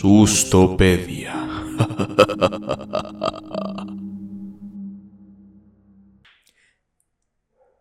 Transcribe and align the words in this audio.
Sustopedia. 0.00 1.34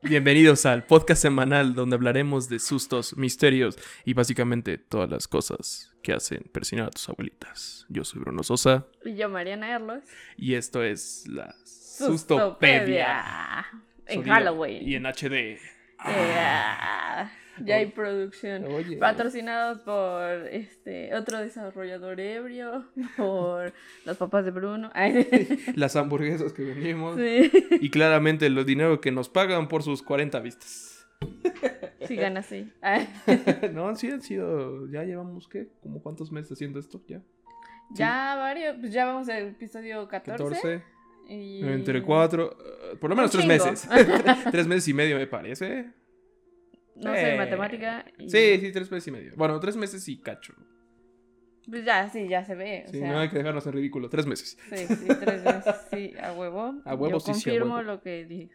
Bienvenidos 0.02 0.66
al 0.66 0.84
podcast 0.86 1.22
semanal 1.22 1.76
donde 1.76 1.96
hablaremos 1.96 2.50
de 2.50 2.58
sustos, 2.58 3.16
misterios 3.18 3.78
y 4.04 4.16
básicamente 4.16 4.80
todas 4.80 5.12
las 5.12 5.28
cosas 5.28 5.94
que 6.02 6.12
hacen 6.14 6.50
presionar 6.52 6.88
a 6.88 6.90
tus 6.90 7.08
abuelitas. 7.08 7.86
Yo 7.88 8.04
soy 8.04 8.22
Bruno 8.22 8.42
Sosa 8.42 8.88
Y 9.06 9.16
yo, 9.16 9.30
Mariana 9.30 9.76
Erlos. 9.76 10.04
y 10.38 10.56
esto 10.56 10.82
es 10.82 11.28
la 11.28 11.54
Sustopedia. 11.66 12.18
Sustopedia. 12.18 13.66
En 14.08 14.24
Halloween. 14.24 14.90
Y 14.90 14.96
en 14.96 15.06
HD. 15.06 15.60
Yeah. 16.04 17.32
Ya 17.64 17.76
hay 17.78 17.88
producción. 17.88 18.66
Oye. 18.66 18.98
Patrocinados 18.98 19.80
por 19.80 20.48
este 20.48 21.14
otro 21.16 21.40
desarrollador 21.40 22.20
ebrio, 22.20 22.86
por 23.16 23.74
los 24.06 24.18
papás 24.18 24.46
de 24.46 24.52
Bruno. 24.52 24.90
Ay, 24.94 25.28
Las 25.76 25.96
hamburguesas 25.96 26.54
que 26.54 26.64
vendimos. 26.64 27.16
sí. 27.18 27.52
Y 27.82 27.90
claramente 27.90 28.50
los 28.50 28.66
dinero 28.66 29.02
que 29.02 29.12
nos 29.12 29.30
pagan 29.30 29.68
por 29.68 29.84
sus 29.84 30.04
40 30.04 30.40
vistas. 30.40 31.08
Sigan 32.08 32.38
así. 32.38 32.72
Ay, 32.82 33.08
no, 33.74 33.96
sí 33.96 34.10
han 34.10 34.22
sido. 34.22 34.90
Ya 34.92 35.04
llevamos, 35.04 35.48
¿qué? 35.48 35.68
¿Como 35.82 36.02
cuántos 36.02 36.32
meses 36.32 36.52
haciendo 36.54 36.80
esto? 36.80 37.02
Ya. 37.08 37.22
Ya 37.92 38.36
varios, 38.38 38.78
pues 38.80 38.92
ya 38.94 39.06
vamos 39.06 39.30
al 39.30 39.48
episodio 39.48 40.08
14. 40.08 40.44
14. 40.44 40.84
y... 41.30 41.64
Entre 41.64 42.04
4. 42.04 42.58
por 43.00 43.10
lo 43.10 43.16
menos 43.16 43.34
Un 43.34 43.42
3 43.48 43.62
chingo. 43.64 43.72
meses. 43.72 43.90
3 44.52 44.68
meses 44.68 44.88
y 44.90 44.94
medio, 44.94 45.18
me 45.18 45.26
parece. 45.28 45.92
No 47.04 47.14
sé, 47.14 47.34
Eh. 47.34 47.38
matemática. 47.38 48.06
y- 48.18 48.30
Sí, 48.30 48.58
sí, 48.60 48.72
3 48.72 48.92
meses 48.92 49.08
y 49.08 49.12
medio. 49.12 49.34
Bueno, 49.36 49.60
3 49.60 49.76
meses 49.78 50.08
y 50.08 50.18
cacho. 50.20 50.54
Pues 51.70 51.84
ya, 51.84 52.08
sí, 52.10 52.28
ya 52.30 52.46
se 52.46 52.56
ve. 52.56 52.86
O 52.88 52.92
Sí, 52.92 53.00
sea, 53.00 53.12
no 53.12 53.20
hay 53.20 53.30
que 53.30 53.38
dejarnos 53.38 53.66
en 53.68 53.74
ridículo. 53.74 54.08
3 54.10 54.26
meses. 54.26 54.58
Sí, 54.70 54.78
sí, 54.88 55.08
tres 55.20 55.44
veces, 55.44 55.76
sí, 55.92 56.14
a 56.22 56.32
huevo. 56.32 56.76
A 56.86 56.96
huevo, 56.96 57.10
Yo 57.16 57.20
sí, 57.20 57.26
sí, 57.26 57.32
a 57.32 57.34
confirmo 57.54 57.76
huevo. 57.76 57.82
lo 57.88 58.02
que 58.02 58.26
dije. 58.26 58.50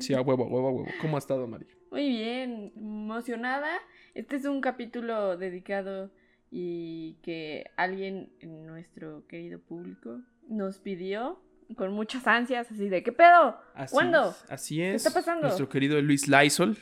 Sí, 0.00 0.12
a 0.12 0.20
huevo, 0.20 0.44
a 0.44 0.46
huevo, 0.46 0.68
a 0.68 0.72
huevo. 0.72 0.88
¿Cómo 1.00 1.16
ha 1.16 1.18
estado, 1.20 1.46
Mari? 1.46 1.66
Muy 1.90 2.08
bien, 2.10 2.72
emocionada. 2.76 3.70
Este 4.14 4.36
es 4.36 4.44
un 4.44 4.60
capítulo 4.60 5.36
dedicado 5.38 6.10
y 6.50 7.14
que 7.22 7.64
alguien 7.76 8.30
en 8.40 8.66
nuestro 8.66 9.26
querido 9.26 9.58
público 9.60 10.20
nos 10.48 10.78
pidió 10.80 11.40
con 11.76 11.92
muchas 11.92 12.26
ansias, 12.26 12.70
así 12.70 12.88
de 12.88 13.02
¿qué 13.02 13.12
pedo? 13.12 13.56
Así 13.74 13.94
¿Cuándo? 13.94 14.30
es, 14.30 14.50
Así 14.50 14.82
es. 14.82 15.06
está 15.06 15.18
pasando? 15.18 15.42
Nuestro 15.46 15.68
querido 15.68 16.00
Luis 16.02 16.26
Lysol, 16.28 16.76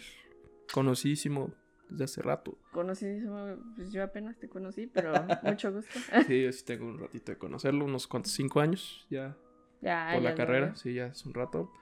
conocidísimo 0.73 1.53
desde 1.89 2.05
hace 2.05 2.23
rato. 2.23 2.59
Conocidísimo, 2.73 3.57
pues 3.77 3.91
yo 3.93 4.03
apenas 4.05 4.39
te 4.39 4.49
conocí, 4.49 4.87
pero 4.87 5.13
mucho 5.43 5.73
gusto. 5.73 5.99
Sí, 6.27 6.43
yo 6.43 6.53
sí 6.53 6.65
tengo 6.65 6.87
un 6.87 6.99
ratito 6.99 7.33
de 7.33 7.39
conocerlo, 7.39 7.85
unos 7.85 8.07
cuantos, 8.07 8.33
5 8.33 8.61
años 8.61 9.07
ya 9.11 9.37
ya, 9.81 10.11
por 10.15 10.23
ya 10.23 10.31
la 10.31 10.35
carrera. 10.35 10.67
veo. 10.67 10.77
Sí, 10.77 10.95
ya 10.95 11.07
es 11.07 11.25
un 11.25 11.35
rato. 11.35 11.73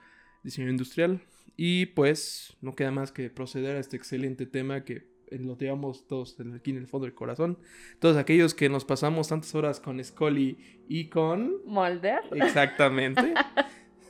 Diseño 0.43 0.69
industrial. 0.69 1.21
Y 1.57 1.87
pues 1.87 2.55
no 2.61 2.75
queda 2.75 2.91
más 2.91 3.11
que 3.11 3.29
proceder 3.29 3.75
a 3.75 3.79
este 3.79 3.97
excelente 3.97 4.45
tema 4.45 4.83
que 4.83 5.07
lo 5.31 5.57
llevamos 5.57 6.07
todos 6.07 6.37
aquí 6.55 6.69
en 6.71 6.77
el 6.77 6.87
fondo 6.87 7.05
del 7.05 7.15
corazón. 7.15 7.57
Todos 7.99 8.15
aquellos 8.15 8.53
que 8.53 8.69
nos 8.69 8.85
pasamos 8.85 9.27
tantas 9.27 9.53
horas 9.55 9.79
con 9.81 10.01
Scully 10.01 10.85
y 10.87 11.09
con... 11.09 11.53
Molder. 11.65 12.21
Exactamente. 12.31 13.33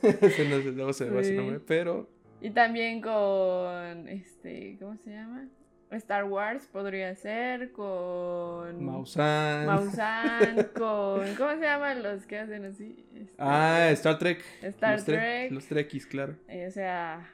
Ese 0.02 0.48
no 0.48 0.62
sé, 0.62 0.72
no 0.72 0.92
se 0.92 1.10
va 1.10 1.20
ese 1.22 1.30
Sí. 1.30 1.36
nombre, 1.36 1.58
pero 1.58 2.08
Y 2.40 2.50
también 2.50 3.00
con, 3.00 4.08
este, 4.08 4.76
¿cómo 4.80 4.96
se 4.98 5.10
llama? 5.10 5.48
Star 5.90 6.24
Wars 6.24 6.66
podría 6.66 7.14
ser, 7.14 7.72
con... 7.72 8.84
Mausan. 8.84 9.66
Mausan, 9.66 10.68
con... 10.76 11.34
¿Cómo 11.36 11.50
se 11.52 11.62
llaman 11.62 12.02
los 12.02 12.26
que 12.26 12.38
hacen 12.38 12.64
así? 12.66 13.06
Este, 13.14 13.34
Ah, 13.38 13.88
Star 13.92 14.18
Trek. 14.18 14.44
Star 14.62 14.92
los 14.96 15.02
tre- 15.02 15.14
Trek. 15.14 15.52
Los 15.52 15.66
Trekkies, 15.66 16.06
claro. 16.06 16.36
eh, 16.48 16.66
o 16.68 16.70
sea, 16.70 17.26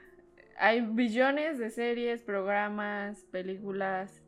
hay 0.56 0.80
billones 0.82 1.58
de 1.58 1.68
series, 1.70 2.22
programas, 2.22 3.24
películas 3.32 4.22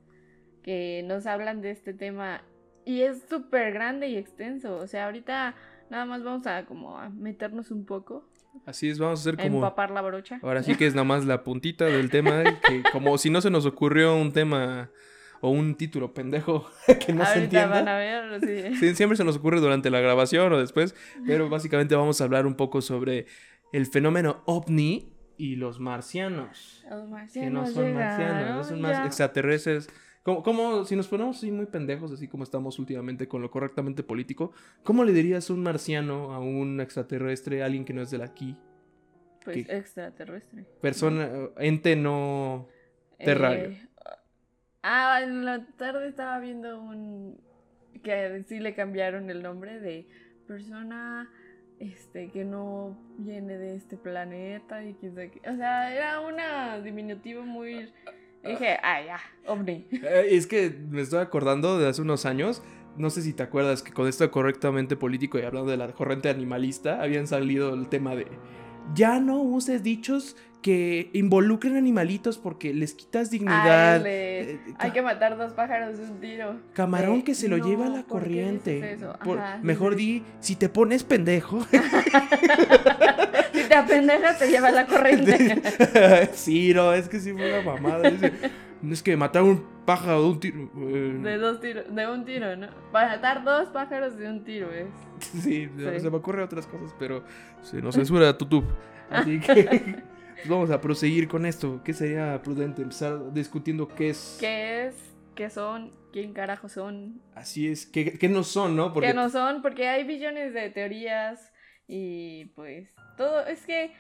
que 0.63 1.05
nos 1.07 1.27
hablan 1.27 1.61
de 1.63 1.71
este 1.71 1.95
tema 1.95 2.43
y 2.85 3.03
es 3.03 3.23
súper 3.31 3.73
grande 3.73 4.09
y 4.09 4.17
extenso. 4.17 4.77
O 4.79 4.89
sea, 4.89 5.07
ahorita 5.07 5.55
nada 5.89 6.05
más 6.05 6.25
vamos 6.25 6.47
a 6.49 6.65
como 6.67 6.99
a 6.99 7.09
meternos 7.11 7.71
un 7.71 7.87
poco, 7.87 8.29
Así 8.65 8.89
es, 8.89 8.99
vamos 8.99 9.21
a 9.21 9.23
hacer 9.23 9.37
como... 9.37 9.59
empapar 9.59 9.91
la 9.91 10.03
brocha. 10.03 10.39
Ahora 10.43 10.63
sí 10.63 10.75
que 10.77 10.87
es 10.87 10.95
nada 10.95 11.05
más 11.05 11.25
la 11.25 11.45
puntita 11.45 11.85
del 11.85 12.11
tema, 12.11 12.43
que 12.67 12.83
como 12.93 13.19
si 13.19 13.31
no 13.31 13.41
se 13.41 13.51
nos 13.51 13.67
ocurrió 13.67 14.17
un 14.17 14.33
tema 14.33 14.91
o 15.41 15.51
un 15.51 15.75
título 15.75 16.15
pendejo 16.15 16.69
que 17.07 17.13
no 17.13 17.25
se 17.25 17.33
ahorita 17.33 17.67
van 17.67 17.89
entienda. 17.89 17.95
a 17.95 17.99
ver, 17.99 18.41
sí. 18.41 18.77
Sí, 18.77 18.95
siempre 18.95 19.17
se 19.17 19.25
nos 19.25 19.37
ocurre 19.37 19.61
durante 19.61 19.91
la 19.91 20.01
grabación 20.01 20.53
o 20.53 20.59
después, 20.59 20.95
pero 21.27 21.49
básicamente 21.49 21.95
vamos 21.95 22.21
a 22.21 22.25
hablar 22.25 22.47
un 22.47 22.55
poco 22.55 22.81
sobre 22.81 23.27
el 23.73 23.87
fenómeno 23.87 24.43
ovni 24.47 25.13
y 25.37 25.57
los 25.57 25.81
marcianos. 25.81 26.85
Los 26.89 27.03
Que 27.03 27.09
marcianos 27.11 27.69
no 27.69 27.75
son 27.75 27.95
marcianos, 27.95 28.57
no 28.57 28.65
son 28.65 28.81
más 28.81 29.07
extraterrestres. 29.07 29.89
Como, 30.27 30.43
como 30.43 30.85
si 30.85 30.97
nos 30.97 31.07
ponemos 31.07 31.37
así 31.37 31.53
muy 31.53 31.67
pendejos, 31.67 32.11
así 32.11 32.27
como 32.27 32.43
estamos 32.43 32.81
últimamente 32.81 33.29
con 33.29 33.43
lo 33.43 33.49
correctamente 33.49 34.03
político, 34.03 34.51
¿cómo 34.83 35.05
le 35.05 35.13
dirías 35.13 35.51
un 35.51 35.63
marciano 35.63 36.35
a 36.35 36.41
un 36.41 36.81
extraterrestre, 36.81 37.63
a 37.63 37.67
alguien 37.67 37.85
que 37.85 37.93
no 37.93 38.03
es 38.03 38.11
de 38.11 38.21
aquí? 38.21 38.57
Pues 39.45 39.69
¿Qué? 39.69 39.77
extraterrestre. 39.77 40.65
Persona, 40.81 41.31
ente 41.59 41.95
no 41.95 42.67
terrario. 43.25 43.67
Eh, 43.67 43.89
ah, 44.83 45.21
en 45.23 45.45
la 45.45 45.65
tarde 45.77 46.09
estaba 46.09 46.41
viendo 46.41 46.83
un 46.83 47.41
que 48.03 48.43
sí 48.49 48.59
le 48.59 48.75
cambiaron 48.75 49.31
el 49.31 49.45
nombre 49.45 49.79
de 49.79 50.09
persona 50.49 51.31
este 51.79 52.33
que 52.33 52.45
no 52.45 52.99
viene 53.19 53.59
de 53.59 53.77
este 53.77 53.97
planeta 53.97 54.83
y 54.83 54.95
qué. 54.95 55.41
O 55.49 55.57
sea, 55.57 55.95
era 55.95 56.19
una 56.19 56.81
diminutivo 56.81 57.45
muy 57.45 57.93
dije, 58.51 58.79
ah, 58.83 59.01
ya, 59.05 59.19
ovni. 59.47 59.87
Eh, 59.93 60.27
es 60.31 60.47
que 60.47 60.75
me 60.91 61.01
estoy 61.03 61.21
acordando 61.21 61.79
de 61.79 61.89
hace 61.89 62.03
unos 62.03 62.27
años. 62.27 62.63
No 62.97 63.11
sé 63.11 63.21
si 63.23 63.33
te 63.35 63.43
acuerdas 63.43 63.83
que 63.83 63.93
con 63.93 64.09
esto 64.09 64.31
correctamente 64.31 64.97
político 64.97 65.39
y 65.39 65.43
hablando 65.43 65.71
de 65.71 65.77
la 65.77 65.89
corriente 65.93 66.31
animalista, 66.31 67.03
habían 67.03 67.27
salido 67.27 67.75
el 67.75 67.89
tema 67.89 68.15
de 68.17 68.27
ya 68.95 69.19
no 69.21 69.41
uses 69.43 69.83
dichos 69.83 70.37
que 70.63 71.11
involucren 71.13 71.77
animalitos 71.77 72.39
porque 72.39 72.73
les 72.75 72.95
quitas 72.95 73.31
dignidad. 73.31 73.97
Ay, 73.97 74.03
Eh, 74.07 74.61
hay 74.79 74.91
que 74.93 75.03
matar 75.03 75.37
dos 75.37 75.53
pájaros 75.53 75.99
de 75.99 76.05
un 76.05 76.21
tiro. 76.21 76.57
Camarón 76.73 77.19
De, 77.19 77.25
que 77.25 77.35
se 77.35 77.49
lo 77.49 77.59
"No, 77.59 77.67
lleva 77.69 77.87
a 77.87 77.91
la 77.91 78.03
¿por 78.03 78.23
qué 78.25 78.29
dices 78.31 78.63
corriente. 78.63 78.93
eso?" 78.93 79.13
Por- 79.23 79.39
Ajá, 79.39 79.59
sí, 79.61 79.67
mejor 79.67 79.95
sí. 79.95 79.99
di, 79.99 80.25
si 80.41 80.57
te 80.57 80.69
pones 80.69 81.05
pendejo. 81.05 81.65
si 83.83 83.87
te 83.89 83.95
apendejas 83.95 84.39
te 84.39 84.49
lleva 84.51 84.71
la 84.71 84.87
corriente. 84.87 86.29
sí, 86.33 86.73
no, 86.75 86.93
es 86.93 87.09
que 87.09 87.21
sí 87.21 87.33
fue 87.33 87.61
una 87.61 87.73
mamada. 87.73 88.11
Dice, 88.11 88.33
es 88.91 89.03
que 89.03 89.17
matar 89.17 89.43
un 89.43 89.65
pájaro 89.85 90.23
de 90.23 90.29
un 90.29 90.41
tiro. 90.41 90.71
eh, 90.77 91.19
De 91.23 91.37
dos 91.39 91.61
tiros, 91.61 91.95
de 91.95 92.11
un 92.11 92.25
tiro, 92.25 92.57
¿no? 92.57 92.69
Para 92.93 93.09
matar 93.09 93.45
dos 93.45 93.69
pájaros 93.69 94.17
de 94.17 94.29
un 94.29 94.45
tiro 94.45 94.73
es. 94.73 94.89
Sí, 95.21 95.69
Sí. 95.77 96.01
se 96.01 96.11
me 96.11 96.17
ocurren 96.17 96.45
otras 96.45 96.67
cosas, 96.67 96.95
pero 96.99 97.25
se 97.63 97.81
nos 97.81 97.95
censura 97.95 98.37
YouTube. 98.39 98.67
Así 99.11 99.41
que 99.41 99.65
pues 100.35 100.49
vamos 100.49 100.71
a 100.71 100.81
proseguir 100.81 101.29
con 101.29 101.47
esto. 101.47 101.81
¿Qué 101.85 101.95
sería 101.95 102.41
prudente? 102.43 102.83
Empezar 102.83 103.33
discutiendo 103.33 103.89
qué 103.89 104.11
es. 104.11 104.37
¿Qué 104.41 104.87
es? 104.87 104.95
¿Qué 105.35 105.49
son? 105.51 105.93
¿Quién 106.13 106.33
carajo 106.33 106.69
son? 106.69 107.21
Así 107.35 107.69
es. 107.69 107.87
¿Qué, 107.87 108.19
qué 108.19 108.29
no 108.29 108.43
son, 108.43 108.75
no? 108.75 108.93
Porque 108.93 109.09
¿Qué 109.09 109.15
no 109.15 109.29
son? 109.31 109.63
Porque 109.63 109.89
hay 109.89 110.05
billones 110.05 110.53
de 110.55 110.71
teorías 110.71 111.53
y 111.89 112.47
pues 112.57 112.89
todo. 113.17 113.47
Es 113.47 113.65
que 113.67 113.93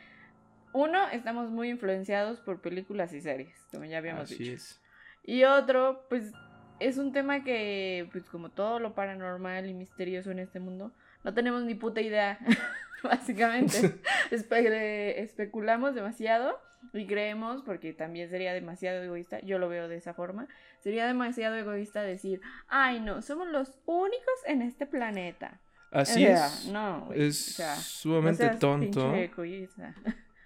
uno, 0.72 1.08
estamos 1.10 1.50
muy 1.50 1.70
influenciados 1.70 2.40
por 2.40 2.60
películas 2.60 3.12
y 3.12 3.20
series, 3.20 3.56
como 3.70 3.84
ya 3.84 3.98
habíamos 3.98 4.24
Así 4.24 4.38
dicho. 4.38 4.52
es. 4.56 4.82
Y 5.22 5.44
otro, 5.44 6.06
pues 6.08 6.32
es 6.78 6.98
un 6.98 7.12
tema 7.12 7.42
que, 7.42 8.08
pues 8.12 8.28
como 8.28 8.50
todo 8.50 8.78
lo 8.78 8.94
paranormal 8.94 9.66
y 9.68 9.74
misterioso 9.74 10.30
en 10.30 10.38
este 10.40 10.60
mundo, 10.60 10.92
no 11.24 11.32
tenemos 11.34 11.64
ni 11.64 11.74
puta 11.74 12.00
idea, 12.00 12.38
básicamente. 13.02 13.98
Espe- 14.30 15.14
especulamos 15.18 15.94
demasiado 15.94 16.60
y 16.92 17.06
creemos, 17.06 17.62
porque 17.62 17.92
también 17.92 18.28
sería 18.28 18.52
demasiado 18.52 19.02
egoísta, 19.02 19.40
yo 19.40 19.58
lo 19.58 19.68
veo 19.68 19.88
de 19.88 19.96
esa 19.96 20.14
forma, 20.14 20.46
sería 20.78 21.06
demasiado 21.06 21.56
egoísta 21.56 22.02
decir, 22.02 22.40
ay 22.68 23.00
no, 23.00 23.22
somos 23.22 23.48
los 23.48 23.78
únicos 23.86 24.34
en 24.46 24.62
este 24.62 24.86
planeta. 24.86 25.60
Así 25.96 26.24
O 26.24 26.26
sea, 26.26 26.46
es. 26.46 26.66
No, 26.66 27.04
güey, 27.06 27.22
es 27.26 27.48
o 27.48 27.52
sea, 27.52 27.76
sumamente 27.76 28.50
no 28.50 28.58
tonto. 28.58 29.14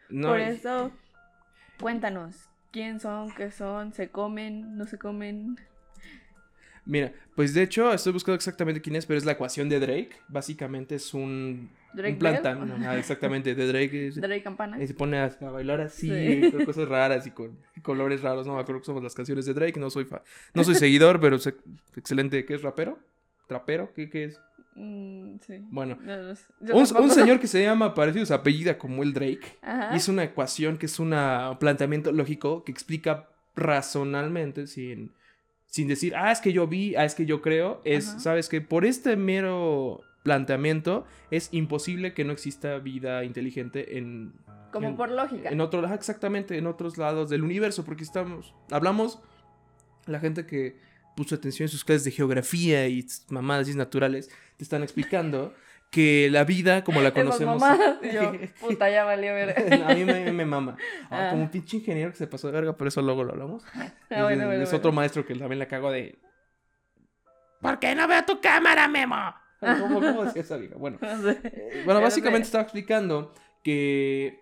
No, 0.08 0.28
Por 0.28 0.40
eso, 0.40 0.92
cuéntanos, 1.80 2.36
¿quién 2.70 3.00
son? 3.00 3.32
¿Qué 3.34 3.50
son? 3.50 3.92
¿Se 3.92 4.10
comen? 4.10 4.76
¿No 4.76 4.86
se 4.86 4.98
comen? 4.98 5.56
Mira, 6.84 7.12
pues 7.36 7.52
de 7.54 7.62
hecho 7.62 7.92
estoy 7.92 8.12
buscando 8.12 8.36
exactamente 8.36 8.80
quién 8.80 8.96
es, 8.96 9.06
pero 9.06 9.18
es 9.18 9.24
la 9.24 9.32
ecuación 9.32 9.68
de 9.68 9.78
Drake. 9.80 10.10
Básicamente 10.28 10.94
es 10.96 11.14
un, 11.14 11.70
Drake 11.92 12.12
un 12.14 12.18
planta. 12.18 12.54
Bell. 12.54 12.72
ajá, 12.72 12.98
exactamente, 12.98 13.54
de 13.54 13.66
Drake. 13.66 14.08
es- 14.08 14.16
Drake 14.20 14.42
Campana. 14.42 14.82
Y 14.82 14.86
se 14.86 14.94
pone 14.94 15.18
a, 15.18 15.24
a 15.26 15.50
bailar 15.50 15.80
así, 15.80 16.08
Sí. 16.08 16.50
con 16.50 16.64
cosas 16.64 16.88
raras 16.88 17.26
y 17.26 17.30
con 17.32 17.58
colores 17.82 18.22
raros. 18.22 18.46
No 18.46 18.54
me 18.54 18.60
acuerdo 18.60 18.80
que 18.80 18.86
somos 18.86 19.02
las 19.02 19.14
canciones 19.14 19.46
de 19.46 19.54
Drake. 19.54 19.78
No 19.78 19.90
soy 19.90 20.04
fa- 20.04 20.22
no 20.54 20.64
soy 20.64 20.74
seguidor, 20.76 21.20
pero 21.20 21.38
sé- 21.38 21.54
excelente. 21.96 22.44
¿Qué 22.44 22.54
es 22.54 22.62
rapero? 22.62 22.98
trapero, 23.46 23.92
¿qué, 23.94 24.08
qué 24.08 24.24
es? 24.26 24.40
Mm, 24.74 25.36
sí. 25.46 25.58
Bueno, 25.70 25.98
No, 26.00 26.16
no 26.22 26.34
sé. 26.36 26.44
Yo 26.60 26.76
un, 26.76 27.10
señor 27.10 27.40
que 27.40 27.46
se 27.46 27.62
llama, 27.62 27.94
parecido 27.94 28.24
su 28.24 28.34
apellida 28.34 28.78
como 28.78 29.02
el 29.02 29.12
Drake, 29.12 29.58
Ajá. 29.62 29.96
hizo 29.96 30.12
una 30.12 30.24
ecuación 30.24 30.78
que 30.78 30.86
es 30.86 30.98
un 30.98 31.10
planteamiento 31.58 32.12
lógico 32.12 32.64
que 32.64 32.72
explica 32.72 33.28
razonalmente, 33.56 34.66
sin, 34.66 35.12
sin 35.66 35.88
decir, 35.88 36.14
ah, 36.16 36.32
es 36.32 36.40
que 36.40 36.52
yo 36.52 36.66
vi, 36.66 36.94
ah, 36.96 37.04
es 37.04 37.14
que 37.14 37.26
yo 37.26 37.40
creo, 37.42 37.80
es, 37.84 38.08
Ajá. 38.10 38.20
sabes 38.20 38.48
que 38.48 38.60
por 38.60 38.84
este 38.84 39.16
mero 39.16 40.00
planteamiento 40.22 41.04
es 41.30 41.48
imposible 41.52 42.12
que 42.14 42.24
no 42.24 42.32
exista 42.32 42.78
vida 42.78 43.24
inteligente 43.24 43.98
en... 43.98 44.32
Como 44.72 44.88
en- 44.88 44.96
por 44.96 45.10
lógica. 45.10 45.48
En 45.48 45.60
otro, 45.60 45.84
exactamente, 45.92 46.56
en 46.58 46.66
otros 46.66 46.96
lados 46.98 47.28
del 47.30 47.42
universo, 47.42 47.84
porque 47.84 48.04
estamos, 48.04 48.54
hablamos, 48.70 49.18
la 50.06 50.20
gente 50.20 50.46
que 50.46 50.78
puso 51.16 51.34
atención 51.34 51.64
en 51.64 51.68
sus 51.70 51.84
clases 51.84 52.04
de 52.04 52.10
geografía 52.10 52.86
y 52.88 53.06
mamadas 53.28 53.68
y 53.68 53.74
naturales, 53.74 54.28
te 54.56 54.64
están 54.64 54.82
explicando 54.82 55.54
que 55.90 56.28
la 56.30 56.44
vida 56.44 56.84
como 56.84 57.00
la 57.00 57.10
conocemos... 57.14 57.62
y 58.02 58.12
yo, 58.14 58.32
puta, 58.60 58.88
ya 58.90 59.04
valió 59.04 59.34
ver. 59.34 59.54
a 59.86 59.94
mí 59.94 60.04
me, 60.04 60.30
me 60.32 60.44
mama. 60.46 60.76
Ah, 61.10 61.26
Ah. 61.26 61.30
Como 61.30 61.42
un 61.42 61.50
pinche 61.50 61.78
ingeniero 61.78 62.10
que 62.12 62.16
se 62.16 62.26
pasó 62.26 62.46
de 62.46 62.52
verga, 62.52 62.76
por 62.76 62.86
eso 62.86 63.02
luego 63.02 63.24
lo 63.24 63.32
hablamos. 63.32 63.64
Ah, 63.74 63.92
es 64.08 64.22
bueno, 64.22 64.52
es 64.52 64.60
bueno, 64.60 64.76
otro 64.78 64.92
maestro 64.92 65.26
que 65.26 65.34
también 65.34 65.58
la 65.58 65.66
cago 65.68 65.90
de... 65.90 66.18
¿Por 67.60 67.78
qué 67.78 67.94
no 67.94 68.08
veo 68.08 68.24
tu 68.24 68.40
cámara, 68.40 68.88
Memo? 68.88 69.16
¿Cómo, 69.60 70.00
cómo 70.00 70.24
decía 70.24 70.40
esa 70.42 70.56
vieja? 70.56 70.76
Bueno, 70.76 70.98
No 71.02 71.22
sé. 71.22 71.38
eh, 71.44 71.82
bueno, 71.84 72.00
básicamente 72.00 72.44
sé. 72.44 72.48
estaba 72.48 72.62
explicando 72.62 73.34
que 73.62 74.40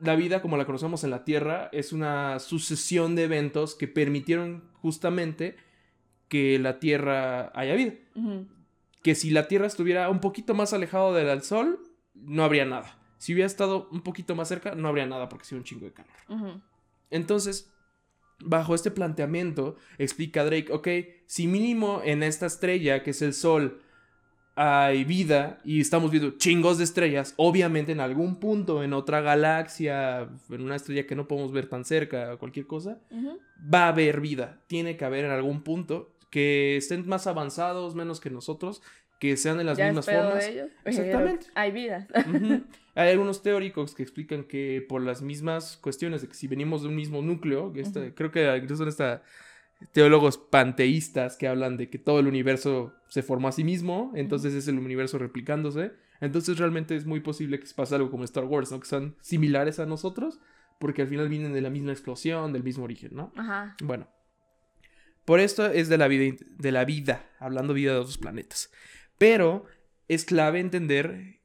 la 0.00 0.16
vida 0.16 0.42
como 0.42 0.56
la 0.56 0.64
conocemos 0.64 1.04
en 1.04 1.10
la 1.10 1.24
Tierra 1.24 1.68
es 1.70 1.92
una 1.92 2.38
sucesión 2.40 3.14
de 3.14 3.24
eventos 3.24 3.76
que 3.76 3.86
permitieron 3.86 4.68
justamente 4.80 5.56
que 6.28 6.58
la 6.58 6.78
Tierra 6.78 7.50
haya 7.54 7.74
vida. 7.74 7.94
Que 9.02 9.14
si 9.14 9.30
la 9.30 9.48
Tierra 9.48 9.66
estuviera 9.66 10.08
un 10.10 10.20
poquito 10.20 10.54
más 10.54 10.72
alejado 10.72 11.14
del 11.14 11.42
Sol, 11.42 11.80
no 12.14 12.44
habría 12.44 12.64
nada. 12.64 12.98
Si 13.18 13.32
hubiera 13.32 13.46
estado 13.46 13.88
un 13.90 14.02
poquito 14.02 14.34
más 14.34 14.48
cerca, 14.48 14.74
no 14.74 14.88
habría 14.88 15.06
nada 15.06 15.28
porque 15.28 15.44
sería 15.44 15.60
un 15.60 15.64
chingo 15.64 15.86
de 15.86 15.92
calor. 15.92 16.60
Entonces, 17.10 17.72
bajo 18.40 18.74
este 18.74 18.90
planteamiento, 18.90 19.76
explica 19.98 20.44
Drake, 20.44 20.72
ok, 20.72 20.88
si 21.26 21.46
mínimo 21.46 22.02
en 22.04 22.22
esta 22.22 22.46
estrella, 22.46 23.02
que 23.02 23.10
es 23.10 23.22
el 23.22 23.34
Sol, 23.34 23.82
hay 24.60 25.04
vida 25.04 25.60
y 25.64 25.80
estamos 25.80 26.10
viendo 26.10 26.32
chingos 26.32 26.78
de 26.78 26.84
estrellas, 26.84 27.32
obviamente 27.36 27.92
en 27.92 28.00
algún 28.00 28.40
punto, 28.40 28.82
en 28.82 28.92
otra 28.92 29.20
galaxia, 29.20 30.28
en 30.50 30.62
una 30.62 30.74
estrella 30.74 31.06
que 31.06 31.14
no 31.14 31.28
podemos 31.28 31.52
ver 31.52 31.68
tan 31.68 31.84
cerca, 31.84 32.36
cualquier 32.38 32.66
cosa, 32.66 33.00
va 33.72 33.84
a 33.84 33.88
haber 33.88 34.20
vida. 34.20 34.60
Tiene 34.66 34.96
que 34.96 35.04
haber 35.04 35.24
en 35.24 35.30
algún 35.30 35.62
punto 35.62 36.12
que 36.30 36.76
estén 36.76 37.06
más 37.08 37.26
avanzados, 37.26 37.94
menos 37.94 38.20
que 38.20 38.30
nosotros, 38.30 38.82
que 39.20 39.36
sean 39.36 39.58
de 39.58 39.64
las 39.64 39.78
ya 39.78 39.86
mismas 39.86 40.06
formas. 40.06 40.44
de 40.44 40.50
ellos. 40.52 40.68
Exactamente. 40.84 41.46
Hay 41.54 41.72
vida. 41.72 42.06
Hay 42.94 43.10
algunos 43.10 43.42
teóricos 43.42 43.94
que 43.94 44.02
explican 44.02 44.44
que 44.44 44.84
por 44.88 45.02
las 45.02 45.22
mismas 45.22 45.76
cuestiones 45.76 46.22
de 46.22 46.28
que 46.28 46.34
si 46.34 46.46
venimos 46.48 46.82
de 46.82 46.88
un 46.88 46.96
mismo 46.96 47.22
núcleo, 47.22 47.72
que 47.72 47.80
esta- 47.80 48.00
Ujú. 48.00 48.14
creo 48.14 48.30
que 48.32 48.56
incluso 48.56 48.76
son 48.78 48.88
esta, 48.88 49.22
teólogos 49.92 50.38
panteístas 50.38 51.36
que 51.36 51.46
hablan 51.48 51.76
de 51.76 51.88
que 51.88 51.98
todo 51.98 52.18
el 52.20 52.26
universo 52.26 52.92
se 53.08 53.22
formó 53.22 53.48
a 53.48 53.52
sí 53.52 53.62
mismo, 53.64 54.12
entonces 54.14 54.52
es 54.54 54.66
el 54.68 54.78
universo 54.78 55.18
replicándose. 55.18 55.92
Entonces 56.20 56.58
realmente 56.58 56.96
es 56.96 57.06
muy 57.06 57.20
posible 57.20 57.60
que 57.60 57.66
se 57.66 57.74
pase 57.74 57.94
algo 57.94 58.10
como 58.10 58.24
Star 58.24 58.44
Wars, 58.44 58.72
¿no? 58.72 58.80
Que 58.80 58.86
son 58.86 59.16
similares 59.20 59.78
a 59.78 59.86
nosotros, 59.86 60.40
porque 60.80 61.02
al 61.02 61.08
final 61.08 61.28
vienen 61.28 61.52
de 61.52 61.60
la 61.60 61.70
misma 61.70 61.92
explosión, 61.92 62.52
del 62.52 62.64
mismo 62.64 62.84
origen, 62.84 63.10
¿no? 63.14 63.32
Ajá. 63.36 63.76
Bueno. 63.82 64.08
Por 65.28 65.40
esto 65.40 65.66
es 65.66 65.90
de 65.90 65.98
la 65.98 66.08
vida, 66.08 66.36
de 66.56 66.72
la 66.72 66.86
vida, 66.86 67.28
hablando 67.38 67.74
vida 67.74 67.92
de 67.92 67.98
otros 67.98 68.16
planetas. 68.16 68.70
Pero 69.18 69.66
es 70.08 70.24
clave 70.24 70.58
entender 70.58 71.40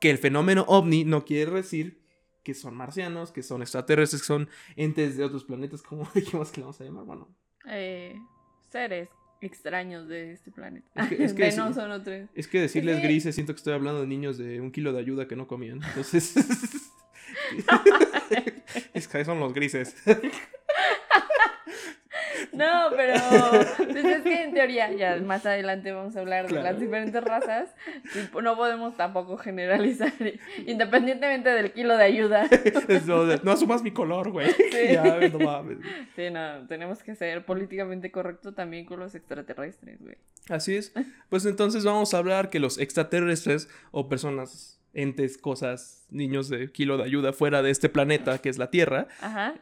que 0.00 0.10
el 0.10 0.18
fenómeno 0.18 0.64
ovni 0.66 1.04
no 1.04 1.24
quiere 1.24 1.52
decir 1.52 2.00
que 2.42 2.54
son 2.54 2.74
marcianos, 2.74 3.30
que 3.30 3.44
son 3.44 3.62
extraterrestres, 3.62 4.22
que 4.22 4.26
son 4.26 4.48
entes 4.74 5.16
de 5.16 5.22
otros 5.22 5.44
planetas, 5.44 5.80
como 5.82 6.10
dijimos 6.14 6.50
que 6.50 6.56
le 6.60 6.64
vamos 6.64 6.80
a 6.80 6.84
llamar. 6.84 7.04
Bueno, 7.04 7.28
Eh, 7.68 8.16
seres 8.68 9.08
extraños 9.40 10.08
de 10.08 10.32
este 10.32 10.50
planeta. 10.50 10.88
Es 10.96 11.08
que- 11.08 11.24
es 11.24 11.32
que 11.32 11.44
de 11.44 11.52
sí. 11.52 11.56
no 11.58 11.72
son 11.72 11.92
otros. 11.92 12.28
es 12.34 12.48
que 12.48 12.60
decirles 12.60 12.96
Es 12.96 13.02
que- 13.02 13.06
grises, 13.08 13.34
siento 13.36 13.52
que 13.54 13.58
estoy 13.58 13.74
hablando 13.74 14.00
de 14.00 14.08
niños 14.08 14.38
de 14.38 14.60
un 14.60 14.72
kilo 14.72 14.92
de 14.92 14.98
ayuda 14.98 15.28
que 15.28 15.36
no 15.36 15.46
comían. 15.46 15.80
Entonces. 15.84 16.34
es 18.94 19.06
que 19.06 19.24
son 19.24 19.38
los 19.38 19.52
grises. 19.54 19.94
No, 22.52 22.90
pero 22.96 23.14
pues 23.76 24.04
es 24.04 24.22
que 24.22 24.42
en 24.44 24.54
teoría, 24.54 24.92
ya 24.92 25.16
más 25.16 25.46
adelante 25.46 25.92
vamos 25.92 26.16
a 26.16 26.20
hablar 26.20 26.48
de 26.48 26.62
las 26.62 26.78
diferentes 26.78 27.22
razas. 27.22 27.68
y 28.14 28.42
no 28.42 28.56
podemos 28.56 28.96
tampoco 28.96 29.36
generalizar, 29.36 30.12
independientemente 30.66 31.50
del 31.50 31.72
kilo 31.72 31.96
de 31.96 32.04
ayuda. 32.04 32.48
No 33.44 33.52
asumas 33.52 33.82
mi 33.82 33.90
color, 33.92 34.30
güey. 34.30 34.50
Sí. 34.50 34.66
Ya, 34.90 35.18
no 35.28 35.38
mames. 35.38 35.78
Sí, 36.16 36.30
no, 36.30 36.66
tenemos 36.66 37.02
que 37.02 37.14
ser 37.14 37.44
políticamente 37.44 38.10
correcto 38.10 38.52
también 38.54 38.84
con 38.84 38.98
los 38.98 39.14
extraterrestres, 39.14 40.00
güey. 40.00 40.16
Así 40.48 40.74
es. 40.74 40.92
Pues 41.28 41.44
entonces 41.46 41.84
vamos 41.84 42.12
a 42.12 42.18
hablar 42.18 42.50
que 42.50 42.58
los 42.58 42.78
extraterrestres 42.78 43.68
o 43.92 44.08
personas, 44.08 44.80
entes, 44.92 45.38
cosas, 45.38 46.06
niños 46.10 46.48
de 46.48 46.72
kilo 46.72 46.96
de 46.96 47.04
ayuda 47.04 47.32
fuera 47.32 47.62
de 47.62 47.70
este 47.70 47.88
planeta 47.88 48.38
que 48.38 48.48
es 48.48 48.58
la 48.58 48.70
Tierra, 48.70 49.06
Ajá. 49.20 49.54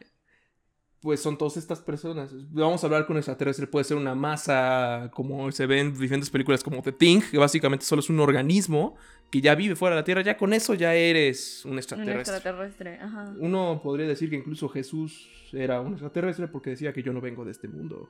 Pues 1.01 1.21
son 1.21 1.37
todas 1.37 1.57
estas 1.57 1.79
personas. 1.79 2.31
Vamos 2.51 2.83
a 2.83 2.87
hablar 2.87 3.05
con 3.05 3.15
un 3.15 3.19
extraterrestre, 3.19 3.67
puede 3.67 3.85
ser 3.85 3.97
una 3.97 4.15
masa, 4.15 5.09
como 5.13 5.51
se 5.51 5.65
ve 5.65 5.79
en 5.79 5.93
diferentes 5.97 6.29
películas 6.29 6.63
como 6.63 6.81
The 6.81 6.91
Thing, 6.91 7.21
que 7.31 7.37
básicamente 7.37 7.85
solo 7.85 8.01
es 8.01 8.09
un 8.09 8.19
organismo 8.19 8.97
que 9.31 9.41
ya 9.41 9.55
vive 9.55 9.75
fuera 9.75 9.95
de 9.95 10.01
la 10.01 10.05
Tierra. 10.05 10.21
Ya 10.21 10.37
con 10.37 10.53
eso 10.53 10.73
ya 10.73 10.93
eres 10.93 11.63
un 11.65 11.73
Un 11.73 11.79
extraterrestre. 11.79 12.99
ajá. 12.99 13.33
Uno 13.39 13.79
podría 13.81 14.07
decir 14.07 14.29
que 14.29 14.35
incluso 14.35 14.67
Jesús 14.67 15.29
era 15.53 15.79
un 15.79 15.93
extraterrestre 15.93 16.47
porque 16.47 16.71
decía 16.71 16.91
que 16.91 17.01
yo 17.01 17.13
no 17.13 17.21
vengo 17.21 17.45
de 17.45 17.51
este 17.51 17.67
mundo. 17.67 18.09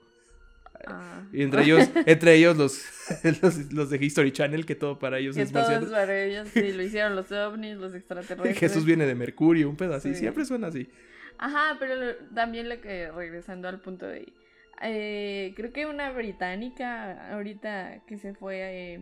Ah. 0.87 1.23
Y 1.33 1.43
entre 1.43 1.63
ellos, 1.63 1.89
entre 2.05 2.35
ellos 2.35 2.57
los, 2.57 2.81
los, 3.41 3.71
los 3.73 3.89
de 3.89 4.03
History 4.03 4.31
Channel, 4.31 4.65
que 4.65 4.75
todo 4.75 4.97
para 4.97 5.19
ellos 5.19 5.35
Que 5.35 5.43
es 5.43 5.51
todos 5.51 5.67
marciano. 5.69 5.91
para 5.91 6.23
ellos, 6.23 6.47
sí, 6.53 6.71
lo 6.71 6.81
hicieron 6.81 7.15
los 7.15 7.31
ovnis, 7.31 7.77
los 7.77 7.93
extraterrestres. 7.95 8.57
Jesús 8.57 8.85
viene 8.85 9.05
de 9.05 9.13
Mercurio, 9.13 9.69
un 9.69 9.77
así. 9.91 10.13
Sí. 10.13 10.21
Siempre 10.21 10.45
suena 10.45 10.67
así. 10.67 10.89
Ajá, 11.39 11.77
pero 11.79 11.95
lo- 11.95 12.15
también 12.35 12.67
lo 12.69 12.79
que 12.81 13.09
regresando 13.11 13.67
al 13.69 13.79
punto 13.81 14.05
de 14.05 14.31
eh, 14.81 15.53
creo 15.55 15.73
que 15.73 15.85
una 15.85 16.11
británica 16.11 17.33
ahorita 17.33 18.01
que 18.07 18.17
se 18.17 18.33
fue 18.33 18.93
eh, 18.93 18.99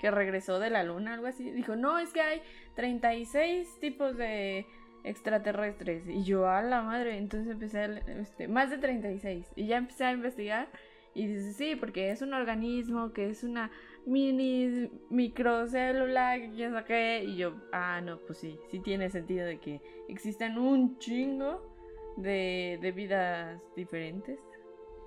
que 0.00 0.10
regresó 0.10 0.58
de 0.58 0.70
la 0.70 0.82
luna 0.82 1.14
algo 1.14 1.26
así 1.26 1.50
dijo 1.50 1.76
no 1.76 1.98
es 1.98 2.12
que 2.12 2.20
hay 2.22 2.42
36 2.74 3.68
tipos 3.80 4.16
de 4.16 4.66
extraterrestres 5.04 6.06
y 6.08 6.24
yo 6.24 6.48
a 6.48 6.62
la 6.62 6.82
madre 6.82 7.16
entonces 7.18 7.50
empecé 7.52 7.80
a, 7.80 7.86
este, 8.20 8.48
más 8.48 8.70
de 8.70 8.78
36 8.78 9.46
y 9.56 9.66
ya 9.66 9.76
empecé 9.78 10.04
a 10.04 10.12
investigar 10.12 10.68
y 11.14 11.26
dice 11.26 11.52
sí 11.52 11.74
porque 11.76 12.10
es 12.10 12.22
un 12.22 12.34
organismo 12.34 13.12
que 13.12 13.28
es 13.30 13.42
una 13.44 13.70
mini 14.08 14.90
microcélula 15.10 16.38
que 16.40 16.50
quién 16.50 16.72
sabe 16.72 16.84
qué 16.86 17.24
y 17.24 17.36
yo 17.36 17.54
ah 17.72 18.00
no 18.00 18.18
pues 18.26 18.38
sí 18.38 18.58
sí 18.70 18.80
tiene 18.80 19.10
sentido 19.10 19.46
de 19.46 19.58
que 19.58 19.80
existen 20.08 20.58
un 20.58 20.98
chingo 20.98 21.76
de, 22.18 22.78
de 22.80 22.92
vidas 22.92 23.60
diferentes 23.76 24.40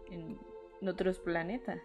en, 0.09 0.37
en 0.81 0.87
otros 0.87 1.19
planetas. 1.19 1.81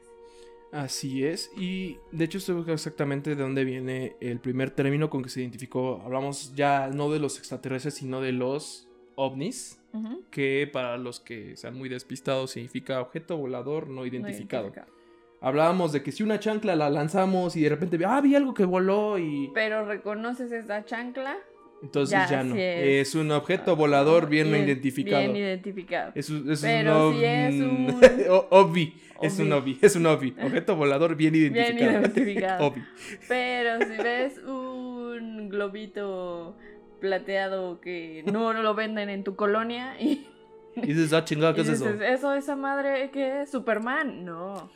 Así 0.73 1.25
es. 1.25 1.51
Y 1.57 1.99
de 2.13 2.25
hecho, 2.25 2.39
estoy 2.39 2.57
buscando 2.57 2.75
exactamente 2.75 3.35
de 3.35 3.43
dónde 3.43 3.65
viene 3.65 4.17
el 4.21 4.41
primer 4.41 4.71
término 4.71 5.09
con 5.09 5.23
que 5.23 5.29
se 5.29 5.41
identificó. 5.41 6.03
Hablamos 6.05 6.55
ya 6.55 6.89
no 6.89 7.11
de 7.11 7.19
los 7.19 7.39
extraterrestres, 7.39 7.95
sino 7.95 8.21
de 8.21 8.33
los 8.33 8.89
ovnis. 9.15 9.81
Que 10.31 10.69
para 10.71 10.99
los 10.99 11.21
que 11.21 11.57
sean 11.57 11.75
muy 11.75 11.89
despistados 11.89 12.51
significa 12.51 13.01
objeto 13.01 13.39
volador 13.39 13.89
no 13.89 13.95
No 13.95 14.07
identificado. 14.07 14.71
Identificado. 15.41 15.49
Hablábamos 15.49 15.93
de 15.93 16.03
que 16.03 16.13
si 16.13 16.23
una 16.23 16.39
chancla 16.41 16.77
la 16.77 16.91
lanzamos 16.91 17.57
y 17.57 17.63
de 17.63 17.69
repente, 17.69 17.99
ah, 18.07 18.21
vi 18.21 18.35
algo 18.35 18.55
que 18.55 18.65
voló 18.65 19.19
y 19.19 19.51
Pero 19.55 19.85
reconoces 19.85 20.51
esa 20.53 20.85
chancla. 20.85 21.37
entonces 21.83 22.13
Ya, 22.19 22.27
ya, 22.29 22.43
no. 22.43 22.55
Es. 22.57 23.09
es. 23.09 23.15
un 23.15 23.31
objeto 23.33 23.77
volador 23.77 24.29
bien 24.29 24.51
Bien- 24.51 24.65
identificado. 24.65 25.21
Bien 25.23 25.37
identificado. 25.37 26.13
Es, 26.15 26.31
es 26.31 26.61
Pero 26.63 27.09
un 27.11 27.15
si 27.17 27.25
es 27.25 27.55
un- 27.61 28.01
obvi. 28.51 28.95
Es 29.23 29.39
un 29.39 29.51
Obvi. 29.51 29.79
Es 29.81 29.97
un 29.97 30.05
obvi. 30.07 30.35
Objeto 30.43 30.77
volador 30.77 31.17
bien 31.17 31.33
Bien 31.33 31.55
identificado. 31.55 32.01
identificado. 32.01 32.67
obvi. 32.69 32.83
Pero 33.29 33.79
si 33.87 34.03
ves 34.03 34.39
un 34.47 35.49
globito 35.49 36.55
plateado 37.01 37.81
que 37.81 38.23
no 38.31 38.53
lo 38.53 38.75
venden 38.75 39.09
en 39.09 39.25
tu 39.25 39.35
colonia 39.35 39.99
y, 40.01 40.27
Y 40.77 40.87
dices, 40.93 41.15
ah, 41.15 41.25
chingada, 41.25 41.55
¿qué 41.55 41.61
y 41.61 41.65
es 41.65 41.69
eso? 41.71 41.85
dices, 41.91 42.03
¿eso 42.11 42.35
esa 42.35 42.57
madre 42.57 43.11
que 43.11 43.43
es? 43.43 43.51
¿Superman? 43.51 44.25
No. 44.27 44.71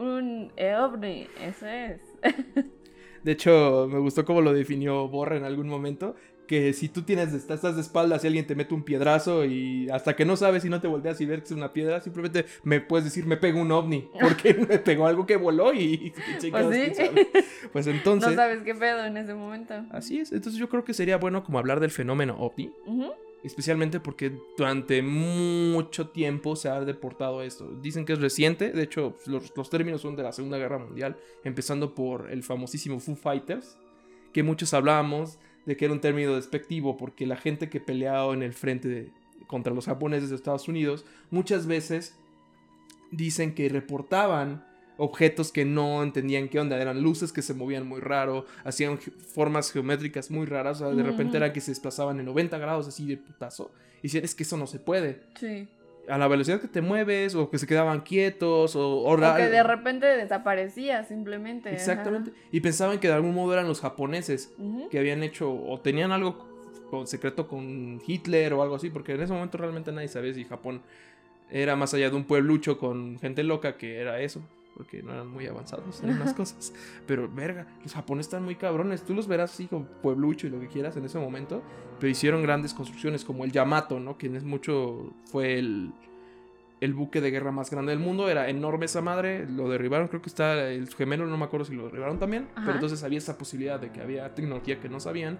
Un 0.00 0.50
ovni, 0.78 1.26
eso 1.42 1.66
es. 1.66 2.00
De 3.22 3.32
hecho, 3.32 3.86
me 3.90 3.98
gustó 3.98 4.24
cómo 4.24 4.40
lo 4.40 4.54
definió 4.54 5.08
Borra 5.08 5.36
en 5.36 5.44
algún 5.44 5.68
momento. 5.68 6.16
que 6.46 6.72
si 6.72 6.88
tú 6.88 7.02
tienes, 7.02 7.34
estás 7.34 7.76
de 7.76 7.80
espaldas 7.82 8.24
y 8.24 8.26
alguien 8.26 8.46
te 8.46 8.54
mete 8.54 8.74
un 8.74 8.82
piedrazo 8.82 9.44
y 9.44 9.90
hasta 9.90 10.16
que 10.16 10.24
no 10.24 10.36
sabes 10.36 10.64
y 10.64 10.70
no 10.70 10.80
te 10.80 10.88
volteas 10.88 11.20
y 11.20 11.26
ves 11.26 11.40
que 11.40 11.44
es 11.44 11.50
una 11.52 11.72
piedra, 11.74 12.00
simplemente 12.00 12.46
me 12.64 12.80
puedes 12.80 13.04
decir, 13.04 13.26
me 13.26 13.36
pegó 13.36 13.60
un 13.60 13.70
ovni, 13.70 14.08
porque 14.20 14.54
me 14.54 14.78
pegó 14.78 15.06
algo 15.06 15.26
que 15.26 15.36
voló 15.36 15.74
y... 15.74 16.12
pues, 16.50 16.96
sí. 16.96 17.04
pues 17.70 17.86
entonces... 17.86 18.30
No 18.30 18.36
sabes 18.36 18.62
qué 18.62 18.74
pedo 18.74 19.04
en 19.04 19.18
ese 19.18 19.34
momento. 19.34 19.74
Así 19.90 20.18
es, 20.18 20.32
entonces 20.32 20.58
yo 20.58 20.70
creo 20.70 20.82
que 20.82 20.94
sería 20.94 21.18
bueno 21.18 21.44
como 21.44 21.58
hablar 21.58 21.78
del 21.78 21.90
fenómeno 21.90 22.36
ovni. 22.38 22.72
Especialmente 23.42 24.00
porque 24.00 24.32
durante 24.56 25.02
mucho 25.02 26.10
tiempo 26.10 26.56
se 26.56 26.68
ha 26.68 26.80
deportado 26.80 27.42
esto. 27.42 27.70
Dicen 27.80 28.04
que 28.04 28.12
es 28.12 28.20
reciente, 28.20 28.70
de 28.72 28.82
hecho 28.82 29.16
los, 29.26 29.56
los 29.56 29.70
términos 29.70 30.02
son 30.02 30.16
de 30.16 30.22
la 30.22 30.32
Segunda 30.32 30.58
Guerra 30.58 30.78
Mundial, 30.78 31.16
empezando 31.44 31.94
por 31.94 32.30
el 32.30 32.42
famosísimo 32.42 33.00
Foo 33.00 33.16
Fighters, 33.16 33.78
que 34.32 34.42
muchos 34.42 34.74
hablábamos 34.74 35.38
de 35.66 35.76
que 35.76 35.86
era 35.86 35.94
un 35.94 36.00
término 36.00 36.34
despectivo 36.34 36.96
porque 36.96 37.26
la 37.26 37.36
gente 37.36 37.68
que 37.68 37.80
peleaba 37.80 38.32
en 38.34 38.42
el 38.42 38.52
frente 38.52 39.10
contra 39.46 39.74
los 39.74 39.86
japoneses 39.86 40.30
de 40.30 40.36
Estados 40.36 40.68
Unidos 40.68 41.04
muchas 41.30 41.66
veces 41.66 42.16
dicen 43.10 43.54
que 43.54 43.68
reportaban 43.68 44.64
objetos 45.00 45.50
que 45.50 45.64
no 45.64 46.02
entendían 46.02 46.48
qué 46.48 46.60
onda, 46.60 46.80
eran 46.80 47.02
luces 47.02 47.32
que 47.32 47.40
se 47.40 47.54
movían 47.54 47.86
muy 47.86 48.00
raro, 48.00 48.44
hacían 48.64 48.98
formas 48.98 49.72
geométricas 49.72 50.30
muy 50.30 50.46
raras, 50.46 50.82
o 50.82 50.84
sea, 50.84 50.94
de 50.94 51.02
repente 51.02 51.38
era 51.38 51.52
que 51.52 51.60
se 51.60 51.70
desplazaban 51.70 52.20
en 52.20 52.26
90 52.26 52.58
grados 52.58 52.86
así 52.86 53.06
de 53.06 53.16
putazo, 53.16 53.72
y 54.00 54.02
decían, 54.04 54.24
es 54.24 54.34
que 54.34 54.42
eso 54.42 54.56
no 54.56 54.66
se 54.66 54.78
puede. 54.78 55.20
Sí 55.38 55.66
a 56.08 56.18
la 56.18 56.26
velocidad 56.26 56.60
que 56.60 56.66
te 56.66 56.80
mueves 56.80 57.36
o 57.36 57.50
que 57.50 57.58
se 57.58 57.68
quedaban 57.68 58.00
quietos 58.00 58.74
o, 58.74 59.02
o, 59.02 59.16
que 59.16 59.48
de 59.48 59.62
repente 59.62 60.06
desaparecía 60.06 61.04
simplemente. 61.04 61.72
Exactamente. 61.72 62.32
Y 62.50 62.60
pensaban 62.60 62.98
que 62.98 63.06
de 63.06 63.14
algún 63.14 63.32
modo 63.34 63.52
eran 63.52 63.68
los 63.68 63.80
japoneses 63.80 64.52
que 64.90 64.98
habían 64.98 65.22
hecho 65.22 65.52
o 65.52 65.78
tenían 65.78 66.10
algo 66.10 66.48
secreto 67.04 67.46
con 67.46 68.00
Hitler 68.04 68.54
o 68.54 68.62
algo 68.62 68.74
así, 68.74 68.90
porque 68.90 69.12
en 69.12 69.20
ese 69.20 69.32
momento 69.32 69.56
realmente 69.58 69.92
nadie 69.92 70.08
sabía 70.08 70.34
si 70.34 70.44
Japón 70.44 70.82
era 71.48 71.76
más 71.76 71.94
allá 71.94 72.10
de 72.10 72.16
un 72.16 72.24
pueblucho 72.24 72.78
con 72.78 73.18
gente 73.20 73.44
loca 73.44 73.76
que 73.76 73.98
era 73.98 74.20
eso 74.20 74.42
porque 74.80 75.02
no 75.02 75.12
eran 75.12 75.28
muy 75.28 75.46
avanzados 75.46 76.02
en 76.02 76.18
las 76.18 76.32
cosas. 76.32 76.72
Pero, 77.06 77.28
verga, 77.28 77.66
los 77.82 77.92
japoneses 77.92 78.28
están 78.28 78.44
muy 78.44 78.56
cabrones. 78.56 79.02
Tú 79.02 79.12
los 79.12 79.28
verás 79.28 79.52
así 79.52 79.66
con 79.66 79.84
pueblucho 79.84 80.46
y 80.46 80.50
lo 80.50 80.58
que 80.58 80.68
quieras 80.68 80.96
en 80.96 81.04
ese 81.04 81.18
momento, 81.18 81.62
pero 81.98 82.10
hicieron 82.10 82.42
grandes 82.42 82.72
construcciones 82.72 83.22
como 83.22 83.44
el 83.44 83.52
Yamato, 83.52 84.00
¿no? 84.00 84.16
Quien 84.16 84.36
es 84.36 84.42
mucho, 84.42 85.12
fue 85.26 85.58
el, 85.58 85.92
el 86.80 86.94
buque 86.94 87.20
de 87.20 87.30
guerra 87.30 87.52
más 87.52 87.70
grande 87.70 87.92
del 87.92 87.98
mundo. 87.98 88.30
Era 88.30 88.48
enorme 88.48 88.86
esa 88.86 89.02
madre, 89.02 89.46
lo 89.46 89.68
derribaron, 89.68 90.08
creo 90.08 90.22
que 90.22 90.30
está 90.30 90.70
el 90.70 90.88
gemelo, 90.94 91.26
no 91.26 91.36
me 91.36 91.44
acuerdo 91.44 91.66
si 91.66 91.74
lo 91.74 91.84
derribaron 91.84 92.18
también, 92.18 92.48
pero 92.54 92.72
entonces 92.72 93.04
había 93.04 93.18
esa 93.18 93.36
posibilidad 93.36 93.78
de 93.78 93.92
que 93.92 94.00
había 94.00 94.34
tecnología 94.34 94.80
que 94.80 94.88
no 94.88 94.98
sabían, 94.98 95.38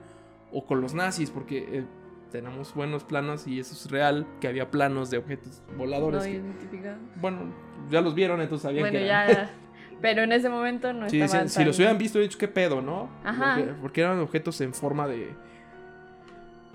o 0.53 0.67
con 0.67 0.83
los 0.83 0.93
nazis, 0.93 1.31
porque... 1.31 1.79
Eh, 1.79 1.85
tenemos 2.31 2.75
buenos 2.75 3.05
planos 3.05 3.47
y 3.47 3.61
eso 3.61 3.75
es 3.75 3.91
real, 3.91 4.27
que 4.41 4.49
había 4.49 4.71
planos 4.71 5.11
de 5.11 5.19
objetos 5.19 5.63
voladores. 5.77 6.27
No 6.27 6.97
bueno, 7.17 7.53
ya 7.91 8.01
los 8.01 8.15
vieron, 8.15 8.41
entonces 8.41 8.63
sabían 8.63 8.91
que 8.91 9.05
eran. 9.05 9.29
ya, 9.29 9.51
pero 10.01 10.23
en 10.23 10.33
ese 10.33 10.49
momento 10.49 10.93
no 10.93 11.09
sí, 11.09 11.21
estaban 11.21 11.49
Si 11.49 11.65
los 11.65 11.77
hubieran 11.77 11.99
visto, 11.99 12.19
he 12.19 12.23
dicho, 12.23 12.39
¿qué 12.39 12.49
pedo, 12.49 12.81
no? 12.81 13.11
Ajá. 13.25 13.59
Porque, 13.81 14.01
eran 14.01 14.19
objetos 14.21 14.61
en 14.61 14.75
forma 14.75 15.07
de 15.07 15.29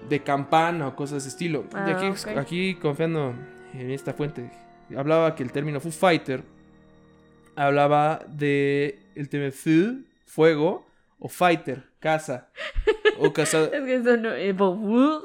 de 0.09 0.21
campana 0.21 0.89
o 0.89 0.95
cosas 0.95 1.23
de 1.23 1.29
estilo. 1.29 1.65
y 1.73 1.89
aquí, 1.89 2.05
ah, 2.05 2.39
aquí, 2.39 2.75
confiando 2.75 3.33
en 3.73 3.89
esta 3.89 4.13
fuente, 4.13 4.51
hablaba 4.95 5.33
que 5.35 5.41
el 5.41 5.51
término 5.51 5.79
Foo 5.79 5.91
Fighter 5.91 6.43
hablaba 7.55 8.21
de 8.27 8.99
el 9.15 9.29
tema 9.29 9.49
Fu, 9.51 10.03
fuego, 10.25 10.85
o 11.19 11.27
fighter, 11.27 11.83
casa. 12.05 12.47
O 13.17 13.33
casa. 13.33 13.65
es 13.73 13.83
que 13.83 13.95
eso 13.95 14.17
no 14.17 14.31
es 14.31 14.55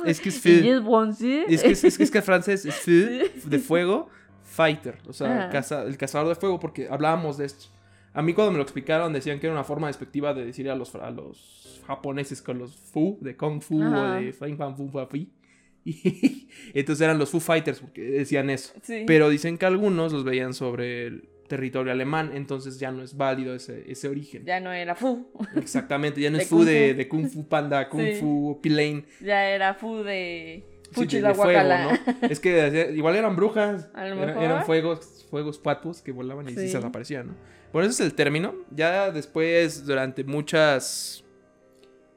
Es 0.06 0.20
que 0.20 0.30
es 0.30 0.40
feu. 0.40 1.44
Es 1.46 1.62
que 1.62 1.70
es, 1.72 1.84
es, 1.84 1.98
que 1.98 2.04
es 2.04 2.10
que 2.10 2.22
francés 2.22 2.64
es 2.64 2.74
feu, 2.74 3.28
de 3.44 3.58
fuego, 3.58 4.08
fighter. 4.42 4.96
O 5.06 5.12
sea, 5.12 5.50
el 5.84 5.98
cazador 5.98 6.28
de 6.28 6.34
fuego, 6.36 6.58
porque 6.58 6.88
hablábamos 6.90 7.36
de 7.36 7.44
esto. 7.44 7.66
A 8.14 8.22
mí 8.22 8.32
cuando 8.32 8.52
me 8.52 8.56
lo 8.56 8.62
explicaron 8.62 9.12
decían 9.12 9.38
que 9.38 9.46
era 9.46 9.54
una 9.54 9.62
forma 9.62 9.88
despectiva 9.88 10.32
de 10.32 10.44
decir 10.44 10.70
a 10.70 10.74
los, 10.74 10.94
a 10.94 11.10
los 11.10 11.82
japoneses 11.86 12.40
con 12.42 12.58
los 12.58 12.74
fu, 12.74 13.18
de 13.20 13.36
kung 13.36 13.60
fu 13.60 13.80
o 13.82 14.12
de 14.14 14.32
fang 14.32 14.56
fan 14.56 14.76
fu 14.76 14.88
fa 14.88 15.06
fi. 15.06 15.30
Y 15.84 16.78
entonces 16.78 17.02
eran 17.02 17.18
los 17.18 17.30
Foo 17.30 17.40
Fighters 17.40 17.80
porque 17.80 18.02
decían 18.02 18.50
eso. 18.50 18.74
Pero 19.06 19.30
dicen 19.30 19.56
que 19.56 19.66
algunos 19.66 20.12
los 20.12 20.24
veían 20.24 20.52
sobre 20.52 21.06
el, 21.06 21.29
territorio 21.50 21.92
alemán, 21.92 22.30
entonces 22.32 22.78
ya 22.78 22.92
no 22.92 23.02
es 23.02 23.16
válido 23.16 23.56
ese, 23.56 23.84
ese 23.90 24.08
origen. 24.08 24.44
Ya 24.44 24.60
no 24.60 24.72
era 24.72 24.94
Fu. 24.94 25.28
Exactamente, 25.56 26.20
ya 26.20 26.30
no 26.30 26.38
es 26.38 26.48
Fu 26.48 26.64
de, 26.64 26.94
de, 26.94 27.08
Kung 27.08 27.28
Fu 27.28 27.46
Panda, 27.46 27.88
Kung 27.90 28.14
Fu 28.20 28.60
Pilane. 28.62 29.04
Ya 29.20 29.50
era 29.50 29.74
Fu 29.74 29.96
de... 29.96 30.64
Sí, 30.92 31.06
de, 31.06 31.34
fuego, 31.34 31.62
¿no? 31.62 32.28
Es 32.28 32.40
que 32.40 32.92
igual 32.96 33.14
eran 33.14 33.36
brujas, 33.36 33.88
eran, 33.94 34.64
fuegos, 34.64 35.24
fuegos 35.30 35.58
patos 35.58 36.02
que 36.02 36.10
volaban 36.10 36.48
y 36.48 36.54
se 36.54 36.62
desaparecían, 36.62 37.28
¿no? 37.28 37.34
Por 37.70 37.84
eso 37.84 37.92
es 37.92 38.00
el 38.00 38.14
término. 38.14 38.56
Ya 38.72 39.12
después, 39.12 39.86
durante 39.86 40.24
muchas 40.24 41.24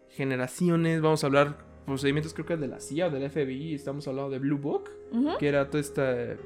generaciones, 0.09 1.01
vamos 1.01 1.23
a 1.23 1.27
hablar 1.27 1.57
procedimientos, 1.85 2.33
creo 2.33 2.47
que 2.47 2.57
de 2.57 2.67
la 2.67 2.79
CIA 2.79 3.07
o 3.07 3.09
del 3.11 3.29
FBI, 3.29 3.75
estamos 3.75 4.07
hablando 4.07 4.31
de 4.31 4.39
Blue 4.39 4.57
Book, 4.57 4.89
que 5.37 5.47
era 5.47 5.69
todo 5.69 5.79
este 5.79 6.37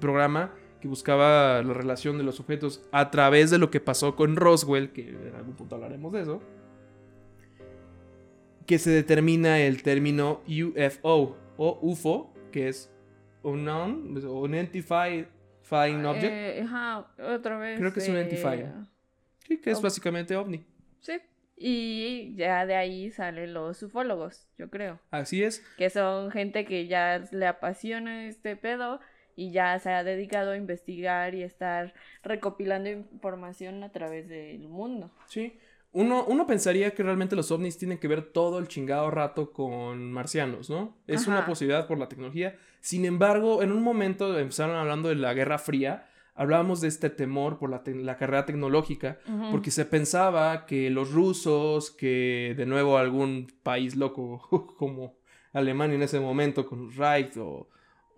programa 0.00 0.52
que 0.82 0.88
buscaba 0.88 1.62
la 1.62 1.74
relación 1.74 2.18
de 2.18 2.24
los 2.24 2.40
objetos 2.40 2.84
a 2.90 3.12
través 3.12 3.52
de 3.52 3.58
lo 3.58 3.70
que 3.70 3.78
pasó 3.78 4.16
con 4.16 4.34
Roswell, 4.34 4.90
que 4.90 5.10
en 5.10 5.32
algún 5.36 5.54
punto 5.54 5.76
hablaremos 5.76 6.12
de 6.12 6.22
eso, 6.22 6.42
que 8.66 8.80
se 8.80 8.90
determina 8.90 9.60
el 9.60 9.84
término 9.84 10.42
UFO 10.48 11.38
o 11.56 11.78
UFO, 11.82 12.34
que 12.50 12.66
es 12.66 12.92
Unknown, 13.44 14.16
Unidentified 14.26 15.26
Flying 15.62 16.04
Object. 16.04 16.32
Eh, 16.32 16.66
otra 17.32 17.58
vez. 17.58 17.78
Creo 17.78 17.92
que 17.92 18.00
es. 18.00 18.08
Eh, 18.08 18.72
sí, 19.46 19.58
que 19.58 19.70
es 19.70 19.80
básicamente 19.80 20.34
ovni. 20.34 20.66
Sí. 20.98 21.20
Y 21.56 22.34
ya 22.34 22.66
de 22.66 22.74
ahí 22.74 23.12
salen 23.12 23.54
los 23.54 23.80
ufólogos, 23.84 24.48
yo 24.58 24.68
creo. 24.68 24.98
Así 25.12 25.44
es. 25.44 25.64
Que 25.78 25.90
son 25.90 26.32
gente 26.32 26.64
que 26.64 26.88
ya 26.88 27.22
le 27.30 27.46
apasiona 27.46 28.26
este 28.26 28.56
pedo 28.56 28.98
y 29.36 29.52
ya 29.52 29.78
se 29.78 29.90
ha 29.90 30.04
dedicado 30.04 30.52
a 30.52 30.56
investigar 30.56 31.34
y 31.34 31.42
estar 31.42 31.94
recopilando 32.22 32.90
información 32.90 33.82
a 33.84 33.90
través 33.90 34.28
del 34.28 34.68
mundo. 34.68 35.10
Sí. 35.26 35.58
Uno, 35.94 36.24
uno 36.24 36.46
pensaría 36.46 36.94
que 36.94 37.02
realmente 37.02 37.36
los 37.36 37.50
ovnis 37.50 37.76
tienen 37.76 37.98
que 37.98 38.08
ver 38.08 38.32
todo 38.32 38.58
el 38.58 38.66
chingado 38.66 39.10
rato 39.10 39.52
con 39.52 40.10
marcianos, 40.10 40.70
¿no? 40.70 40.96
Es 41.06 41.26
una 41.26 41.44
posibilidad 41.44 41.86
por 41.86 41.98
la 41.98 42.08
tecnología. 42.08 42.56
Sin 42.80 43.04
embargo, 43.04 43.62
en 43.62 43.72
un 43.72 43.82
momento 43.82 44.38
empezaron 44.38 44.76
hablando 44.76 45.10
de 45.10 45.16
la 45.16 45.34
Guerra 45.34 45.58
Fría, 45.58 46.08
hablábamos 46.34 46.80
de 46.80 46.88
este 46.88 47.10
temor 47.10 47.58
por 47.58 47.68
la, 47.68 47.82
la 47.84 48.16
carrera 48.16 48.46
tecnológica, 48.46 49.18
porque 49.50 49.70
se 49.70 49.84
pensaba 49.84 50.64
que 50.64 50.88
los 50.88 51.12
rusos, 51.12 51.90
que 51.90 52.54
de 52.56 52.64
nuevo 52.64 52.96
algún 52.96 53.52
país 53.62 53.94
loco 53.94 54.74
como 54.78 55.16
Alemania 55.52 55.96
en 55.96 56.02
ese 56.02 56.20
momento, 56.20 56.66
con 56.66 56.90
Reich 56.94 57.36
o 57.36 57.68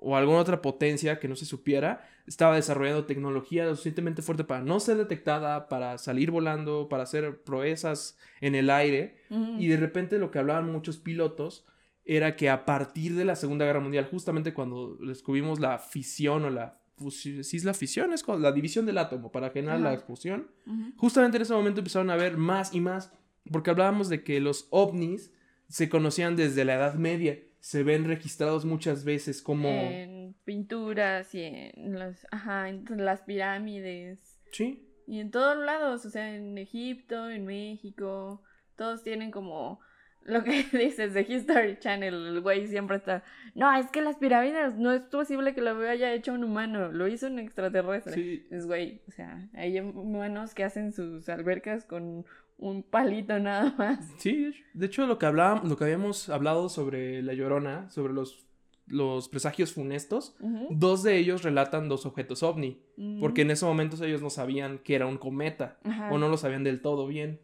o 0.04 0.16
alguna 0.16 0.38
otra 0.38 0.60
potencia 0.60 1.18
que 1.18 1.28
no 1.28 1.34
se 1.34 1.46
supiera 1.46 2.06
estaba 2.26 2.56
desarrollando 2.56 3.06
tecnología 3.06 3.64
lo 3.64 3.70
suficientemente 3.72 4.22
fuerte 4.22 4.44
para 4.44 4.62
no 4.62 4.80
ser 4.80 4.96
detectada, 4.96 5.68
para 5.68 5.98
salir 5.98 6.30
volando, 6.30 6.88
para 6.88 7.02
hacer 7.02 7.42
proezas 7.42 8.18
en 8.40 8.54
el 8.54 8.70
aire. 8.70 9.16
Y 9.58 9.66
de 9.68 9.76
repente 9.76 10.18
lo 10.18 10.30
que 10.30 10.38
hablaban 10.38 10.70
muchos 10.70 10.98
pilotos 10.98 11.66
era 12.04 12.36
que 12.36 12.50
a 12.50 12.64
partir 12.64 13.14
de 13.14 13.24
la 13.24 13.34
Segunda 13.34 13.64
Guerra 13.64 13.80
Mundial, 13.80 14.06
justamente 14.10 14.52
cuando 14.52 14.96
descubrimos 14.96 15.58
la 15.58 15.78
fisión 15.78 16.44
o 16.44 16.50
la 16.50 16.80
si 17.10 17.40
es 17.40 17.64
la 17.64 17.74
fisión, 17.74 18.12
es 18.12 18.24
la 18.28 18.52
división 18.52 18.86
del 18.86 18.98
átomo 18.98 19.32
para 19.32 19.50
generar 19.50 19.80
la 19.80 19.92
explosión, 19.92 20.48
justamente 20.96 21.36
en 21.36 21.42
ese 21.42 21.52
momento 21.52 21.80
empezaron 21.80 22.08
a 22.08 22.16
ver 22.16 22.36
más 22.36 22.72
y 22.72 22.80
más, 22.80 23.12
porque 23.50 23.70
hablábamos 23.70 24.08
de 24.08 24.22
que 24.22 24.38
los 24.38 24.68
ovnis 24.70 25.32
se 25.68 25.88
conocían 25.88 26.36
desde 26.36 26.64
la 26.64 26.74
Edad 26.74 26.94
Media 26.94 27.40
se 27.64 27.82
ven 27.82 28.04
registrados 28.04 28.66
muchas 28.66 29.06
veces 29.06 29.40
como... 29.40 29.70
En 29.70 30.34
pinturas 30.44 31.34
y 31.34 31.44
en 31.44 31.98
las, 31.98 32.26
ajá, 32.30 32.68
en 32.68 32.84
las 33.02 33.22
pirámides. 33.22 34.38
Sí. 34.52 34.86
Y 35.06 35.18
en 35.18 35.30
todos 35.30 35.56
lados, 35.56 36.04
o 36.04 36.10
sea, 36.10 36.36
en 36.36 36.58
Egipto, 36.58 37.30
en 37.30 37.46
México, 37.46 38.42
todos 38.76 39.02
tienen 39.02 39.30
como 39.30 39.80
lo 40.24 40.44
que 40.44 40.62
dices 40.72 41.14
de 41.14 41.22
History 41.22 41.78
Channel, 41.78 42.14
el 42.14 42.40
güey 42.42 42.66
siempre 42.66 42.98
está, 42.98 43.24
no, 43.54 43.74
es 43.74 43.90
que 43.90 44.02
las 44.02 44.16
pirámides 44.16 44.74
no 44.76 44.92
es 44.92 45.06
posible 45.06 45.54
que 45.54 45.62
lo 45.62 45.74
haya 45.88 46.12
hecho 46.12 46.34
un 46.34 46.44
humano, 46.44 46.92
lo 46.92 47.08
hizo 47.08 47.28
un 47.28 47.38
extraterrestre. 47.38 48.12
Sí. 48.12 48.46
Es 48.50 48.66
güey, 48.66 49.00
o 49.08 49.10
sea, 49.10 49.48
hay 49.54 49.80
humanos 49.80 50.52
que 50.52 50.64
hacen 50.64 50.92
sus 50.92 51.30
albercas 51.30 51.86
con 51.86 52.26
un 52.64 52.82
palito 52.82 53.38
nada 53.38 53.74
más. 53.76 54.10
Sí, 54.18 54.52
de 54.72 54.86
hecho 54.86 55.06
lo 55.06 55.18
que 55.18 55.26
hablábamos, 55.26 55.68
lo 55.68 55.76
que 55.76 55.84
habíamos 55.84 56.28
hablado 56.30 56.68
sobre 56.68 57.22
la 57.22 57.34
llorona, 57.34 57.90
sobre 57.90 58.12
los, 58.12 58.46
los 58.86 59.28
presagios 59.28 59.72
funestos, 59.72 60.34
dos 60.70 61.02
de 61.02 61.18
ellos 61.18 61.42
relatan 61.42 61.88
dos 61.88 62.06
objetos 62.06 62.42
ovni, 62.42 62.80
mm. 62.96 63.20
porque 63.20 63.42
en 63.42 63.50
ese 63.50 63.66
momento 63.66 64.02
ellos 64.02 64.22
no 64.22 64.30
sabían 64.30 64.78
que 64.78 64.94
era 64.94 65.06
un 65.06 65.18
cometa, 65.18 65.78
o 66.10 66.18
no 66.18 66.28
lo 66.28 66.38
sabían 66.38 66.64
del 66.64 66.80
todo 66.80 67.06
bien, 67.06 67.40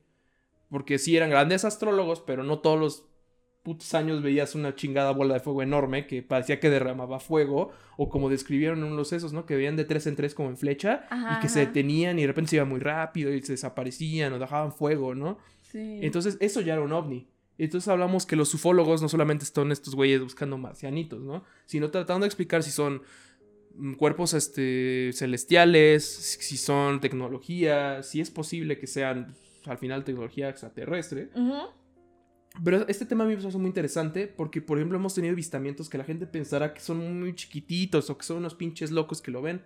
porque 0.70 0.98
sí 0.98 1.16
eran 1.16 1.30
grandes 1.30 1.64
astrólogos, 1.66 2.20
pero 2.20 2.42
no 2.42 2.60
todos 2.60 2.80
los 2.80 3.09
putos 3.62 3.94
años 3.94 4.22
veías 4.22 4.54
una 4.54 4.74
chingada 4.74 5.10
bola 5.12 5.34
de 5.34 5.40
fuego 5.40 5.62
enorme 5.62 6.06
que 6.06 6.22
parecía 6.22 6.60
que 6.60 6.70
derramaba 6.70 7.20
fuego, 7.20 7.70
o 7.96 8.08
como 8.08 8.30
describieron 8.30 8.82
en 8.84 8.96
los 8.96 9.12
esos, 9.12 9.32
¿no? 9.32 9.44
Que 9.46 9.56
veían 9.56 9.76
de 9.76 9.84
tres 9.84 10.06
en 10.06 10.16
tres 10.16 10.34
como 10.34 10.48
en 10.48 10.56
flecha 10.56 11.06
Ajá, 11.10 11.38
y 11.38 11.42
que 11.42 11.48
se 11.48 11.60
detenían 11.60 12.18
y 12.18 12.22
de 12.22 12.28
repente 12.28 12.50
se 12.50 12.56
iba 12.56 12.64
muy 12.64 12.80
rápido 12.80 13.32
y 13.32 13.42
se 13.42 13.52
desaparecían 13.52 14.32
o 14.32 14.38
dejaban 14.38 14.72
fuego, 14.72 15.14
¿no? 15.14 15.38
Sí. 15.70 16.00
Entonces, 16.02 16.36
eso 16.40 16.60
ya 16.60 16.72
era 16.74 16.82
un 16.82 16.92
ovni. 16.92 17.28
Entonces 17.58 17.88
hablamos 17.88 18.24
que 18.24 18.36
los 18.36 18.54
ufólogos 18.54 19.02
no 19.02 19.08
solamente 19.10 19.44
están 19.44 19.70
estos 19.70 19.94
güeyes 19.94 20.22
buscando 20.22 20.56
marcianitos, 20.56 21.20
¿no? 21.20 21.44
Sino 21.66 21.90
tratando 21.90 22.24
de 22.24 22.28
explicar 22.28 22.62
si 22.62 22.70
son 22.70 23.02
mm, 23.74 23.94
cuerpos 23.94 24.32
este, 24.32 25.10
celestiales, 25.12 26.06
si 26.06 26.56
son 26.56 27.00
tecnología, 27.00 28.02
si 28.02 28.22
es 28.22 28.30
posible 28.30 28.78
que 28.78 28.86
sean 28.86 29.26
pues, 29.26 29.68
al 29.68 29.76
final 29.76 30.04
tecnología 30.04 30.48
extraterrestre. 30.48 31.28
Pero 32.64 32.86
este 32.88 33.06
tema 33.06 33.24
a 33.24 33.26
mí 33.26 33.34
me 33.34 33.40
parece 33.40 33.58
muy 33.58 33.68
interesante 33.68 34.26
porque, 34.26 34.60
por 34.60 34.78
ejemplo, 34.78 34.98
hemos 34.98 35.14
tenido 35.14 35.32
avistamientos 35.32 35.88
que 35.88 35.98
la 35.98 36.04
gente 36.04 36.26
pensará 36.26 36.74
que 36.74 36.80
son 36.80 37.20
muy 37.20 37.34
chiquititos 37.34 38.10
o 38.10 38.18
que 38.18 38.24
son 38.24 38.38
unos 38.38 38.54
pinches 38.54 38.90
locos 38.90 39.22
que 39.22 39.30
lo 39.30 39.40
ven. 39.40 39.62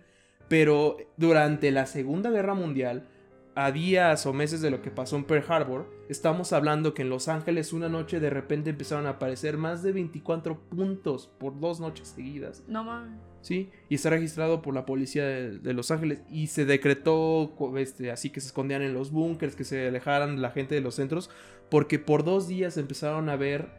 Pero 0.47 0.97
durante 1.17 1.71
la 1.71 1.87
Segunda 1.87 2.29
Guerra 2.29 2.53
Mundial, 2.53 3.07
a 3.55 3.71
días 3.71 4.25
o 4.25 4.33
meses 4.33 4.61
de 4.61 4.69
lo 4.69 4.81
que 4.81 4.91
pasó 4.91 5.15
en 5.15 5.23
Pearl 5.23 5.43
Harbor, 5.47 5.89
estamos 6.09 6.53
hablando 6.53 6.93
que 6.93 7.01
en 7.01 7.09
Los 7.09 7.27
Ángeles 7.27 7.73
una 7.73 7.89
noche 7.89 8.19
de 8.19 8.29
repente 8.29 8.69
empezaron 8.69 9.07
a 9.07 9.11
aparecer 9.11 9.57
más 9.57 9.81
de 9.81 9.91
24 9.93 10.59
puntos 10.69 11.27
por 11.39 11.59
dos 11.59 11.79
noches 11.79 12.09
seguidas. 12.09 12.63
No 12.67 12.83
mames. 12.83 13.19
¿sí? 13.45 13.69
Y 13.89 13.95
está 13.95 14.09
registrado 14.09 14.63
por 14.63 14.73
la 14.73 14.87
policía 14.87 15.23
de, 15.23 15.59
de 15.59 15.73
Los 15.73 15.91
Ángeles 15.91 16.19
y 16.31 16.47
se 16.47 16.65
decretó 16.65 17.55
este, 17.77 18.09
así 18.09 18.31
que 18.31 18.41
se 18.41 18.47
escondían 18.47 18.81
en 18.81 18.95
los 18.95 19.11
búnkers, 19.11 19.55
que 19.55 19.63
se 19.63 19.87
alejaran 19.87 20.41
la 20.41 20.49
gente 20.49 20.73
de 20.73 20.81
los 20.81 20.95
centros, 20.95 21.29
porque 21.69 21.99
por 21.99 22.23
dos 22.23 22.47
días 22.47 22.77
empezaron 22.77 23.29
a 23.29 23.35
ver 23.35 23.69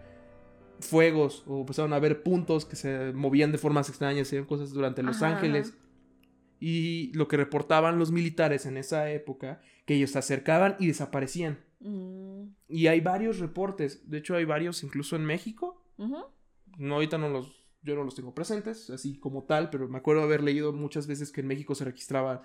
fuegos 0.81 1.43
o 1.47 1.61
empezaron 1.61 1.93
a 1.93 1.99
ver 1.99 2.23
puntos 2.23 2.65
que 2.65 2.77
se 2.77 3.13
movían 3.13 3.53
de 3.53 3.59
formas 3.59 3.89
extrañas, 3.89 4.29
se 4.29 4.45
cosas 4.45 4.71
durante 4.73 5.03
Los 5.03 5.23
Ajá, 5.23 5.37
Ángeles. 5.37 5.71
ajá. 5.71 5.79
Y 6.59 7.13
lo 7.15 7.29
que 7.29 7.37
reportaban 7.37 7.99
los 7.99 8.11
militares 8.11 8.65
en 8.67 8.77
esa 8.79 9.11
época, 9.11 9.61
que 9.85 9.95
ellos 9.95 10.11
se 10.13 10.19
acercaban 10.19 10.77
y 10.79 10.87
desaparecían. 10.87 11.59
Mm, 11.81 12.45
Y 12.69 12.87
hay 12.87 13.01
varios 13.01 13.39
reportes, 13.39 14.09
de 14.11 14.19
hecho 14.19 14.35
hay 14.37 14.45
varios 14.47 14.83
incluso 14.83 15.17
en 15.17 15.25
México, 15.27 15.83
no, 16.79 16.95
ahorita 16.95 17.19
no 17.19 17.29
los, 17.29 17.65
yo 17.83 17.95
no 17.95 18.05
los 18.05 18.15
tengo 18.15 18.35
presentes, 18.35 18.89
así 18.91 19.19
como 19.19 19.45
tal, 19.45 19.69
pero 19.71 19.87
me 19.89 19.99
acuerdo 19.99 20.23
haber 20.23 20.43
leído 20.43 20.73
muchas 20.73 21.07
veces 21.07 21.31
que 21.31 21.43
en 21.43 21.47
México 21.47 21.75
se 21.75 21.85
registraba 21.85 22.43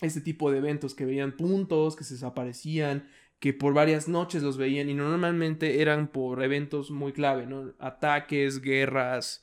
este 0.00 0.20
tipo 0.20 0.50
de 0.50 0.58
eventos, 0.58 0.94
que 0.94 1.04
veían 1.06 1.36
puntos, 1.36 1.96
que 1.96 2.04
se 2.04 2.14
desaparecían, 2.14 3.08
que 3.38 3.52
por 3.52 3.74
varias 3.74 4.08
noches 4.08 4.42
los 4.42 4.56
veían 4.56 4.88
y 4.88 4.94
normalmente 4.94 5.82
eran 5.82 6.08
por 6.08 6.42
eventos 6.42 6.90
muy 6.90 7.12
clave, 7.12 7.46
¿no? 7.46 7.74
Ataques, 7.78 8.60
guerras, 8.62 9.42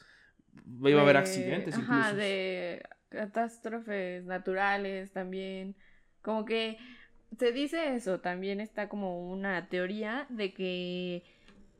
iba 0.83 0.99
a 0.99 1.03
haber 1.03 1.15
De- 1.15 1.19
accidentes 1.21 1.75
Ajá, 1.75 1.97
incluso. 1.99 2.15
de 2.15 2.83
catástrofes 3.09 4.25
naturales 4.25 5.11
también. 5.11 5.75
Como 6.21 6.45
que 6.45 6.77
se 7.37 7.51
dice 7.51 7.95
eso, 7.95 8.19
también 8.19 8.59
está 8.59 8.89
como 8.89 9.31
una 9.31 9.69
teoría 9.69 10.25
de 10.29 10.53
que 10.53 11.23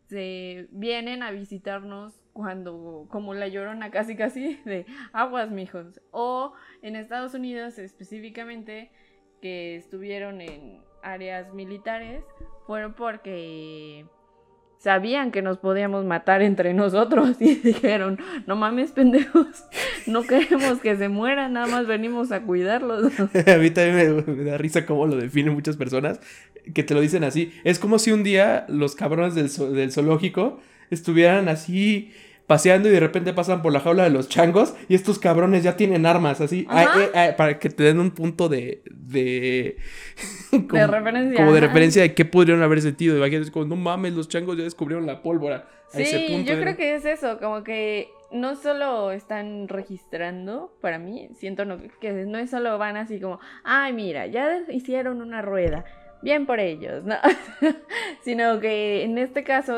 se 0.08 0.68
vienen 0.72 1.24
a 1.24 1.32
visitarnos 1.32 2.20
cuando, 2.34 3.08
como 3.10 3.34
la 3.34 3.48
llorona 3.48 3.90
casi 3.92 4.16
casi, 4.16 4.56
de 4.66 4.86
aguas, 5.14 5.50
mijos. 5.50 6.00
O 6.12 6.54
en 6.82 6.96
Estados 6.96 7.34
Unidos 7.34 7.80
específicamente, 7.80 8.92
que 9.42 9.76
estuvieron 9.76 10.42
en 10.42 10.82
áreas 11.04 11.54
militares, 11.54 12.24
fueron 12.66 12.94
porque 12.94 14.06
sabían 14.78 15.32
que 15.32 15.42
nos 15.42 15.60
podíamos 15.60 16.04
matar 16.04 16.42
entre 16.42 16.74
nosotros 16.74 17.38
y 17.40 17.56
dijeron, 17.56 18.20
no 18.48 18.56
mames 18.56 18.92
pendejos, 18.92 19.48
no 20.08 20.24
queremos 20.24 20.80
que 20.80 20.98
se 20.98 21.08
mueran, 21.08 21.54
nada 21.54 21.68
más 21.68 21.88
venimos 21.88 22.32
a 22.32 22.42
cuidarlos. 22.42 23.12
a 23.20 23.58
mí 23.58 23.70
también 23.72 24.16
me, 24.26 24.34
me 24.34 24.44
da 24.44 24.58
risa 24.58 24.86
cómo 24.86 25.08
lo 25.08 25.16
definen 25.16 25.54
muchas 25.54 25.78
personas 25.78 26.20
que 26.74 26.84
te 26.84 26.94
lo 26.94 27.02
dicen 27.02 27.24
así. 27.24 27.54
Es 27.64 27.80
como 27.80 27.98
si 27.98 28.12
un 28.12 28.24
día 28.24 28.66
los 28.68 28.96
cabrones 28.96 29.36
del, 29.36 29.74
del 29.74 29.92
zoológico 29.92 30.60
estuvieran 30.90 31.48
así 31.48 32.12
paseando 32.48 32.90
y 32.90 32.92
de 32.92 33.00
repente 33.00 33.34
pasan 33.34 33.62
por 33.62 33.72
la 33.74 33.80
jaula 33.80 34.04
de 34.04 34.10
los 34.10 34.28
changos 34.30 34.76
y 34.90 34.96
estos 34.96 35.18
cabrones 35.20 35.64
ya 35.64 35.78
tienen 35.78 36.06
armas 36.06 36.42
así 36.42 36.66
ah, 36.70 36.86
eh, 37.00 37.12
ah, 37.16 37.36
para 37.38 37.58
que 37.60 37.70
te 37.70 37.84
den 37.84 38.00
un 38.00 38.12
punto 38.12 38.50
de 38.50 38.84
de 38.90 39.78
como, 40.70 40.88
referencia, 40.88 41.38
como 41.38 41.54
de 41.54 41.60
referencia 41.62 42.02
de 42.02 42.14
qué 42.14 42.26
podrían 42.26 42.62
haber 42.62 42.82
sentido. 42.82 43.18
Imagínate 43.18 43.52
como 43.52 43.66
no 43.66 43.76
mames 43.76 44.14
los 44.14 44.28
changos 44.28 44.58
ya 44.58 44.64
descubrieron 44.64 45.06
la 45.06 45.22
pólvora 45.22 45.68
a 45.94 46.00
ese 46.00 46.20
Sí, 46.20 46.34
punto 46.34 46.52
yo 46.52 46.60
creo 46.60 46.76
que 46.76 46.96
es 46.96 47.06
eso, 47.06 47.38
como 47.40 47.64
que 47.64 48.10
no 48.32 48.56
solo 48.56 49.12
están 49.12 49.68
registrando, 49.68 50.76
para 50.82 50.98
mí, 51.00 51.30
siento 51.36 51.66
no- 51.66 51.78
que 52.02 52.12
no 52.26 52.40
es 52.40 52.50
solo 52.50 52.78
van 52.80 52.98
así 52.98 53.20
como, 53.20 53.40
ay, 53.64 53.94
mira, 53.94 54.26
ya 54.28 54.60
hicieron 54.72 55.22
una 55.22 55.42
rueda, 55.44 55.86
bien 56.24 56.46
por 56.46 56.60
ellos, 56.60 57.04
¿no? 57.04 57.16
Sino 58.24 58.60
que 58.60 59.04
en 59.04 59.18
este 59.18 59.44
caso, 59.44 59.76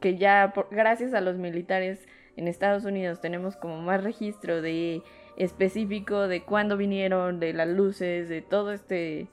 que 0.00 0.16
ya 0.16 0.52
por- 0.54 0.68
gracias 0.70 1.14
a 1.14 1.20
los 1.20 1.36
militares 1.36 2.06
en 2.36 2.46
Estados 2.48 2.84
Unidos 2.84 3.20
tenemos 3.20 3.56
como 3.56 3.80
más 3.80 4.04
registro 4.04 4.60
de 4.62 5.02
específico 5.36 6.28
de 6.28 6.42
cuándo 6.42 6.76
vinieron, 6.76 7.40
de 7.40 7.52
las 7.52 7.68
luces, 7.68 8.28
de 8.28 8.42
todo 8.42 8.72
este 8.72 9.28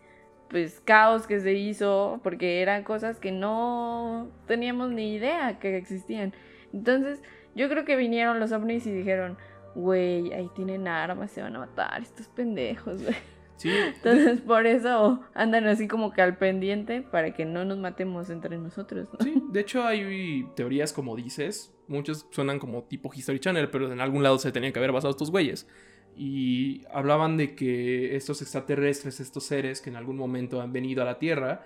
pues 0.49 0.79
caos 0.81 1.25
que 1.25 1.39
se 1.39 1.53
hizo 1.53 2.19
porque 2.23 2.61
eran 2.61 2.83
cosas 2.83 3.19
que 3.19 3.31
no 3.31 4.29
teníamos 4.45 4.91
ni 4.91 5.15
idea 5.15 5.57
que 5.59 5.75
existían. 5.77 6.33
Entonces, 6.71 7.21
yo 7.55 7.69
creo 7.69 7.85
que 7.85 7.95
vinieron 7.95 8.39
los 8.39 8.51
ovnis 8.51 8.85
y 8.85 8.91
dijeron, 8.91 9.37
güey, 9.73 10.31
ahí 10.33 10.49
tienen 10.55 10.87
armas, 10.87 11.31
se 11.31 11.41
van 11.41 11.55
a 11.55 11.59
matar 11.59 12.01
estos 12.01 12.27
pendejos, 12.27 13.01
güey. 13.03 13.15
Sí 13.63 13.69
Entonces, 13.95 14.41
por 14.41 14.65
eso 14.67 15.21
andan 15.33 15.65
así 15.67 15.87
como 15.87 16.11
que 16.13 16.21
al 16.21 16.37
pendiente 16.37 17.01
para 17.01 17.33
que 17.33 17.45
no 17.45 17.65
nos 17.65 17.77
matemos 17.77 18.29
entre 18.29 18.57
nosotros, 18.57 19.07
¿no? 19.11 19.19
Sí, 19.25 19.41
de 19.51 19.59
hecho 19.61 19.83
hay 19.85 20.45
teorías 20.55 20.93
como 20.93 21.15
dices, 21.15 21.73
muchas 21.87 22.27
suenan 22.31 22.59
como 22.59 22.83
tipo 22.83 23.11
History 23.13 23.39
Channel, 23.39 23.69
pero 23.69 23.91
en 23.91 23.99
algún 24.01 24.23
lado 24.23 24.37
se 24.37 24.51
tenían 24.51 24.73
que 24.73 24.79
haber 24.79 24.91
basado 24.91 25.11
estos 25.11 25.31
güeyes. 25.31 25.67
Y 26.15 26.83
hablaban 26.91 27.37
de 27.37 27.55
que 27.55 28.15
estos 28.15 28.41
extraterrestres, 28.43 29.19
estos 29.19 29.45
seres 29.45 29.81
que 29.81 29.89
en 29.89 29.95
algún 29.95 30.15
momento 30.17 30.61
han 30.61 30.71
venido 30.71 31.01
a 31.01 31.05
la 31.05 31.17
Tierra, 31.17 31.63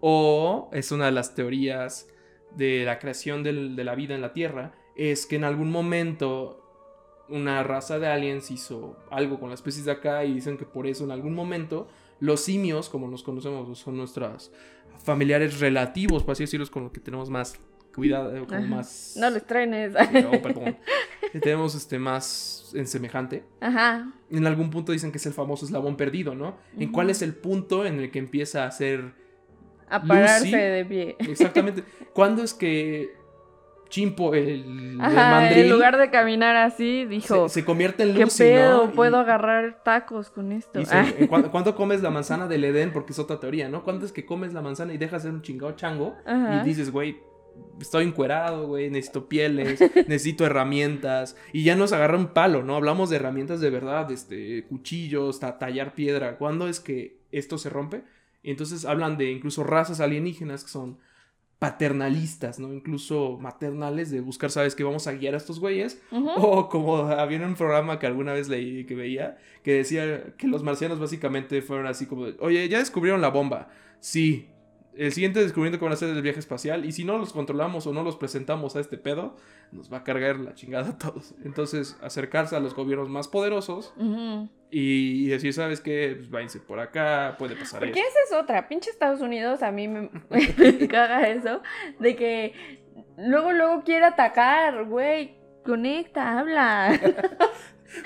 o 0.00 0.70
es 0.72 0.92
una 0.92 1.06
de 1.06 1.12
las 1.12 1.34
teorías 1.34 2.08
de 2.56 2.84
la 2.84 2.98
creación 2.98 3.42
del- 3.42 3.76
de 3.76 3.84
la 3.84 3.94
vida 3.94 4.14
en 4.14 4.20
la 4.20 4.32
Tierra, 4.32 4.72
es 4.96 5.26
que 5.26 5.36
en 5.36 5.44
algún 5.44 5.70
momento 5.70 6.59
una 7.30 7.62
raza 7.62 7.98
de 7.98 8.06
aliens 8.08 8.50
hizo 8.50 8.96
algo 9.10 9.38
con 9.40 9.50
las 9.50 9.60
especies 9.60 9.84
de 9.84 9.92
acá 9.92 10.24
y 10.24 10.34
dicen 10.34 10.58
que 10.58 10.64
por 10.64 10.86
eso 10.86 11.04
en 11.04 11.10
algún 11.10 11.34
momento 11.34 11.88
los 12.18 12.40
simios, 12.40 12.88
como 12.88 13.08
los 13.08 13.22
conocemos, 13.22 13.78
son 13.78 13.96
nuestras 13.96 14.52
familiares 15.02 15.60
relativos, 15.60 16.22
por 16.22 16.32
así 16.32 16.42
decirlo, 16.44 16.66
con 16.70 16.84
los 16.84 16.92
que 16.92 17.00
tenemos 17.00 17.30
más 17.30 17.54
cuidado, 17.94 18.36
eh, 18.36 18.44
Ajá. 18.48 18.60
más... 18.60 19.14
No 19.16 19.30
los 19.30 19.44
trenes. 19.46 19.92
No, 19.92 20.30
perdón. 20.42 20.76
Que 21.32 21.40
tenemos 21.40 21.74
este 21.74 21.98
más 21.98 22.70
en 22.74 22.86
semejante. 22.86 23.44
Ajá. 23.60 24.12
En 24.30 24.46
algún 24.46 24.70
punto 24.70 24.92
dicen 24.92 25.10
que 25.10 25.18
es 25.18 25.26
el 25.26 25.32
famoso 25.32 25.64
eslabón 25.64 25.96
perdido, 25.96 26.34
¿no? 26.34 26.56
¿En 26.78 26.92
cuál 26.92 27.10
es 27.10 27.22
el 27.22 27.34
punto 27.34 27.86
en 27.86 27.98
el 27.98 28.10
que 28.10 28.18
empieza 28.18 28.64
a 28.66 28.70
ser 28.70 29.12
A 29.88 30.02
pararse 30.02 30.44
Lucy. 30.46 30.56
de 30.56 30.84
pie. 30.84 31.16
exactamente? 31.20 31.82
¿Cuándo 32.12 32.42
es 32.42 32.54
que 32.54 33.14
Chimpo, 33.90 34.34
el, 34.34 34.94
el 34.94 34.98
Ajá, 35.00 35.30
mandril, 35.40 35.64
en 35.66 35.70
lugar 35.70 35.98
de 35.98 36.08
caminar 36.10 36.56
así, 36.56 37.04
dijo, 37.04 37.48
se, 37.50 37.60
se 37.60 37.64
convierte 37.66 38.04
en 38.04 38.14
¿qué 38.14 38.22
Lucy, 38.22 38.44
pedo? 38.44 38.86
¿no? 38.86 38.90
Y- 38.92 38.94
Puedo 38.94 39.18
agarrar 39.18 39.82
tacos 39.84 40.30
con 40.30 40.52
esto. 40.52 40.82
Se- 40.84 40.94
Ah. 40.96 41.06
¿en 41.18 41.26
cuán- 41.26 41.42
¿Cuándo 41.50 41.74
comes 41.74 42.00
la 42.00 42.10
manzana 42.10 42.46
del 42.48 42.64
Edén? 42.64 42.92
Porque 42.92 43.12
es 43.12 43.18
otra 43.18 43.38
teoría, 43.38 43.68
¿no? 43.68 43.82
¿Cuándo 43.84 44.06
es 44.06 44.12
que 44.12 44.24
comes 44.24 44.54
la 44.54 44.62
manzana 44.62 44.94
y 44.94 44.98
dejas 44.98 45.22
de 45.24 45.28
ser 45.28 45.34
un 45.34 45.42
chingado 45.42 45.72
chango? 45.72 46.16
Ajá. 46.24 46.62
Y 46.62 46.64
dices, 46.66 46.90
güey, 46.90 47.18
estoy 47.80 48.04
encuerado, 48.06 48.66
güey, 48.68 48.88
necesito 48.90 49.28
pieles, 49.28 49.80
necesito 50.08 50.46
herramientas. 50.46 51.36
Y 51.52 51.64
ya 51.64 51.76
nos 51.76 51.92
agarra 51.92 52.16
un 52.16 52.28
palo, 52.28 52.62
¿no? 52.62 52.76
Hablamos 52.76 53.10
de 53.10 53.16
herramientas 53.16 53.60
de 53.60 53.70
verdad, 53.70 54.10
este, 54.10 54.64
cuchillos, 54.68 55.40
ta- 55.40 55.58
tallar 55.58 55.94
piedra. 55.94 56.38
¿Cuándo 56.38 56.68
es 56.68 56.80
que 56.80 57.18
esto 57.32 57.58
se 57.58 57.68
rompe? 57.70 58.02
Y 58.42 58.50
entonces 58.50 58.84
hablan 58.86 59.18
de 59.18 59.30
incluso 59.32 59.64
razas 59.64 60.00
alienígenas 60.00 60.62
que 60.64 60.70
son 60.70 60.98
paternalistas, 61.60 62.58
¿no? 62.58 62.72
Incluso 62.72 63.38
maternales 63.38 64.10
de 64.10 64.22
buscar, 64.22 64.50
¿sabes? 64.50 64.74
Que 64.74 64.82
vamos 64.82 65.06
a 65.06 65.12
guiar 65.12 65.34
a 65.34 65.36
estos 65.36 65.60
güeyes. 65.60 66.00
O 66.10 66.70
como 66.70 66.96
había 66.96 67.46
un 67.46 67.54
programa 67.54 67.98
que 67.98 68.06
alguna 68.06 68.32
vez 68.32 68.48
leí 68.48 68.86
que 68.86 68.94
veía, 68.94 69.36
que 69.62 69.74
decía 69.74 70.34
que 70.38 70.48
los 70.48 70.62
marcianos 70.62 70.98
básicamente 70.98 71.60
fueron 71.60 71.86
así 71.86 72.06
como, 72.06 72.28
oye, 72.40 72.66
ya 72.68 72.78
descubrieron 72.78 73.20
la 73.20 73.28
bomba. 73.28 73.68
Sí. 74.00 74.48
El 75.00 75.12
siguiente 75.12 75.40
descubrimiento 75.40 75.78
que 75.78 75.84
van 75.86 75.92
a 75.92 75.94
hacer 75.94 76.10
es 76.10 76.16
el 76.16 76.20
viaje 76.20 76.40
espacial. 76.40 76.84
Y 76.84 76.92
si 76.92 77.04
no 77.04 77.16
los 77.16 77.32
controlamos 77.32 77.86
o 77.86 77.92
no 77.94 78.02
los 78.02 78.16
presentamos 78.16 78.76
a 78.76 78.80
este 78.80 78.98
pedo, 78.98 79.34
nos 79.72 79.90
va 79.90 79.98
a 79.98 80.04
cargar 80.04 80.36
la 80.36 80.52
chingada 80.52 80.90
a 80.90 80.98
todos. 80.98 81.34
Entonces, 81.42 81.96
acercarse 82.02 82.54
a 82.54 82.60
los 82.60 82.74
gobiernos 82.74 83.08
más 83.08 83.26
poderosos 83.26 83.94
y, 84.70 85.24
y 85.24 85.26
decir, 85.28 85.54
¿sabes 85.54 85.80
qué? 85.80 86.16
Pues 86.18 86.28
váyanse 86.28 86.60
por 86.60 86.80
acá, 86.80 87.36
puede 87.38 87.56
pasar 87.56 87.80
Porque 87.80 87.98
esa 87.98 88.18
es 88.28 88.42
otra, 88.42 88.68
pinche 88.68 88.90
Estados 88.90 89.22
Unidos, 89.22 89.62
a 89.62 89.72
mí 89.72 89.88
me, 89.88 90.10
me 90.28 90.86
caga 90.86 91.26
eso, 91.30 91.62
de 91.98 92.14
que 92.14 92.84
luego, 93.16 93.52
luego 93.52 93.82
quiere 93.84 94.04
atacar, 94.04 94.84
güey. 94.84 95.38
Conecta, 95.64 96.38
habla. 96.38 97.00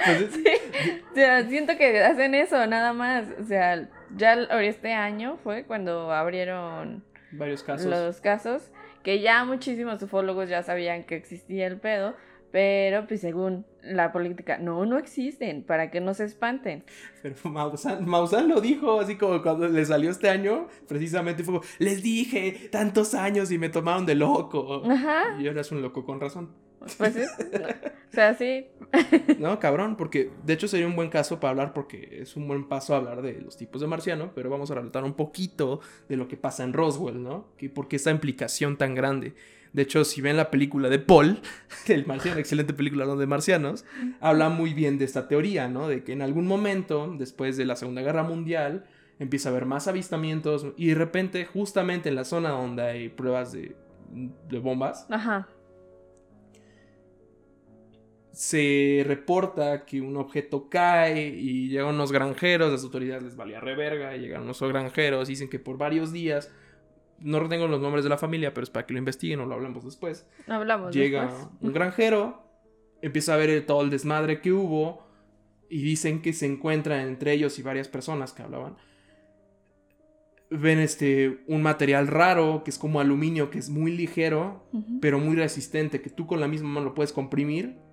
Pues 0.05 0.31
Sí, 0.33 0.45
o 1.11 1.15
sea, 1.15 1.49
siento 1.49 1.77
que 1.77 2.03
hacen 2.03 2.35
eso, 2.35 2.67
nada 2.67 2.93
más. 2.93 3.27
O 3.41 3.45
sea, 3.45 3.89
ya 4.17 4.35
este 4.35 4.93
año 4.93 5.39
fue 5.43 5.65
cuando 5.65 6.13
abrieron 6.13 7.05
varios 7.33 7.63
casos. 7.63 7.87
los 7.87 8.21
casos, 8.21 8.71
que 9.03 9.21
ya 9.21 9.45
muchísimos 9.45 10.03
ufólogos 10.03 10.49
ya 10.49 10.63
sabían 10.63 11.05
que 11.05 11.17
existía 11.17 11.67
el 11.67 11.79
pedo, 11.79 12.15
pero 12.51 13.07
pues 13.09 13.21
según 13.21 13.67
la 13.83 14.13
política, 14.13 14.59
no, 14.59 14.87
no 14.87 14.97
existen, 14.97 15.65
para 15.65 15.91
que 15.91 16.01
no 16.01 16.15
se 16.15 16.25
espanten. 16.25 16.85
Pero 17.21 17.35
Maussan, 17.45 18.07
Maussan 18.07 18.49
lo 18.49 18.61
dijo, 18.61 19.01
así 19.01 19.17
como 19.17 19.43
cuando 19.43 19.69
le 19.69 19.85
salió 19.85 20.11
este 20.11 20.31
año, 20.31 20.69
precisamente 20.87 21.43
fue 21.43 21.55
como, 21.55 21.67
les 21.79 22.03
dije 22.03 22.69
tantos 22.71 23.15
años 23.15 23.51
y 23.51 23.59
me 23.59 23.71
tomaron 23.71 24.07
de 24.07 24.15
loco. 24.15 24.85
Ajá, 24.89 25.37
Y 25.41 25.49
ahora 25.49 25.63
es 25.63 25.73
un 25.73 25.83
loco 25.83 26.05
con 26.05 26.21
razón. 26.21 26.55
Pues 26.99 27.15
sí. 27.15 27.21
no. 27.53 27.67
O 27.67 28.15
sea, 28.15 28.35
sí. 28.35 28.67
No, 29.39 29.59
cabrón, 29.59 29.97
porque 29.97 30.31
de 30.45 30.53
hecho 30.53 30.69
sería 30.69 30.87
un 30.87 30.95
buen 30.95 31.11
caso 31.11 31.41
para 31.41 31.51
hablar 31.51 31.73
porque 31.75 32.21
es 32.23 32.37
un 32.37 32.47
buen 32.47 32.69
paso 32.69 32.95
a 32.95 32.99
hablar 32.99 33.23
de 33.23 33.41
los 33.41 33.57
tipos 33.57 33.81
de 33.81 33.89
marciano, 33.89 34.31
pero 34.35 34.51
vamos 34.51 34.71
a 34.71 34.75
relatar 34.75 35.03
un 35.03 35.15
poquito 35.15 35.81
de 36.09 36.17
lo 36.17 36.29
que 36.29 36.37
pasa 36.37 36.63
en 36.63 36.73
Roswell, 36.73 37.23
¿no? 37.23 37.49
Que 37.57 37.69
por 37.69 37.89
qué 37.89 37.97
esta 37.97 38.11
implicación 38.11 38.77
tan 38.77 38.95
grande. 38.95 39.35
De 39.73 39.83
hecho, 39.83 40.05
si 40.05 40.21
ven 40.21 40.37
la 40.37 40.51
película 40.51 40.89
de 40.89 41.01
Paul, 41.01 41.41
el 41.89 42.07
marciano, 42.07 42.39
excelente 42.39 42.73
película 42.73 43.05
de 43.07 43.27
marcianos, 43.27 43.85
habla 44.21 44.49
muy 44.49 44.73
bien 44.73 44.99
de 44.99 45.05
esta 45.05 45.27
teoría, 45.27 45.67
¿no? 45.69 45.89
De 45.89 46.05
que 46.05 46.13
en 46.13 46.23
algún 46.23 46.47
momento, 46.47 47.13
después 47.19 47.57
de 47.57 47.65
la 47.65 47.75
Segunda 47.75 48.03
Guerra 48.03 48.23
Mundial, 48.23 48.85
empieza 49.19 49.49
a 49.49 49.53
haber 49.53 49.67
más 49.67 49.89
avistamientos 49.89 50.69
y 50.77 50.89
de 50.89 50.95
repente, 50.95 51.45
justamente 51.45 52.09
en 52.09 52.15
la 52.15 52.25
zona 52.25 52.51
donde 52.51 52.83
hay 52.83 53.09
pruebas 53.09 53.53
de, 53.53 53.75
de 54.49 54.59
bombas, 54.61 55.07
Ajá. 55.11 55.49
Se 58.35 59.05
reporta 59.07 59.85
que 59.85 60.01
un 60.01 60.17
objeto 60.17 60.69
cae 60.69 61.29
y 61.29 61.69
llegan 61.69 61.95
unos 61.95 62.11
granjeros, 62.11 62.73
las 62.73 62.83
autoridades 62.83 63.23
les 63.23 63.37
valía 63.37 63.61
reverga, 63.61 64.17
y 64.17 64.21
llegan 64.21 64.43
unos 64.43 64.61
granjeros, 64.61 65.29
dicen 65.29 65.49
que 65.49 65.61
por 65.61 65.79
varios 65.79 66.13
días, 66.13 66.53
no 67.21 67.39
retengo 67.39 67.69
los 67.69 67.81
nombres 67.81 68.03
de 68.03 68.11
la 68.11 68.19
familia, 68.19 68.53
pero 68.53 68.65
es 68.65 68.71
para 68.71 68.87
que 68.87 68.93
lo 68.93 68.99
investiguen 68.99 69.41
o 69.41 69.47
lo 69.47 69.55
hablamos 69.55 69.85
después. 69.85 70.27
Hablamos 70.49 70.93
Llega 70.93 71.27
después. 71.27 71.49
un 71.61 71.73
granjero, 71.73 72.43
empieza 73.03 73.35
a 73.35 73.37
ver 73.37 73.65
todo 73.67 73.83
el 73.83 73.91
desmadre 73.91 74.41
que 74.41 74.53
hubo 74.53 75.07
y 75.71 75.83
dicen 75.83 76.21
que 76.21 76.33
se 76.33 76.47
encuentran 76.47 77.07
entre 77.07 77.33
ellos 77.33 77.59
y 77.59 77.63
varias 77.63 77.87
personas 77.87 78.33
que 78.33 78.43
hablaban. 78.43 78.77
Ven 80.51 80.79
este 80.79 81.43
un 81.47 81.63
material 81.63 82.09
raro 82.09 82.63
que 82.65 82.71
es 82.71 82.79
como 82.79 83.01
aluminio 83.01 83.51
que 83.51 83.59
es 83.59 83.71
muy 83.71 83.97
ligero, 83.97 84.69
pero 85.01 85.21
muy 85.21 85.37
resistente, 85.37 86.01
que 86.01 86.11
tú 86.11 86.27
con 86.27 86.41
la 86.41 86.49
misma 86.49 86.69
mano 86.69 86.87
lo 86.87 86.95
puedes 86.95 87.13
comprimir, 87.13 87.84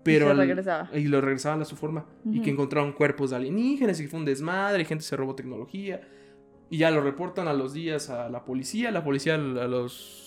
Y 0.00 0.04
pero 0.04 0.30
al- 0.30 0.38
y 0.94 1.08
lo 1.08 1.20
regresaban 1.20 1.60
a 1.62 1.64
su 1.64 1.76
forma. 1.76 2.06
Y 2.30 2.40
que 2.40 2.50
encontraron 2.50 2.92
cuerpos 2.92 3.30
de 3.30 3.36
alienígenas 3.36 3.98
y 4.00 4.04
que 4.04 4.08
fue 4.08 4.18
un 4.20 4.24
desmadre, 4.24 4.82
y 4.82 4.84
gente 4.86 5.04
se 5.04 5.16
robó 5.16 5.34
tecnología. 5.34 6.00
Y 6.70 6.78
ya 6.78 6.90
lo 6.90 7.00
reportan 7.00 7.48
a 7.48 7.52
los 7.54 7.72
días 7.72 8.10
a 8.10 8.28
la 8.28 8.44
policía, 8.44 8.90
la 8.90 9.02
policía 9.04 9.34
a 9.34 9.38
los 9.38 10.24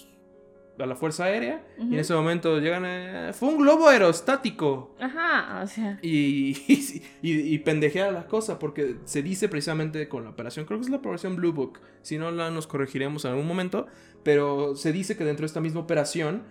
a 0.79 0.85
la 0.87 0.95
Fuerza 0.95 1.25
Aérea. 1.25 1.63
Y 1.77 1.93
en 1.93 1.99
ese 1.99 2.13
momento 2.15 2.57
llegan, 2.59 2.83
eh, 2.87 3.31
fue 3.33 3.49
un 3.49 3.59
globo 3.59 3.87
aerostático. 3.87 4.95
Ajá, 4.99 5.61
o 5.63 5.67
sea. 5.67 5.99
Y, 6.01 6.57
y, 7.21 7.31
y 7.53 7.59
pendejea 7.59 8.11
la 8.11 8.25
cosa, 8.25 8.57
porque 8.57 8.95
se 9.05 9.21
dice 9.21 9.47
precisamente 9.47 10.07
con 10.09 10.23
la 10.23 10.31
operación, 10.31 10.65
creo 10.65 10.79
que 10.79 10.85
es 10.85 10.89
la 10.89 10.97
operación 10.97 11.35
Blue 11.35 11.53
Book, 11.53 11.79
si 12.01 12.17
no 12.17 12.31
la 12.31 12.49
nos 12.49 12.65
corregiremos 12.65 13.25
en 13.25 13.31
algún 13.31 13.47
momento, 13.47 13.85
pero 14.23 14.75
se 14.75 14.91
dice 14.91 15.15
que 15.15 15.23
dentro 15.23 15.43
de 15.43 15.47
esta 15.47 15.61
misma 15.61 15.81
operación 15.81 16.41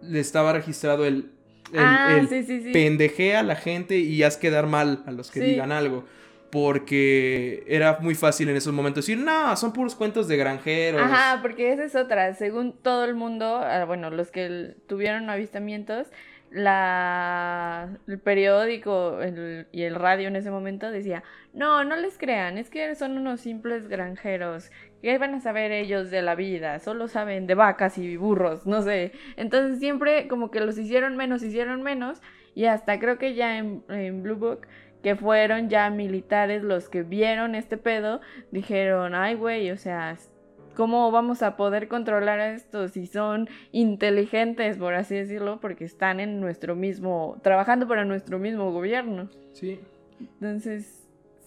le 0.00 0.20
estaba 0.20 0.52
registrado 0.52 1.04
el, 1.04 1.32
el, 1.72 1.78
ah, 1.80 2.16
el 2.18 2.28
sí, 2.28 2.42
sí, 2.44 2.62
sí. 2.62 2.72
pendejea 2.72 3.40
a 3.40 3.42
la 3.42 3.56
gente 3.56 3.96
y 3.98 4.22
haz 4.22 4.36
quedar 4.36 4.66
mal 4.66 5.02
a 5.06 5.10
los 5.12 5.30
que 5.30 5.40
digan 5.40 5.72
algo. 5.72 6.04
Porque 6.50 7.62
era 7.66 7.98
muy 8.00 8.14
fácil 8.14 8.48
en 8.48 8.56
esos 8.56 8.72
momentos 8.72 9.04
decir, 9.04 9.22
no, 9.22 9.54
son 9.56 9.72
puros 9.74 9.94
cuentos 9.94 10.28
de 10.28 10.36
granjeros. 10.38 11.02
Ajá, 11.02 11.40
porque 11.42 11.72
esa 11.72 11.84
es 11.84 11.94
otra. 11.94 12.32
Según 12.34 12.72
todo 12.72 13.04
el 13.04 13.14
mundo, 13.14 13.56
ah, 13.62 13.84
bueno, 13.84 14.08
los 14.10 14.30
que 14.30 14.74
tuvieron 14.86 15.28
avistamientos, 15.28 16.06
la, 16.50 17.98
el 18.06 18.18
periódico 18.18 19.20
el- 19.20 19.66
y 19.72 19.82
el 19.82 19.94
radio 19.94 20.28
en 20.28 20.36
ese 20.36 20.50
momento 20.50 20.90
decía, 20.90 21.22
no, 21.52 21.84
no 21.84 21.96
les 21.96 22.16
crean, 22.18 22.56
es 22.58 22.70
que 22.70 22.94
son 22.94 23.18
unos 23.18 23.40
simples 23.42 23.88
granjeros. 23.88 24.70
¿Qué 25.02 25.16
van 25.18 25.34
a 25.34 25.40
saber 25.40 25.70
ellos 25.70 26.10
de 26.10 26.22
la 26.22 26.34
vida? 26.34 26.78
Solo 26.80 27.06
saben 27.08 27.46
de 27.46 27.54
vacas 27.54 27.98
y 27.98 28.16
burros, 28.16 28.66
no 28.66 28.82
sé. 28.82 29.12
Entonces 29.36 29.78
siempre 29.78 30.26
como 30.26 30.50
que 30.50 30.60
los 30.60 30.76
hicieron 30.76 31.16
menos, 31.16 31.42
hicieron 31.42 31.82
menos. 31.82 32.20
Y 32.54 32.64
hasta 32.64 32.98
creo 32.98 33.18
que 33.18 33.34
ya 33.34 33.58
en, 33.58 33.84
en 33.88 34.22
Blue 34.22 34.36
Book, 34.36 34.66
que 35.02 35.14
fueron 35.14 35.68
ya 35.68 35.90
militares 35.90 36.64
los 36.64 36.88
que 36.88 37.04
vieron 37.04 37.54
este 37.54 37.76
pedo, 37.76 38.20
dijeron, 38.50 39.14
ay 39.14 39.34
güey, 39.34 39.70
o 39.70 39.76
sea, 39.76 40.16
¿cómo 40.74 41.10
vamos 41.12 41.42
a 41.42 41.56
poder 41.56 41.86
controlar 41.86 42.40
a 42.40 42.52
estos 42.54 42.92
si 42.92 43.06
son 43.06 43.48
inteligentes, 43.70 44.78
por 44.78 44.94
así 44.94 45.14
decirlo, 45.14 45.60
porque 45.60 45.84
están 45.84 46.18
en 46.18 46.40
nuestro 46.40 46.74
mismo, 46.74 47.38
trabajando 47.42 47.86
para 47.86 48.04
nuestro 48.04 48.40
mismo 48.40 48.72
gobierno? 48.72 49.28
Sí. 49.52 49.80
Entonces, 50.20 50.97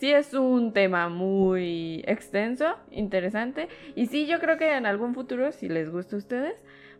sí 0.01 0.11
es 0.11 0.33
un 0.33 0.73
tema 0.73 1.09
muy 1.09 2.03
extenso, 2.07 2.75
interesante, 2.89 3.67
y 3.95 4.07
sí 4.07 4.25
yo 4.25 4.39
creo 4.39 4.57
que 4.57 4.75
en 4.75 4.87
algún 4.87 5.13
futuro, 5.13 5.51
si 5.51 5.69
les 5.69 5.91
gusta 5.91 6.15
a 6.15 6.19
ustedes, 6.19 6.55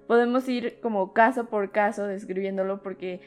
podemos 0.05 0.47
ir 0.47 0.77
como 0.83 1.11
caso 1.11 1.45
por 1.45 1.71
caso 1.71 2.05
describiéndolo 2.05 2.83
porque 2.83 3.19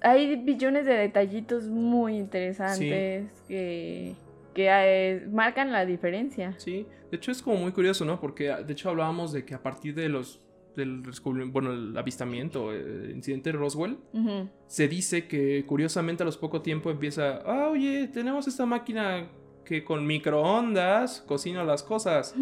hay 0.00 0.34
billones 0.34 0.86
de 0.86 0.94
detallitos 0.94 1.68
muy 1.68 2.16
interesantes 2.16 3.30
que, 3.46 4.14
que 4.54 4.68
eh, 4.68 5.24
marcan 5.30 5.70
la 5.70 5.86
diferencia. 5.86 6.54
Sí, 6.56 6.84
de 7.08 7.16
hecho 7.16 7.30
es 7.30 7.42
como 7.42 7.58
muy 7.58 7.70
curioso, 7.70 8.04
¿no? 8.04 8.18
Porque 8.18 8.48
de 8.48 8.72
hecho 8.72 8.90
hablábamos 8.90 9.32
de 9.32 9.44
que 9.44 9.54
a 9.54 9.62
partir 9.62 9.94
de 9.94 10.08
los 10.08 10.40
del 10.76 11.02
bueno, 11.50 11.72
el 11.72 11.96
avistamiento, 11.96 12.72
el 12.72 13.10
incidente 13.10 13.50
de 13.50 13.58
Roswell, 13.58 13.98
se 14.66 14.86
dice 14.88 15.26
que 15.26 15.64
curiosamente 15.66 16.22
a 16.22 16.26
los 16.26 16.36
poco 16.36 16.62
tiempo 16.62 16.90
empieza, 16.90 17.38
ah, 17.46 17.68
oye, 17.70 18.08
tenemos 18.08 18.46
esta 18.46 18.66
máquina 18.66 19.28
que 19.64 19.82
con 19.82 20.06
microondas 20.06 21.22
cocina 21.22 21.64
las 21.64 21.82
cosas. 21.82 22.34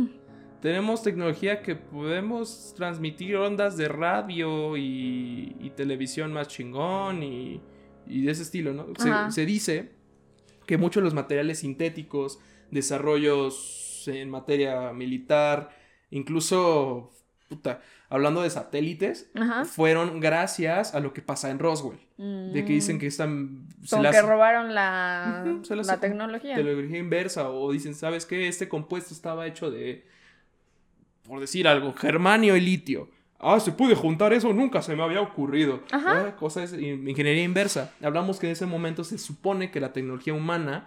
Tenemos 0.60 1.02
tecnología 1.02 1.60
que 1.60 1.76
podemos 1.76 2.72
transmitir 2.74 3.36
ondas 3.36 3.76
de 3.76 3.86
radio 3.88 4.76
y, 4.78 5.56
y 5.60 5.70
televisión 5.76 6.32
más 6.32 6.48
chingón 6.48 7.22
y, 7.22 7.60
y 8.06 8.22
de 8.22 8.32
ese 8.32 8.42
estilo, 8.42 8.72
¿no? 8.72 8.86
Se 9.30 9.44
dice 9.46 9.92
que 10.66 10.78
muchos 10.78 11.02
de 11.02 11.04
los 11.04 11.14
materiales 11.14 11.58
sintéticos, 11.58 12.38
desarrollos 12.70 14.08
en 14.08 14.30
materia 14.30 14.92
militar, 14.92 15.70
incluso, 16.10 17.10
puta, 17.48 17.82
hablando 18.14 18.42
de 18.42 18.50
satélites, 18.50 19.30
Ajá. 19.34 19.64
fueron 19.64 20.20
gracias 20.20 20.94
a 20.94 21.00
lo 21.00 21.12
que 21.12 21.22
pasa 21.22 21.50
en 21.50 21.58
Roswell. 21.58 21.98
De 22.16 22.64
que 22.64 22.72
dicen 22.72 22.98
que 22.98 23.06
están... 23.08 23.66
se. 23.82 23.96
Como 23.96 24.10
que 24.10 24.22
robaron 24.22 24.72
la, 24.74 25.58
se 25.62 25.74
le 25.74 25.82
la 25.82 25.98
tecnología. 25.98 26.54
tecnología 26.54 26.98
inversa 26.98 27.50
o 27.50 27.72
dicen, 27.72 27.94
¿sabes 27.94 28.24
qué? 28.24 28.46
Este 28.48 28.68
compuesto 28.68 29.12
estaba 29.12 29.46
hecho 29.48 29.70
de, 29.70 30.06
por 31.26 31.40
decir 31.40 31.66
algo, 31.66 31.92
germanio 31.92 32.56
y 32.56 32.60
litio. 32.60 33.08
Ah, 33.40 33.58
se 33.60 33.72
puede 33.72 33.94
juntar 33.94 34.32
eso, 34.32 34.52
nunca 34.52 34.80
se 34.80 34.94
me 34.96 35.02
había 35.02 35.20
ocurrido. 35.20 35.82
Ajá. 35.90 36.28
Ah, 36.28 36.36
cosa 36.36 36.62
es 36.62 36.72
in- 36.72 37.06
ingeniería 37.08 37.42
inversa. 37.42 37.92
Hablamos 38.02 38.38
que 38.38 38.46
en 38.46 38.52
ese 38.52 38.64
momento 38.64 39.04
se 39.04 39.18
supone 39.18 39.70
que 39.70 39.80
la 39.80 39.92
tecnología 39.92 40.32
humana 40.34 40.86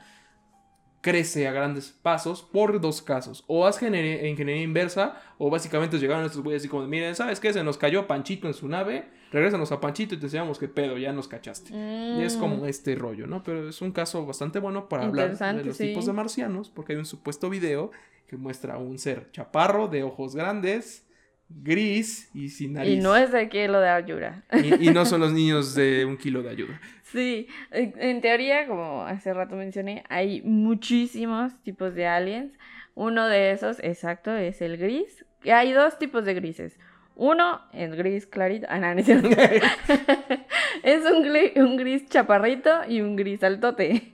crece 1.10 1.48
a 1.48 1.54
grandes 1.54 1.96
pasos 2.02 2.42
por 2.42 2.82
dos 2.82 3.02
casos. 3.02 3.46
O 3.48 3.66
haz 3.66 3.82
ingenier- 3.82 4.26
ingeniería 4.28 4.62
inversa, 4.64 5.22
o 5.38 5.50
básicamente 5.50 5.98
llegaron 6.00 6.26
estos 6.26 6.42
güeyes 6.44 6.62
así 6.64 6.68
como, 6.70 6.86
miren, 6.86 7.16
¿sabes 7.16 7.40
qué? 7.40 7.54
Se 7.54 7.64
nos 7.64 7.78
cayó 7.78 8.08
Panchito 8.08 8.48
en 8.48 8.54
su 8.54 8.68
nave, 8.68 9.06
regrésanos 9.32 9.72
a 9.72 9.80
Panchito 9.80 10.16
y 10.16 10.18
te 10.18 10.26
enseñamos 10.26 10.60
qué 10.60 10.68
pedo, 10.68 10.98
ya 10.98 11.14
nos 11.14 11.30
cachaste. 11.30 11.72
Y 11.74 12.22
Es 12.24 12.36
Mm. 12.36 12.40
como 12.42 12.66
este 12.66 12.96
rollo, 12.96 13.26
¿no? 13.26 13.42
Pero 13.44 13.70
es 13.70 13.82
un 13.82 13.94
caso 13.94 14.26
bastante 14.26 14.60
bueno 14.60 14.90
para 14.90 15.06
hablar 15.06 15.38
de 15.38 15.64
los 15.64 15.78
sí. 15.78 15.88
tipos 15.88 16.06
de 16.06 16.12
marcianos, 16.14 16.70
porque 16.70 16.92
hay 16.94 17.00
un 17.00 17.06
supuesto 17.06 17.50
video 17.50 17.92
que 18.28 18.36
muestra 18.36 18.74
a 18.74 18.78
un 18.78 19.00
ser 19.00 19.32
chaparro, 19.32 19.88
de 19.88 20.04
ojos 20.04 20.36
grandes, 20.36 21.06
gris 21.50 22.30
y 22.34 22.50
sin 22.50 22.74
nariz. 22.74 22.94
Y 22.94 23.02
no 23.02 23.16
es 23.16 23.32
de 23.32 23.40
aquí 23.40 23.66
lo 23.68 23.80
de 23.80 23.88
Ayura. 23.90 24.44
Y, 24.52 24.90
y 24.90 24.94
no 24.94 25.06
son 25.06 25.22
los 25.22 25.32
niños 25.32 25.76
de 25.76 26.04
un 26.04 26.18
kilo 26.18 26.44
de 26.44 26.50
ayuda. 26.50 26.82
Sí, 27.12 27.48
en 27.72 28.22
teoría, 28.22 28.68
como 28.68 29.04
hace 29.04 29.34
rato 29.34 29.56
mencioné, 29.56 30.04
hay 30.10 30.42
muchísimos 30.42 31.56
tipos 31.64 31.96
de 31.96 32.08
aliens. 32.08 32.54
Uno 32.96 33.28
de 33.28 33.52
esos, 33.52 33.80
exacto, 33.84 34.36
es 34.36 34.62
el 34.62 34.78
gris. 34.78 35.26
Que 35.42 35.54
hay 35.54 35.72
dos 35.72 35.98
tipos 36.00 36.26
de 36.26 36.34
grises. 36.34 36.78
Uno, 37.16 37.62
el 37.74 37.96
gris 37.96 38.28
clarito. 38.28 38.68
Ah, 38.70 38.78
no, 38.80 38.94
no 38.94 39.00
es 39.00 39.08
es 40.84 41.06
un, 41.06 41.24
gri- 41.24 41.58
un 41.58 41.78
gris 41.78 42.08
chaparrito 42.10 42.72
y 42.88 43.02
un 43.02 43.16
gris 43.16 43.44
altote. 43.44 44.14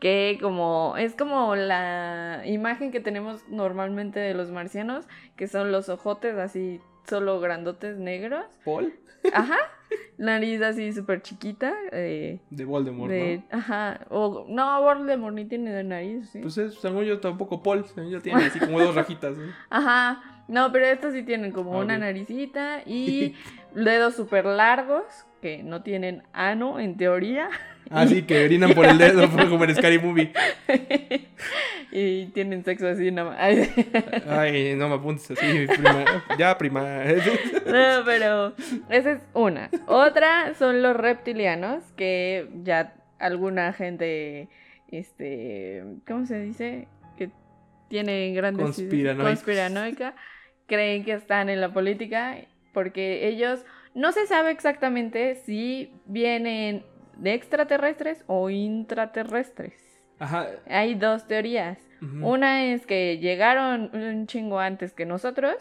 Que 0.00 0.38
como 0.40 0.96
es 0.96 1.14
como 1.14 1.54
la 1.56 2.42
imagen 2.46 2.90
que 2.90 3.00
tenemos 3.00 3.46
normalmente 3.48 4.18
de 4.18 4.34
los 4.34 4.50
marcianos, 4.50 5.06
que 5.36 5.46
son 5.46 5.70
los 5.72 5.88
ojotes 5.88 6.36
así 6.38 6.80
solo 7.08 7.40
grandotes 7.40 7.98
negros. 7.98 8.46
¿Paul? 8.64 8.94
Ajá. 9.32 9.58
Nariz 10.18 10.60
así 10.62 10.92
súper 10.92 11.22
chiquita. 11.22 11.72
eh, 11.92 12.40
De 12.50 12.64
Voldemort, 12.64 13.10
de, 13.10 13.42
Ajá. 13.50 14.00
O, 14.10 14.44
no, 14.48 14.82
Voldemort 14.82 15.34
ni 15.34 15.44
tiene 15.46 15.72
de 15.72 15.82
nariz, 15.84 16.28
sí. 16.30 16.38
¿no? 16.38 16.42
Pues 16.42 16.58
es, 16.58 16.74
según 16.74 17.04
yo 17.04 17.20
tampoco 17.20 17.62
Paul, 17.62 17.84
según 17.86 18.10
yo 18.10 18.20
tiene 18.20 18.44
así 18.44 18.58
como 18.58 18.80
dos 18.80 18.94
rajitas. 18.94 19.36
¿no? 19.36 19.52
Ajá. 19.70 20.22
No, 20.48 20.72
pero 20.72 20.86
estos 20.86 21.12
sí 21.14 21.22
tienen 21.22 21.52
como 21.52 21.74
Ah, 21.78 21.84
una 21.84 21.96
naricita 21.96 22.82
y 22.84 23.34
dedos 23.74 24.14
súper 24.16 24.44
largos 24.46 25.04
que 25.40 25.62
no 25.62 25.82
tienen 25.82 26.22
ano 26.32 26.78
en 26.78 26.96
teoría. 26.96 27.48
Así 27.90 28.22
que 28.22 28.44
orinan 28.44 28.72
por 28.72 28.86
el 28.86 28.98
dedo, 28.98 29.28
como 29.48 29.64
en 29.64 29.74
Scary 29.74 29.98
Movie. 29.98 30.32
y 31.92 32.26
tienen 32.26 32.64
sexo 32.64 32.88
así 32.88 33.10
nada 33.10 33.30
más. 33.30 33.38
Ay, 34.28 34.74
no 34.76 34.88
me 34.88 34.94
apuntes 34.94 35.30
así, 35.30 35.66
prima. 35.66 36.04
Ya, 36.38 36.56
prima. 36.56 37.04
No, 37.66 38.04
pero 38.04 38.54
esa 38.88 39.12
es 39.12 39.22
una. 39.34 39.70
Otra 39.86 40.54
son 40.54 40.82
los 40.82 40.96
reptilianos, 40.96 41.82
que 41.96 42.48
ya 42.62 42.94
alguna 43.18 43.72
gente, 43.72 44.48
este, 44.88 45.82
¿cómo 46.06 46.26
se 46.26 46.40
dice? 46.40 46.88
Que 47.16 47.30
tiene 47.88 48.32
grandes 48.32 48.64
conspiranoica, 48.64 50.14
creen 50.66 51.04
que 51.04 51.12
están 51.12 51.48
en 51.48 51.60
la 51.60 51.72
política, 51.72 52.36
porque 52.72 53.26
ellos 53.26 53.64
no 53.94 54.12
se 54.12 54.26
sabe 54.26 54.50
exactamente 54.50 55.34
si 55.36 55.92
vienen 56.06 56.84
de 57.16 57.34
extraterrestres 57.34 58.24
o 58.26 58.50
intraterrestres. 58.50 59.74
Ajá. 60.18 60.48
Hay 60.66 60.94
dos 60.94 61.26
teorías. 61.26 61.78
Una 62.22 62.64
es 62.64 62.86
que 62.86 63.18
llegaron 63.18 63.90
un 63.94 64.26
chingo 64.26 64.58
antes 64.58 64.94
que 64.94 65.04
nosotros 65.04 65.56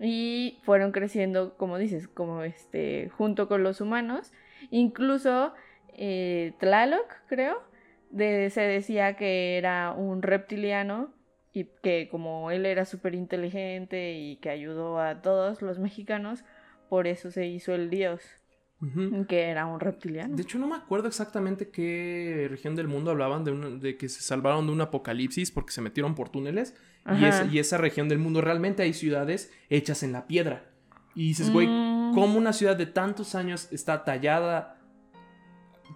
y 0.00 0.58
fueron 0.62 0.92
creciendo, 0.92 1.56
como 1.58 1.76
dices, 1.76 2.08
como 2.08 2.42
este, 2.42 3.10
junto 3.10 3.48
con 3.48 3.62
los 3.62 3.82
humanos. 3.82 4.32
Incluso 4.70 5.52
eh, 5.88 6.54
Tlaloc, 6.58 7.06
creo, 7.28 7.62
de- 8.10 8.48
se 8.50 8.62
decía 8.62 9.16
que 9.16 9.58
era 9.58 9.92
un 9.92 10.22
reptiliano 10.22 11.12
y 11.52 11.64
que 11.82 12.08
como 12.10 12.50
él 12.50 12.64
era 12.66 12.84
súper 12.86 13.14
inteligente 13.14 14.12
y 14.14 14.36
que 14.36 14.48
ayudó 14.50 14.98
a 14.98 15.20
todos 15.20 15.60
los 15.62 15.78
mexicanos, 15.78 16.44
por 16.94 17.08
eso 17.08 17.30
se 17.32 17.44
hizo 17.48 17.74
el 17.74 17.90
dios, 17.90 18.20
que 19.28 19.40
era 19.52 19.66
un 19.66 19.80
reptiliano. 19.80 20.36
De 20.36 20.42
hecho, 20.42 20.58
no 20.60 20.68
me 20.68 20.76
acuerdo 20.76 21.08
exactamente 21.08 21.70
qué 21.70 22.46
región 22.48 22.76
del 22.76 22.86
mundo 22.86 23.10
hablaban 23.10 23.42
de, 23.42 23.52
de 23.80 23.96
que 23.96 24.08
se 24.08 24.22
salvaron 24.22 24.66
de 24.66 24.72
un 24.72 24.80
apocalipsis 24.80 25.50
porque 25.50 25.72
se 25.72 25.80
metieron 25.80 26.14
por 26.14 26.28
túneles. 26.28 26.72
Y, 27.20 27.24
es- 27.24 27.52
y 27.52 27.58
esa 27.58 27.78
región 27.78 28.08
del 28.08 28.18
mundo 28.20 28.40
realmente 28.42 28.82
hay 28.84 28.92
ciudades 28.92 29.50
hechas 29.70 30.04
en 30.04 30.12
la 30.12 30.28
piedra. 30.28 30.70
Y 31.16 31.26
dices, 31.28 31.50
güey, 31.50 31.66
Mm. 31.66 32.14
¿cómo 32.14 32.38
una 32.38 32.52
ciudad 32.52 32.76
de 32.76 32.86
tantos 32.86 33.34
años 33.34 33.68
está 33.72 34.04
tallada 34.04 34.78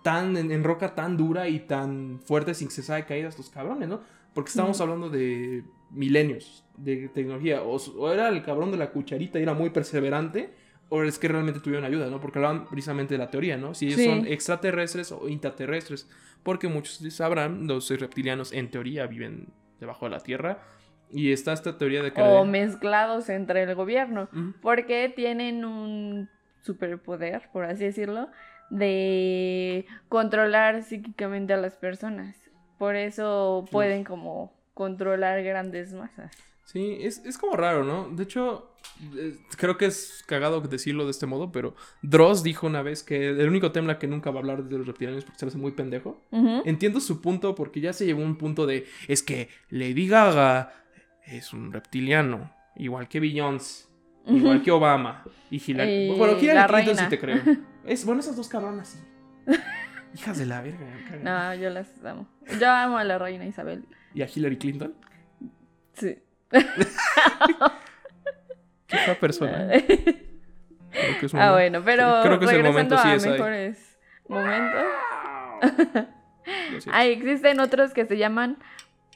tan 0.02 0.36
en, 0.36 0.50
en 0.50 0.64
roca 0.64 0.94
tan 0.96 1.16
dura 1.16 1.48
y 1.48 1.60
tan 1.60 2.20
fuerte 2.24 2.54
sin 2.54 2.68
que 2.68 2.74
se 2.74 2.82
sabe 2.82 3.04
caídas 3.04 3.34
estos 3.34 3.50
cabrones, 3.50 3.88
¿no? 3.88 4.00
Porque 4.34 4.48
estamos 4.50 4.76
Ujú. 4.76 4.82
hablando 4.84 5.10
de 5.10 5.62
milenios 5.90 6.64
de 6.76 7.08
tecnología. 7.08 7.62
O, 7.62 7.76
o 7.76 8.12
era 8.12 8.28
el 8.28 8.42
cabrón 8.42 8.70
de 8.70 8.76
la 8.78 8.90
cucharita 8.90 9.38
y 9.38 9.42
era 9.42 9.54
muy 9.54 9.70
perseverante, 9.70 10.50
o 10.90 11.02
es 11.02 11.18
que 11.18 11.28
realmente 11.28 11.60
tuvieron 11.60 11.84
ayuda, 11.84 12.08
¿no? 12.08 12.20
Porque 12.20 12.38
hablaban 12.38 12.66
precisamente 12.66 13.14
de 13.14 13.18
la 13.18 13.30
teoría, 13.30 13.56
¿no? 13.56 13.74
Si 13.74 13.86
ellos 13.86 14.00
Sí. 14.00 14.06
son 14.06 14.26
extraterrestres 14.26 15.12
o 15.12 15.28
intraterrestres. 15.28 16.08
Porque 16.42 16.68
muchos 16.68 17.00
sabrán, 17.14 17.66
los 17.66 17.90
reptilianos 17.90 18.52
en 18.52 18.70
teoría 18.70 19.06
viven 19.06 19.48
debajo 19.80 20.06
de 20.06 20.10
la 20.10 20.20
Tierra. 20.20 20.62
Y 21.10 21.32
está 21.32 21.52
esta 21.52 21.76
teoría 21.78 22.02
de 22.02 22.12
que... 22.12 22.20
O 22.22 22.44
mezclados 22.44 23.28
entre 23.28 23.62
el 23.64 23.74
gobierno. 23.74 24.28
Porque 24.62 25.12
tienen 25.14 25.64
un 25.64 26.28
superpoder, 26.62 27.48
por 27.52 27.64
así 27.64 27.84
decirlo, 27.84 28.28
de 28.70 29.86
controlar 30.08 30.82
psíquicamente 30.82 31.52
a 31.54 31.56
las 31.56 31.76
personas. 31.76 32.36
Por 32.78 32.94
eso 32.94 33.64
pueden 33.72 34.04
como 34.04 34.52
controlar 34.74 35.42
grandes 35.42 35.92
masas. 35.92 36.30
Sí, 36.68 36.98
es, 37.00 37.24
es 37.24 37.38
como 37.38 37.56
raro, 37.56 37.82
¿no? 37.82 38.10
De 38.10 38.24
hecho, 38.24 38.76
eh, 39.16 39.38
creo 39.56 39.78
que 39.78 39.86
es 39.86 40.22
cagado 40.26 40.60
decirlo 40.60 41.06
de 41.06 41.12
este 41.12 41.24
modo, 41.24 41.50
pero 41.50 41.74
Dross 42.02 42.42
dijo 42.42 42.66
una 42.66 42.82
vez 42.82 43.02
que 43.02 43.30
el 43.30 43.48
único 43.48 43.72
tema 43.72 43.98
que 43.98 44.06
nunca 44.06 44.30
va 44.30 44.36
a 44.36 44.40
hablar 44.40 44.64
de 44.64 44.76
los 44.76 44.86
reptilianos 44.86 45.24
porque 45.24 45.38
se 45.38 45.46
hace 45.46 45.56
muy 45.56 45.72
pendejo. 45.72 46.20
Entiendo 46.66 47.00
su 47.00 47.22
punto 47.22 47.54
porque 47.54 47.80
ya 47.80 47.94
se 47.94 48.04
llegó 48.04 48.20
a 48.20 48.26
un 48.26 48.36
punto 48.36 48.66
de, 48.66 48.86
es 49.06 49.22
que 49.22 49.48
Lady 49.70 50.08
Gaga 50.08 50.74
es 51.24 51.54
un 51.54 51.72
reptiliano, 51.72 52.52
igual 52.76 53.08
que 53.08 53.18
Beyoncé, 53.18 53.86
igual 54.26 54.62
que 54.62 54.70
Obama 54.70 55.24
y 55.50 55.62
Hillary. 55.66 56.10
Y 56.10 56.18
bueno, 56.18 56.38
Hillary 56.38 56.58
la 56.58 56.66
Clinton 56.66 56.96
sí 56.98 57.08
te 57.08 57.18
creo. 57.18 57.40
Es, 57.86 58.04
bueno, 58.04 58.20
esas 58.20 58.36
dos 58.36 58.48
cabronas 58.48 58.88
sí. 58.88 58.98
Hijas 60.14 60.36
de 60.36 60.44
la 60.44 60.60
verga. 60.60 60.86
No, 61.22 61.54
yo 61.54 61.70
las 61.70 61.88
amo. 62.04 62.28
Yo 62.60 62.70
amo 62.70 62.98
a 62.98 63.04
la 63.04 63.16
reina 63.16 63.46
Isabel. 63.46 63.86
¿Y 64.12 64.20
a 64.20 64.28
Hillary 64.28 64.58
Clinton? 64.58 64.94
Sí. 65.94 66.18
Qué 66.50 66.64
fea 68.96 69.18
persona. 69.18 69.74
¿eh? 69.74 69.84
Creo 70.90 71.18
que 71.20 71.26
es 71.26 71.34
un- 71.34 71.40
ah, 71.40 71.52
bueno, 71.52 71.82
pero 71.84 72.20
creo 72.22 72.38
que 72.38 72.44
es 72.46 72.52
el 72.52 72.62
momento, 72.64 72.96
sí, 72.98 73.08
a 73.08 73.12
ahí. 73.12 73.20
mejores 73.30 73.98
momentos. 74.28 74.84
Ahí 76.92 77.12
existen 77.12 77.60
otros 77.60 77.92
que 77.92 78.06
se 78.06 78.16
llaman 78.16 78.56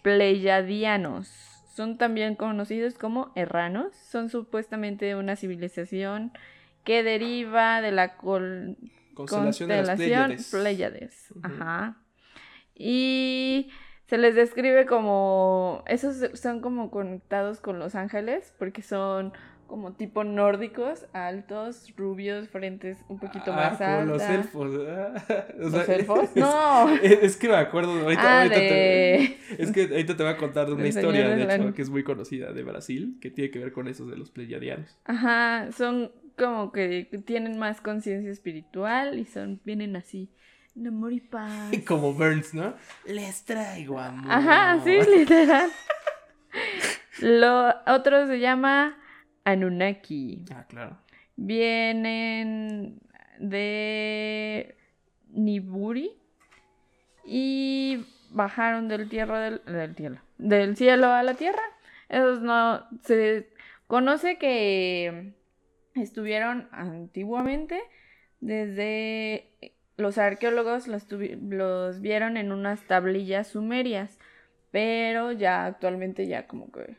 pleiadianos. 0.02 1.28
Son 1.74 1.96
también 1.96 2.34
conocidos 2.34 2.94
como 2.94 3.32
erranos. 3.34 3.96
Son 3.96 4.28
supuestamente 4.28 5.14
una 5.16 5.36
civilización 5.36 6.32
que 6.84 7.02
deriva 7.02 7.80
de 7.80 7.92
la 7.92 8.16
col- 8.16 8.76
Constelación 9.14 9.68
de 9.68 9.82
las. 9.82 9.98
Ujú. 11.34 11.40
Ajá. 11.46 11.96
Y 12.74 13.70
se 14.12 14.18
les 14.18 14.34
describe 14.34 14.84
como. 14.84 15.82
Esos 15.86 16.38
son 16.38 16.60
como 16.60 16.90
conectados 16.90 17.60
con 17.60 17.78
los 17.78 17.94
ángeles, 17.94 18.52
porque 18.58 18.82
son 18.82 19.32
como 19.66 19.94
tipo 19.94 20.22
nórdicos, 20.22 21.06
altos, 21.14 21.94
rubios, 21.96 22.46
frentes 22.50 22.98
un 23.08 23.18
poquito 23.18 23.54
Ah, 23.54 23.56
más 23.56 23.78
como 23.78 24.02
los 24.02 24.20
altas. 24.20 24.44
elfos. 24.44 24.70
O 25.64 25.68
¿Los 25.70 25.88
elfos? 25.88 26.24
es- 26.24 26.36
No. 26.36 26.90
Es, 26.96 27.22
es 27.22 27.36
que 27.38 27.48
me 27.48 27.56
acuerdo. 27.56 27.92
Ahorita, 28.02 28.22
Ah, 28.22 28.38
ahorita 28.42 28.54
te, 28.54 29.24
es 29.62 29.72
que 29.72 29.84
ahorita 29.84 30.14
te 30.14 30.22
voy 30.22 30.32
a 30.32 30.36
contar 30.36 30.66
de 30.66 30.74
una 30.74 30.82
El 30.82 30.88
historia, 30.88 31.26
de 31.30 31.46
la- 31.46 31.54
hecho, 31.56 31.72
que 31.72 31.80
es 31.80 31.88
muy 31.88 32.04
conocida 32.04 32.52
de 32.52 32.62
Brasil, 32.64 33.16
que 33.18 33.30
tiene 33.30 33.50
que 33.50 33.60
ver 33.60 33.72
con 33.72 33.88
esos 33.88 34.10
de 34.10 34.18
los 34.18 34.30
pleyadianos. 34.30 34.98
Ajá, 35.06 35.72
son 35.72 36.12
como 36.36 36.70
que 36.70 37.08
tienen 37.24 37.58
más 37.58 37.80
conciencia 37.80 38.30
espiritual 38.30 39.18
y 39.18 39.24
son, 39.24 39.58
vienen 39.64 39.96
así, 39.96 40.30
amor 40.76 41.12
y 41.12 41.20
paz. 41.20 41.70
Como 41.86 42.12
Burns, 42.12 42.54
¿no? 42.54 42.74
Les 43.04 43.44
traigo 43.44 43.98
amor. 43.98 44.30
Ajá, 44.30 44.80
sí, 44.84 44.98
literal. 45.16 45.70
Lo 47.20 47.74
otro 47.86 48.26
se 48.26 48.40
llama 48.40 48.98
Anunnaki. 49.44 50.44
Ah, 50.54 50.66
claro. 50.68 50.98
Vienen 51.36 53.00
de 53.38 54.76
Niburi 55.28 56.12
y 57.24 58.04
bajaron 58.30 58.88
del 58.88 59.08
tierra 59.08 59.40
del, 59.40 59.62
del 59.64 59.94
cielo, 59.96 60.20
del 60.38 60.76
cielo 60.76 61.08
a 61.08 61.22
la 61.22 61.34
tierra. 61.34 61.62
Esos 62.08 62.42
no 62.42 62.86
se 63.02 63.48
conoce 63.86 64.36
que 64.38 65.32
estuvieron 65.94 66.68
antiguamente 66.72 67.80
desde 68.40 69.52
los 69.96 70.18
arqueólogos 70.18 70.88
los, 70.88 71.06
los 71.10 72.00
vieron 72.00 72.36
en 72.36 72.52
unas 72.52 72.86
tablillas 72.86 73.48
sumerias, 73.48 74.18
pero 74.70 75.32
ya 75.32 75.66
actualmente 75.66 76.26
ya 76.26 76.46
como 76.46 76.70
que 76.72 76.96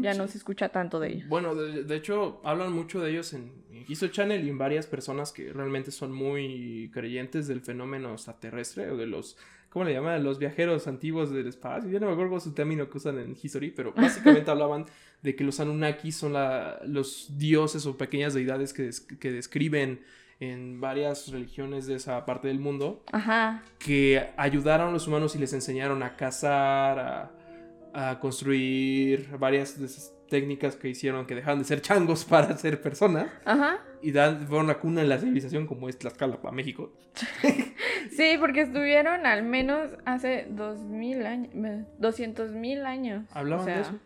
ya 0.00 0.12
sí. 0.14 0.18
no 0.18 0.26
se 0.28 0.38
escucha 0.38 0.70
tanto 0.70 0.98
de 0.98 1.08
ellos. 1.08 1.28
Bueno, 1.28 1.54
de, 1.54 1.84
de 1.84 1.96
hecho, 1.96 2.40
hablan 2.42 2.72
mucho 2.72 3.00
de 3.02 3.10
ellos 3.10 3.34
en 3.34 3.52
History 3.86 4.10
Channel 4.12 4.42
y 4.44 4.48
en 4.48 4.56
varias 4.56 4.86
personas 4.86 5.30
que 5.30 5.52
realmente 5.52 5.90
son 5.90 6.10
muy 6.12 6.90
creyentes 6.94 7.46
del 7.48 7.60
fenómeno 7.60 8.12
extraterrestre 8.12 8.90
o 8.90 8.96
de 8.96 9.06
los, 9.06 9.36
¿cómo 9.68 9.84
le 9.84 9.92
llaman? 9.92 10.24
Los 10.24 10.38
viajeros 10.38 10.86
antiguos 10.88 11.30
del 11.30 11.48
espacio. 11.48 11.90
Ya 11.90 12.00
no 12.00 12.06
me 12.06 12.12
acuerdo 12.12 12.40
su 12.40 12.54
término 12.54 12.88
que 12.88 12.96
usan 12.96 13.18
en 13.18 13.36
History, 13.42 13.70
pero 13.70 13.92
básicamente 13.96 14.50
hablaban 14.50 14.86
de 15.22 15.36
que 15.36 15.44
los 15.44 15.60
Anunnaki 15.60 16.12
son 16.12 16.32
la- 16.32 16.80
los 16.86 17.36
dioses 17.36 17.84
o 17.84 17.98
pequeñas 17.98 18.32
deidades 18.32 18.72
que, 18.72 18.84
des- 18.84 19.00
que 19.02 19.32
describen 19.32 20.00
en 20.40 20.80
varias 20.80 21.30
religiones 21.32 21.86
de 21.86 21.96
esa 21.96 22.24
parte 22.24 22.48
del 22.48 22.60
mundo 22.60 23.02
Ajá. 23.12 23.62
que 23.78 24.30
ayudaron 24.36 24.88
a 24.88 24.92
los 24.92 25.08
humanos 25.08 25.34
y 25.34 25.38
les 25.38 25.52
enseñaron 25.52 26.02
a 26.02 26.16
cazar, 26.16 26.98
a, 26.98 28.10
a 28.10 28.20
construir 28.20 29.28
varias 29.38 29.78
de 29.80 29.86
esas 29.86 30.14
técnicas 30.28 30.76
que 30.76 30.88
hicieron 30.88 31.26
que 31.26 31.34
dejaron 31.34 31.58
de 31.58 31.64
ser 31.64 31.80
changos 31.80 32.24
para 32.28 32.56
ser 32.56 32.80
personas 32.82 33.28
Ajá. 33.44 33.78
y 34.02 34.12
dan, 34.12 34.46
fueron 34.46 34.66
la 34.68 34.78
cuna 34.78 35.00
de 35.00 35.08
la 35.08 35.18
civilización 35.18 35.66
como 35.66 35.88
es 35.88 35.98
Tlaxcala 35.98 36.40
para 36.40 36.54
México. 36.54 36.92
Sí, 38.10 38.36
porque 38.40 38.62
estuvieron 38.62 39.26
al 39.26 39.44
menos 39.44 39.90
hace 40.04 40.48
dos 40.50 40.80
mil 40.80 41.24
años, 41.24 41.86
doscientos 41.98 42.50
mil 42.50 42.84
años. 42.84 43.24
Hablaban 43.32 43.62
O 43.62 43.64
sea, 43.64 43.74
de 43.76 43.80
eso. 43.82 43.98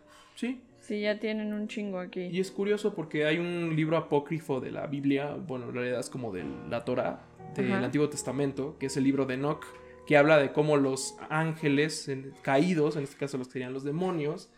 Sí. 0.83 1.01
Ya 1.01 1.19
tienen 1.19 1.53
un 1.53 1.67
chingo 1.67 1.97
aquí. 1.99 2.21
Y 2.27 2.39
es 2.39 2.51
curioso 2.51 2.93
porque 2.93 3.25
hay 3.25 3.37
un 3.39 3.75
libro 3.75 3.97
apócrifo 3.97 4.59
de 4.61 4.71
la 4.71 4.85
Biblia, 4.87 5.33
bueno, 5.35 5.67
en 5.69 5.73
realidad 5.73 5.99
es 5.99 6.09
como 6.09 6.31
de 6.31 6.43
la 6.69 6.83
Torah, 6.85 7.21
del 7.55 7.71
Ajá. 7.71 7.85
Antiguo 7.85 8.09
Testamento, 8.09 8.77
que 8.79 8.87
es 8.87 8.97
el 8.97 9.03
libro 9.05 9.25
de 9.25 9.35
Enoch, 9.35 9.63
que 10.05 10.17
habla 10.17 10.37
de 10.37 10.51
cómo 10.51 10.75
los 10.77 11.15
ángeles 11.29 12.09
en- 12.09 12.33
caídos, 12.41 12.95
en 12.97 13.03
este 13.03 13.15
caso 13.17 13.37
los 13.37 13.47
que 13.47 13.53
serían 13.53 13.73
los 13.73 13.83
demonios, 13.83 14.51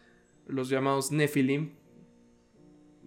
los 0.48 0.70
llamados 0.70 1.12
Nephilim, 1.12 1.74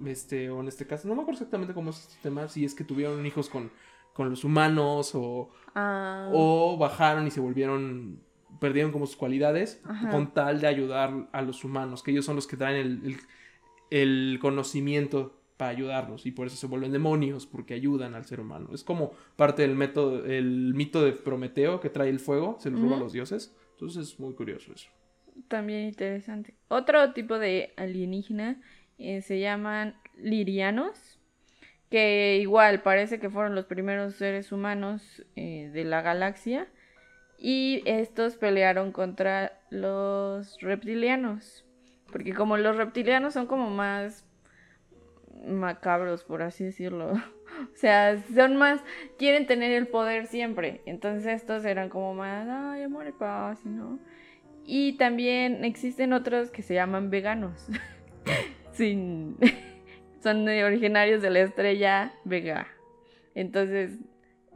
este, 0.06 0.48
o 0.50 0.60
en 0.60 0.68
este 0.68 0.86
caso, 0.86 1.08
no 1.08 1.14
me 1.14 1.22
acuerdo 1.22 1.38
exactamente 1.38 1.74
cómo 1.74 1.90
es 1.90 1.98
este 1.98 2.16
tema, 2.22 2.48
si 2.48 2.64
es 2.64 2.74
que 2.74 2.84
tuvieron 2.84 3.24
hijos 3.26 3.48
con, 3.48 3.72
con 4.12 4.30
los 4.30 4.44
humanos 4.44 5.12
o, 5.14 5.50
Ah, 5.74 6.30
o 6.32 6.76
bajaron 6.78 7.26
y 7.26 7.30
se 7.30 7.40
volvieron, 7.40 8.20
perdieron 8.60 8.92
como 8.92 9.06
sus 9.06 9.16
cualidades 9.16 9.80
Ajá. 9.84 10.10
con 10.10 10.32
tal 10.34 10.60
de 10.60 10.66
ayudar 10.66 11.28
a 11.32 11.42
los 11.42 11.64
humanos, 11.64 12.02
que 12.02 12.10
ellos 12.10 12.24
son 12.24 12.36
los 12.36 12.46
que 12.46 12.56
traen 12.56 12.76
el, 12.76 13.00
el- 13.04 13.16
el 13.90 14.38
conocimiento 14.40 15.34
para 15.56 15.70
ayudarlos 15.70 16.26
y 16.26 16.30
por 16.30 16.46
eso 16.46 16.56
se 16.56 16.66
vuelven 16.66 16.92
demonios, 16.92 17.46
porque 17.46 17.74
ayudan 17.74 18.14
al 18.14 18.24
ser 18.26 18.38
humano. 18.40 18.68
Es 18.72 18.84
como 18.84 19.12
parte 19.34 19.62
del 19.62 19.74
método, 19.74 20.24
el 20.24 20.72
mito 20.74 21.02
de 21.04 21.12
Prometeo 21.12 21.80
que 21.80 21.88
trae 21.90 22.10
el 22.10 22.20
fuego, 22.20 22.58
se 22.60 22.70
lo 22.70 22.78
roba 22.78 22.96
a 22.96 23.00
los 23.00 23.12
dioses. 23.12 23.56
Entonces 23.72 24.08
es 24.12 24.20
muy 24.20 24.34
curioso 24.34 24.72
eso. 24.72 24.88
También 25.48 25.84
interesante. 25.88 26.54
Otro 26.68 27.12
tipo 27.12 27.38
de 27.38 27.72
alienígena 27.76 28.60
eh, 28.98 29.22
se 29.22 29.40
llaman 29.40 29.96
lirianos, 30.16 31.18
que 31.90 32.38
igual 32.40 32.82
parece 32.82 33.18
que 33.18 33.30
fueron 33.30 33.54
los 33.54 33.64
primeros 33.64 34.14
seres 34.16 34.52
humanos 34.52 35.24
eh, 35.34 35.70
de 35.72 35.84
la 35.84 36.02
galaxia. 36.02 36.68
Y 37.38 37.82
estos 37.86 38.36
pelearon 38.36 38.92
contra 38.92 39.60
los 39.70 40.60
reptilianos. 40.60 41.64
Porque 42.10 42.34
como 42.34 42.56
los 42.56 42.76
reptilianos 42.76 43.34
son 43.34 43.46
como 43.46 43.70
más 43.70 44.26
macabros, 45.46 46.24
por 46.24 46.42
así 46.42 46.64
decirlo. 46.64 47.12
O 47.72 47.76
sea, 47.76 48.22
son 48.34 48.56
más, 48.56 48.80
quieren 49.18 49.46
tener 49.46 49.72
el 49.72 49.88
poder 49.88 50.26
siempre. 50.26 50.82
Entonces 50.84 51.26
estos 51.26 51.64
eran 51.64 51.88
como 51.88 52.14
más, 52.14 52.46
ay, 52.48 52.82
amor 52.82 53.08
y 53.08 53.12
paz, 53.12 53.64
¿no? 53.64 53.98
Y 54.64 54.92
también 54.92 55.64
existen 55.64 56.12
otros 56.12 56.50
que 56.50 56.62
se 56.62 56.74
llaman 56.74 57.10
veganos. 57.10 57.68
Sin... 58.72 59.36
Son 60.22 60.46
originarios 60.46 61.22
de 61.22 61.30
la 61.30 61.40
estrella 61.40 62.12
Vega. 62.24 62.66
Entonces, 63.34 63.98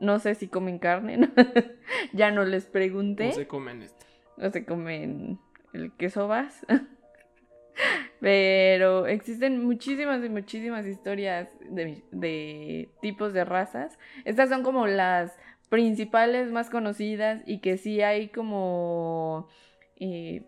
no 0.03 0.19
sé 0.19 0.35
si 0.35 0.49
comen 0.49 0.79
carne. 0.79 1.17
¿no? 1.17 1.29
ya 2.13 2.31
no 2.31 2.45
les 2.45 2.67
pregunté. 2.67 3.29
No 3.29 3.33
se 3.33 3.47
comen 3.47 3.83
esto. 3.83 4.05
O 4.37 4.51
se 4.51 4.65
comen 4.65 5.39
el 5.73 5.93
queso 5.93 6.29
vas. 6.29 6.67
Pero 8.21 9.07
existen 9.07 9.65
muchísimas 9.65 10.23
y 10.25 10.29
muchísimas 10.29 10.87
historias 10.87 11.49
de, 11.71 12.03
de 12.11 12.91
tipos 13.01 13.33
de 13.33 13.45
razas. 13.45 13.99
Estas 14.25 14.51
son 14.51 14.63
como 14.63 14.87
las 14.87 15.37
principales 15.71 16.51
más 16.51 16.69
conocidas 16.69 17.43
y 17.47 17.61
que 17.61 17.79
sí 17.79 18.03
hay 18.03 18.29
como... 18.29 19.49
eh, 19.97 20.43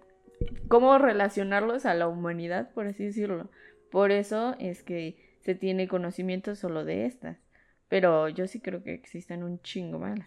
cómo 0.68 0.98
relacionarlos 0.98 1.86
a 1.86 1.94
la 1.94 2.08
humanidad, 2.08 2.70
por 2.72 2.86
así 2.86 3.04
decirlo. 3.04 3.50
Por 3.90 4.10
eso 4.10 4.56
es 4.58 4.82
que 4.82 5.16
se 5.40 5.54
tiene 5.54 5.88
conocimiento 5.88 6.54
solo 6.54 6.84
de 6.84 7.06
estas. 7.06 7.43
Pero 7.88 8.28
yo 8.28 8.46
sí 8.46 8.60
creo 8.60 8.82
que 8.82 8.94
existen 8.94 9.42
un 9.42 9.60
chingo 9.62 9.98
más. 9.98 10.18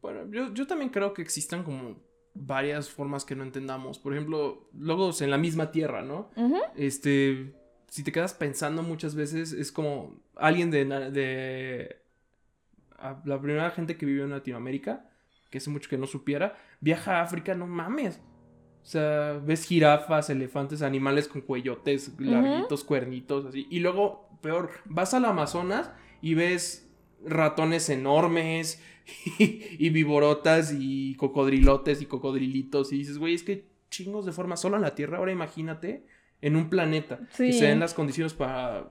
Bueno, 0.00 0.30
yo, 0.30 0.52
yo 0.52 0.66
también 0.66 0.90
creo 0.90 1.14
que 1.14 1.22
existan 1.22 1.62
como 1.64 1.96
varias 2.34 2.88
formas 2.90 3.24
que 3.24 3.34
no 3.36 3.44
entendamos. 3.44 3.98
Por 3.98 4.12
ejemplo, 4.14 4.68
logos 4.78 5.20
en 5.22 5.30
la 5.30 5.38
misma 5.38 5.70
tierra, 5.70 6.02
¿no? 6.02 6.30
Este, 6.76 7.54
si 7.88 8.02
te 8.02 8.12
quedas 8.12 8.34
pensando 8.34 8.82
muchas 8.82 9.14
veces, 9.14 9.52
es 9.52 9.70
como 9.70 10.16
alguien 10.36 10.70
de, 10.70 10.84
de 11.10 11.96
a- 12.98 13.20
la 13.24 13.40
primera 13.40 13.70
gente 13.70 13.96
que 13.96 14.06
vivió 14.06 14.24
en 14.24 14.30
Latinoamérica, 14.30 15.08
que 15.50 15.58
hace 15.58 15.70
mucho 15.70 15.88
que 15.90 15.98
no 15.98 16.06
supiera, 16.06 16.56
viaja 16.80 17.18
a 17.18 17.22
África, 17.22 17.54
no 17.54 17.66
mames. 17.66 18.20
O 18.82 18.84
sea, 18.86 19.34
ves 19.44 19.64
jirafas, 19.64 20.28
elefantes, 20.30 20.82
animales 20.82 21.28
con 21.28 21.42
cuellotes, 21.42 22.18
larguitos, 22.18 22.82
cuernitos, 22.82 23.46
así. 23.46 23.66
Y 23.70 23.78
luego, 23.78 24.28
peor, 24.40 24.70
vas 24.86 25.14
al 25.14 25.24
Amazonas 25.26 25.92
y 26.22 26.34
ves 26.34 26.88
ratones 27.26 27.88
enormes 27.90 28.82
y, 29.38 29.62
y 29.78 29.90
viborotas 29.90 30.74
y 30.78 31.14
cocodrilotes 31.16 32.00
y 32.00 32.06
cocodrilitos. 32.06 32.92
Y 32.92 32.98
dices, 32.98 33.18
güey, 33.18 33.34
es 33.34 33.42
que 33.42 33.66
chingos 33.90 34.24
de 34.24 34.32
forma 34.32 34.56
solo 34.56 34.76
en 34.76 34.82
la 34.82 34.94
Tierra. 34.94 35.18
Ahora 35.18 35.32
imagínate 35.32 36.06
en 36.40 36.56
un 36.56 36.70
planeta 36.70 37.18
que 37.36 37.52
Sí. 37.52 37.58
se 37.58 37.66
den 37.66 37.78
las 37.80 37.94
condiciones 37.94 38.32
para, 38.34 38.90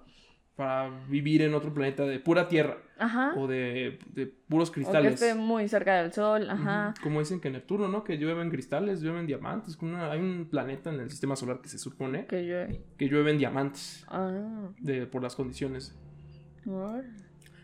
para 0.56 0.90
vivir 1.10 1.42
en 1.42 1.54
otro 1.54 1.74
planeta 1.74 2.06
de 2.06 2.20
pura 2.20 2.48
tierra 2.48 2.78
Ajá. 3.00 3.34
o 3.36 3.48
de, 3.48 4.00
de 4.14 4.28
puros 4.28 4.70
O 4.70 4.72
que 4.74 4.82
cristales. 4.82 5.14
esté 5.14 5.34
muy 5.34 5.68
cerca 5.68 6.02
del 6.02 6.14
sol, 6.14 6.50
ajá. 6.50 6.94
Como 7.02 7.20
dicen 7.20 7.40
que 7.42 7.50
Neptuno, 7.50 7.88
¿no? 7.88 8.04
Que 8.04 8.18
llueven 8.18 8.50
cristales, 8.52 9.02
llueven 9.02 9.26
diamantes. 9.28 9.76
que 9.76 9.86
una- 9.86 10.12
hay 10.12 10.20
un 10.20 10.48
planeta 10.50 10.94
en 10.94 11.00
el 11.00 11.10
sistema 11.10 11.36
solar 11.36 11.62
que 11.62 11.70
se 11.70 11.80
supone 11.80 12.26
Que 12.28 12.44
llueve. 12.46 12.84
que 12.98 13.08
llueven 13.08 13.38
diamantes 13.38 14.06
Ah, 14.08 14.70
de, 14.80 15.08
por 15.08 15.24
las 15.24 15.36
condiciones. 15.36 15.98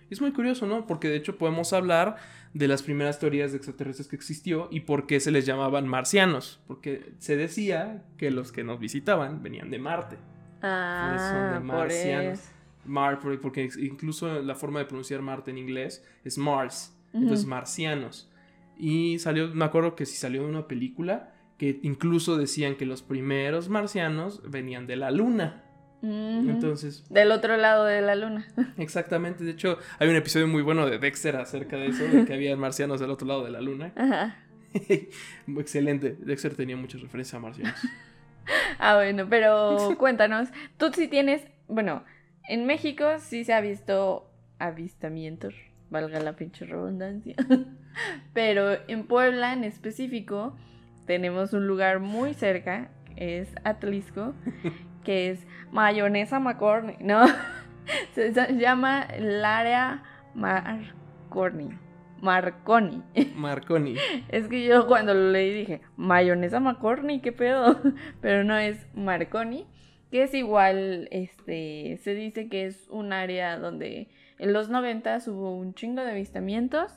Es 0.09 0.21
muy 0.21 0.31
curioso, 0.31 0.65
¿no? 0.67 0.87
Porque 0.87 1.09
de 1.09 1.17
hecho 1.17 1.37
podemos 1.37 1.73
hablar 1.73 2.15
de 2.53 2.67
las 2.67 2.81
primeras 2.81 3.19
teorías 3.19 3.51
de 3.51 3.57
extraterrestres 3.57 4.07
que 4.07 4.15
existió 4.15 4.69
y 4.71 4.81
por 4.81 5.05
qué 5.05 5.19
se 5.19 5.31
les 5.31 5.45
llamaban 5.45 5.87
marcianos. 5.87 6.61
Porque 6.67 7.13
se 7.19 7.35
decía 7.35 8.03
que 8.17 8.31
los 8.31 8.51
que 8.53 8.63
nos 8.63 8.79
visitaban 8.79 9.43
venían 9.43 9.69
de 9.69 9.79
Marte. 9.79 10.17
Ah, 10.61 11.49
de 11.53 11.55
por 11.57 11.63
marcianos. 11.65 12.39
Mar, 12.85 13.19
por- 13.19 13.39
porque 13.41 13.69
incluso 13.79 14.41
la 14.41 14.55
forma 14.55 14.79
de 14.79 14.85
pronunciar 14.85 15.21
Marte 15.21 15.51
en 15.51 15.57
inglés 15.57 16.05
es 16.23 16.37
Mars. 16.37 16.97
Entonces, 17.13 17.41
Ujú. 17.41 17.49
marcianos. 17.49 18.31
Y 18.77 19.19
salió, 19.19 19.49
me 19.53 19.65
acuerdo 19.65 19.95
que 19.95 20.05
sí 20.05 20.15
salió 20.15 20.43
de 20.43 20.49
una 20.49 20.67
película 20.67 21.33
que 21.57 21.79
incluso 21.83 22.37
decían 22.37 22.75
que 22.75 22.85
los 22.85 23.01
primeros 23.01 23.67
marcianos 23.69 24.41
venían 24.49 24.87
de 24.87 24.95
la 24.95 25.11
luna. 25.11 25.63
Entonces, 26.01 27.03
Del 27.09 27.31
otro 27.31 27.57
lado 27.57 27.85
de 27.85 28.01
la 28.01 28.15
luna. 28.15 28.47
exactamente. 28.77 29.43
De 29.43 29.51
hecho, 29.51 29.77
hay 29.99 30.09
un 30.09 30.15
episodio 30.15 30.47
muy 30.47 30.61
bueno 30.61 30.85
de 30.85 30.99
Dexter 30.99 31.35
acerca 31.35 31.75
de 31.77 31.87
eso, 31.87 32.03
de 32.03 32.25
que 32.25 32.33
había 32.33 32.55
marcianos 32.55 32.99
del 32.99 33.09
otro 33.09 33.27
lado 33.27 33.43
de 33.43 33.51
la 33.51 33.61
luna. 33.61 33.93
Ajá. 33.95 34.37
Excelente. 35.57 36.15
Dexter 36.19 36.55
tenía 36.55 36.77
mucha 36.77 36.97
referencia 36.97 37.37
a 37.37 37.41
marcianos. 37.41 37.75
Ah, 38.79 38.95
bueno, 38.95 39.27
pero 39.29 39.95
cuéntanos. 39.97 40.49
Tú 40.77 40.91
sí 40.93 41.07
tienes. 41.07 41.45
Bueno, 41.67 42.03
en 42.47 42.65
México 42.65 43.05
sí 43.19 43.43
se 43.43 43.53
ha 43.53 43.61
visto 43.61 44.29
avistamientos, 44.59 45.53
valga 45.89 46.19
la 46.19 46.35
pinche 46.35 46.65
redundancia. 46.65 47.35
Pero 48.33 48.77
en 48.87 49.07
Puebla 49.07 49.53
en 49.53 49.63
específico 49.63 50.55
tenemos 51.05 51.53
un 51.53 51.67
lugar 51.67 51.99
muy 51.99 52.33
cerca, 52.33 52.89
es 53.15 53.49
Atlisco, 53.63 54.33
que 55.07 55.29
es 55.29 55.47
Mayonesa 55.71 56.37
McCorney, 56.37 56.97
¿no? 56.99 57.25
Se 58.13 58.33
llama 58.57 59.03
el 59.03 59.45
área 59.45 60.03
Marconi. 60.35 61.69
Marconi. 62.21 63.01
Marconi. 63.33 63.95
Es 64.27 64.49
que 64.49 64.65
yo 64.65 64.85
cuando 64.85 65.13
lo 65.13 65.31
leí 65.31 65.53
dije, 65.53 65.79
mayonesa 65.95 66.59
McCorney, 66.59 67.21
¿qué 67.21 67.31
pedo? 67.31 67.79
Pero 68.21 68.43
no 68.43 68.57
es 68.57 68.85
Marconi, 68.95 69.65
que 70.11 70.23
es 70.23 70.33
igual, 70.33 71.07
este, 71.11 71.99
se 72.03 72.13
dice 72.13 72.49
que 72.49 72.65
es 72.65 72.89
un 72.89 73.13
área 73.13 73.57
donde 73.57 74.09
en 74.39 74.51
los 74.51 74.67
90 74.67 75.19
hubo 75.27 75.55
un 75.55 75.73
chingo 75.73 76.03
de 76.03 76.11
avistamientos, 76.11 76.91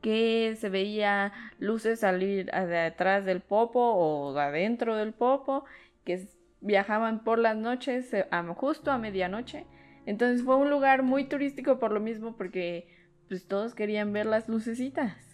que 0.00 0.56
se 0.58 0.70
veía 0.70 1.34
luces 1.58 2.00
salir 2.00 2.46
de 2.46 2.78
atrás 2.78 3.26
del 3.26 3.42
popo 3.42 3.80
o 3.80 4.32
de 4.32 4.40
adentro 4.40 4.96
del 4.96 5.12
popo, 5.12 5.66
que 6.06 6.26
viajaban 6.60 7.24
por 7.24 7.38
las 7.38 7.56
noches, 7.56 8.14
justo 8.56 8.90
a 8.90 8.98
medianoche. 8.98 9.66
Entonces 10.06 10.44
fue 10.44 10.56
un 10.56 10.70
lugar 10.70 11.02
muy 11.02 11.24
turístico 11.24 11.78
por 11.78 11.92
lo 11.92 12.00
mismo, 12.00 12.36
porque 12.36 12.88
pues 13.28 13.46
todos 13.46 13.74
querían 13.74 14.12
ver 14.12 14.26
las 14.26 14.48
lucecitas. 14.48 15.30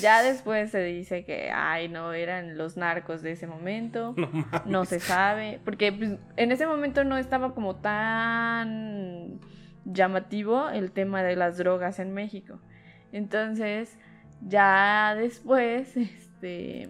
Ya 0.00 0.22
después 0.22 0.70
se 0.70 0.82
dice 0.82 1.24
que, 1.24 1.50
ay, 1.50 1.88
no, 1.88 2.12
eran 2.12 2.58
los 2.58 2.76
narcos 2.76 3.22
de 3.22 3.32
ese 3.32 3.46
momento. 3.46 4.14
No 4.66 4.84
se 4.84 5.00
sabe. 5.00 5.60
Porque 5.64 5.92
pues, 5.92 6.18
en 6.36 6.52
ese 6.52 6.66
momento 6.66 7.04
no 7.04 7.16
estaba 7.16 7.54
como 7.54 7.76
tan 7.76 9.40
llamativo 9.84 10.68
el 10.68 10.92
tema 10.92 11.22
de 11.22 11.36
las 11.36 11.56
drogas 11.56 11.98
en 11.98 12.12
México. 12.12 12.60
Entonces, 13.12 13.98
ya 14.46 15.14
después, 15.16 15.96
este, 15.96 16.88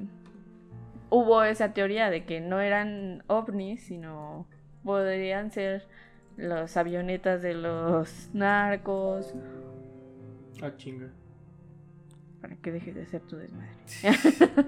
hubo 1.10 1.42
esa 1.42 1.72
teoría 1.72 2.10
de 2.10 2.24
que 2.24 2.40
no 2.40 2.60
eran 2.60 3.22
ovnis, 3.26 3.82
sino 3.84 4.46
podrían 4.84 5.50
ser 5.50 5.86
las 6.36 6.76
avionetas 6.76 7.42
de 7.42 7.54
los 7.54 8.30
narcos, 8.32 9.34
Ah, 10.62 10.72
chinga. 10.76 11.08
para 12.40 12.56
que 12.56 12.72
dejes 12.72 12.94
de 12.94 13.02
hacer 13.02 13.20
tu 13.22 13.36
desmadre. 13.36 13.70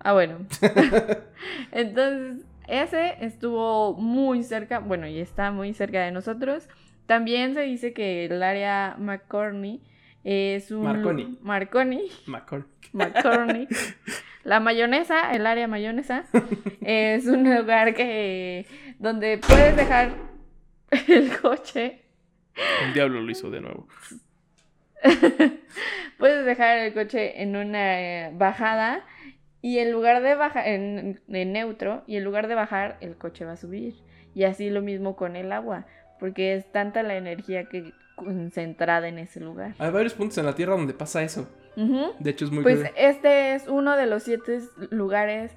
ah, 0.00 0.12
bueno. 0.12 0.38
Entonces, 1.72 2.44
ese 2.66 3.24
estuvo 3.24 3.94
muy 3.94 4.42
cerca, 4.42 4.78
bueno, 4.80 5.06
y 5.06 5.18
está 5.20 5.50
muy 5.52 5.72
cerca 5.74 6.02
de 6.02 6.10
nosotros. 6.12 6.68
También 7.06 7.54
se 7.54 7.60
dice 7.62 7.92
que 7.92 8.24
el 8.24 8.42
área 8.42 8.96
McCorney 8.98 9.82
es 10.24 10.70
un... 10.70 10.84
Marconi. 10.84 11.38
Marconi. 12.92 13.68
La 14.44 14.60
mayonesa, 14.60 15.32
el 15.32 15.46
área 15.46 15.66
mayonesa, 15.66 16.24
es 16.82 17.26
un 17.26 17.54
lugar 17.54 17.94
que 17.94 18.66
donde 18.98 19.38
puedes 19.38 19.76
dejar 19.76 20.12
el 21.08 21.36
coche. 21.38 22.02
El 22.86 22.94
diablo 22.94 23.20
lo 23.20 23.30
hizo 23.30 23.50
de 23.50 23.60
nuevo. 23.60 23.88
puedes 26.18 26.46
dejar 26.46 26.78
el 26.78 26.94
coche 26.94 27.42
en 27.42 27.56
una 27.56 28.00
eh, 28.00 28.30
bajada 28.34 29.04
y 29.60 29.78
en 29.78 29.92
lugar 29.92 30.22
de 30.22 30.34
bajar 30.34 30.68
en, 30.68 31.20
en 31.28 31.52
neutro 31.52 32.04
y 32.06 32.16
en 32.16 32.24
lugar 32.24 32.48
de 32.48 32.54
bajar 32.54 32.98
el 33.00 33.16
coche 33.16 33.44
va 33.44 33.52
a 33.52 33.56
subir. 33.56 33.94
Y 34.34 34.44
así 34.44 34.68
lo 34.68 34.82
mismo 34.82 35.16
con 35.16 35.36
el 35.36 35.52
agua, 35.52 35.86
porque 36.20 36.54
es 36.54 36.70
tanta 36.70 37.02
la 37.02 37.16
energía 37.16 37.64
que 37.64 37.92
concentrada 38.14 39.08
en 39.08 39.18
ese 39.18 39.40
lugar. 39.40 39.74
Hay 39.78 39.90
varios 39.90 40.14
puntos 40.14 40.38
en 40.38 40.46
la 40.46 40.54
Tierra 40.54 40.76
donde 40.76 40.94
pasa 40.94 41.22
eso. 41.22 41.48
De 41.76 42.30
hecho, 42.30 42.44
es 42.44 42.50
muy 42.50 42.62
Pues 42.62 42.76
curioso. 42.76 42.94
este 42.96 43.54
es 43.54 43.66
uno 43.68 43.96
de 43.96 44.06
los 44.06 44.22
siete 44.22 44.60
lugares 44.90 45.52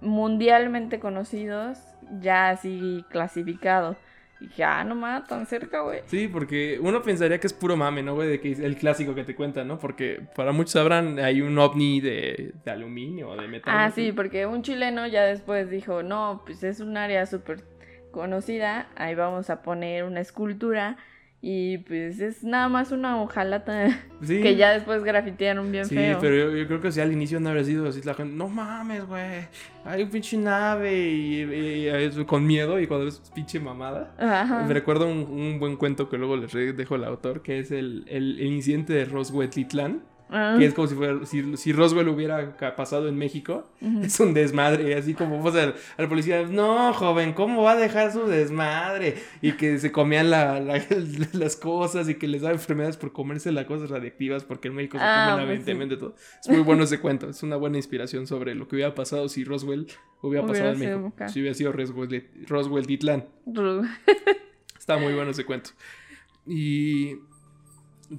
mundialmente 0.00 0.98
conocidos, 1.00 1.78
ya 2.20 2.50
así 2.50 3.04
clasificado. 3.10 3.96
Y 4.40 4.46
dije, 4.48 4.64
ah, 4.64 4.82
no 4.82 4.96
mames, 4.96 5.28
tan 5.28 5.46
cerca, 5.46 5.82
güey. 5.82 6.00
Sí, 6.06 6.26
porque 6.26 6.78
uno 6.82 7.00
pensaría 7.00 7.38
que 7.38 7.46
es 7.46 7.52
puro 7.52 7.76
mame, 7.76 8.02
¿no, 8.02 8.16
güey? 8.16 8.28
De 8.28 8.40
que 8.40 8.50
es 8.50 8.58
el 8.58 8.76
clásico 8.76 9.14
que 9.14 9.22
te 9.22 9.36
cuentan, 9.36 9.68
¿no? 9.68 9.78
Porque 9.78 10.20
para 10.34 10.50
muchos 10.50 10.72
sabrán, 10.72 11.20
hay 11.20 11.42
un 11.42 11.56
ovni 11.58 12.00
de, 12.00 12.52
de 12.64 12.70
aluminio 12.72 13.30
o 13.30 13.36
de 13.40 13.46
metal. 13.46 13.72
Ah, 13.76 13.90
sí, 13.92 14.10
porque 14.10 14.46
un 14.46 14.62
chileno 14.62 15.06
ya 15.06 15.22
después 15.22 15.70
dijo, 15.70 16.02
no, 16.02 16.42
pues 16.44 16.64
es 16.64 16.80
un 16.80 16.96
área 16.96 17.24
súper 17.26 17.62
conocida, 18.10 18.88
ahí 18.96 19.14
vamos 19.14 19.48
a 19.48 19.62
poner 19.62 20.02
una 20.04 20.20
escultura 20.20 20.96
y 21.44 21.78
pues 21.78 22.20
es 22.20 22.44
nada 22.44 22.68
más 22.68 22.92
una 22.92 23.20
hojalata 23.20 23.88
Sí. 24.22 24.40
que 24.40 24.54
ya 24.54 24.72
después 24.72 25.02
grafitearon 25.02 25.72
bien 25.72 25.84
Sí, 25.84 25.96
feo. 25.96 26.18
pero 26.20 26.36
yo, 26.36 26.56
yo 26.56 26.66
creo 26.68 26.80
que 26.80 26.92
si 26.92 27.00
al 27.00 27.10
inicio 27.12 27.40
no 27.40 27.48
habría 27.48 27.64
sido 27.64 27.88
así 27.88 28.00
la 28.02 28.14
gente, 28.14 28.32
no 28.36 28.48
mames, 28.48 29.04
güey, 29.06 29.48
hay 29.84 30.04
un 30.04 30.10
pinche 30.10 30.36
nave 30.36 30.96
y, 31.10 31.40
y- 31.42 32.24
con 32.26 32.46
miedo 32.46 32.78
y 32.80 32.86
cuando 32.86 33.06
ves 33.06 33.20
pinche 33.34 33.58
mamada. 33.58 34.14
Ajá. 34.18 34.64
Me 34.66 34.72
recuerdo 34.72 35.08
un, 35.08 35.18
un 35.28 35.58
buen 35.58 35.76
cuento 35.76 36.08
que 36.08 36.16
luego 36.18 36.36
les 36.36 36.52
dejo 36.52 36.94
al 36.94 37.04
autor, 37.04 37.42
que 37.42 37.58
es 37.58 37.72
el, 37.72 38.04
el, 38.06 38.38
el 38.38 38.46
incidente 38.46 38.92
de 38.92 39.04
Roswell 39.04 39.50
Titlán, 39.50 40.02
Ah, 40.34 40.56
que 40.58 40.64
es 40.64 40.72
como 40.74 40.88
si, 40.88 40.94
fuera, 40.94 41.26
si, 41.26 41.56
si 41.58 41.72
Roswell 41.72 42.08
hubiera 42.08 42.56
pasado 42.74 43.06
en 43.08 43.16
México. 43.16 43.68
ujú. 43.80 44.00
Es 44.02 44.18
un 44.18 44.32
desmadre, 44.32 44.94
así 44.94 45.12
como 45.14 45.42
pues, 45.42 45.54
al, 45.56 45.74
al 45.98 46.08
policía, 46.08 46.42
no, 46.48 46.92
joven, 46.94 47.34
¿cómo 47.34 47.62
va 47.64 47.72
a 47.72 47.76
dejar 47.76 48.12
su 48.12 48.26
desmadre? 48.26 49.16
Y 49.42 49.52
que 49.52 49.78
se 49.78 49.92
comían 49.92 50.30
la- 50.30 50.58
la- 50.60 50.82
las 51.34 51.56
cosas 51.56 52.08
y 52.08 52.14
que 52.14 52.26
les 52.28 52.42
da 52.42 52.50
enfermedades 52.50 52.96
por 52.96 53.12
comerse 53.12 53.52
las 53.52 53.66
cosas 53.66 53.90
radiactivas, 53.90 54.44
porque 54.44 54.68
en 54.68 54.74
México 54.74 54.96
se 54.98 55.04
Ah, 55.04 55.26
comen 55.32 55.44
pues 55.46 55.58
evidentemente 55.58 55.96
todo. 55.98 56.14
Es 56.40 56.48
muy 56.48 56.60
bueno 56.60 56.84
ese 56.84 56.98
cuento, 56.98 57.28
es 57.28 57.42
una 57.42 57.56
buena 57.56 57.76
inspiración 57.76 58.26
sobre 58.26 58.54
lo 58.54 58.66
que 58.68 58.76
hubiera 58.76 58.94
pasado 58.94 59.28
si 59.28 59.44
Roswell 59.44 59.86
hubiera, 60.22 60.44
Hubiera 60.44 60.46
pasado 60.46 60.72
en 60.72 60.78
México. 60.78 61.06
acá. 61.14 61.28
Si 61.28 61.40
hubiera 61.40 61.54
sido 61.54 61.72
Roswell, 61.72 62.28
Roswell 62.48 62.86
Titlán. 62.86 63.26
Está 64.78 64.96
muy 64.96 65.12
bueno 65.14 65.30
ese 65.30 65.44
cuento. 65.44 65.70
Y 66.46 67.16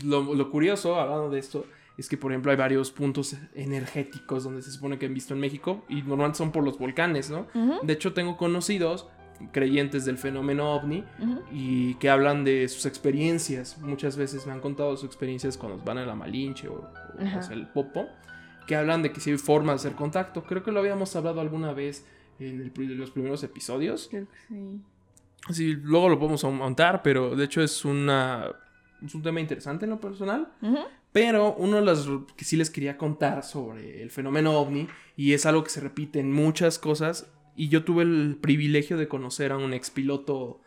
lo, 0.05 0.34
lo 0.34 0.49
curioso, 0.49 0.99
hablando 0.99 1.30
de 1.30 1.39
esto, 1.39 1.66
es 1.97 2.09
que, 2.09 2.17
por 2.17 2.31
ejemplo, 2.31 2.51
hay 2.51 2.57
varios 2.57 2.91
puntos 2.91 3.35
energéticos 3.53 4.43
donde 4.43 4.61
se 4.61 4.71
supone 4.71 4.97
que 4.97 5.05
han 5.05 5.13
visto 5.13 5.33
en 5.33 5.39
México 5.39 5.83
y 5.89 6.01
normalmente 6.01 6.37
son 6.37 6.51
por 6.51 6.63
los 6.63 6.77
volcanes, 6.79 7.29
¿no? 7.29 7.47
De 7.83 7.93
hecho, 7.93 8.13
tengo 8.13 8.37
conocidos 8.37 9.07
creyentes 9.51 10.05
del 10.05 10.17
fenómeno 10.17 10.73
ovni 10.73 11.03
y 11.51 11.95
que 11.95 12.09
hablan 12.09 12.43
de 12.43 12.67
sus 12.67 12.85
experiencias. 12.85 13.77
Muchas 13.79 14.17
veces 14.17 14.45
me 14.47 14.53
han 14.53 14.59
contado 14.61 14.95
sus 14.95 15.05
experiencias 15.05 15.57
cuando 15.57 15.83
van 15.83 15.97
a 15.97 16.05
la 16.05 16.15
Malinche 16.15 16.67
o, 16.67 16.75
o 16.75 17.21
Ajá. 17.21 17.39
hacia 17.39 17.53
el 17.53 17.67
Popo, 17.67 18.07
que 18.67 18.75
hablan 18.75 19.01
de 19.03 19.11
que 19.11 19.19
sí 19.19 19.31
hay 19.31 19.37
formas 19.37 19.83
de 19.83 19.89
hacer 19.89 19.97
contacto. 19.97 20.43
Creo 20.43 20.63
que 20.63 20.71
lo 20.71 20.79
habíamos 20.79 21.15
hablado 21.15 21.41
alguna 21.41 21.73
vez 21.73 22.05
en 22.39 22.61
el 22.61 22.97
los 22.97 23.11
primeros 23.11 23.43
episodios. 23.43 24.07
Creo 24.09 24.25
que 24.25 24.37
sí. 24.47 24.81
Sí, 25.49 25.73
luego 25.73 26.07
lo 26.09 26.17
podemos 26.17 26.43
montar, 26.45 27.01
pero 27.03 27.35
de 27.35 27.43
hecho 27.43 27.61
es 27.61 27.83
una 27.83 28.49
es 29.05 29.13
un 29.13 29.21
tema 29.21 29.41
interesante 29.41 29.85
en 29.85 29.91
lo 29.91 29.99
personal. 29.99 30.47
Pero 31.14 31.53
uno 31.53 31.78
de 31.78 31.84
los 31.84 32.09
que 32.36 32.43
sí 32.43 32.57
les 32.57 32.72
quería 32.72 32.97
contar 32.97 33.43
sobre 33.43 34.01
el 34.01 34.09
fenómeno 34.09 34.59
ovni, 34.59 34.88
y 35.16 35.34
es 35.34 35.45
algo 35.45 35.64
que 35.64 35.70
se 35.70 35.80
repite 35.80 36.20
en 36.20 36.34
muchas 36.34 36.80
cosas, 36.80 37.28
y 37.55 37.70
yo 37.70 37.84
tuve 37.84 38.03
el 38.03 38.38
privilegio 38.41 38.97
de 38.97 39.07
conocer 39.07 39.51
a 39.51 39.57
un 39.57 39.74
expiloto 39.74 40.59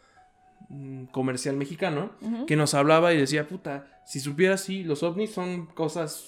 mm, 0.69 1.07
comercial 1.07 1.57
mexicano 1.57 2.13
que 2.47 2.55
nos 2.55 2.75
hablaba 2.75 3.13
y 3.13 3.19
decía, 3.19 3.49
puta, 3.49 4.01
si 4.07 4.21
supieras, 4.21 4.63
sí, 4.63 4.85
los 4.85 5.03
ovnis 5.03 5.33
son 5.33 5.67
cosas 5.67 6.25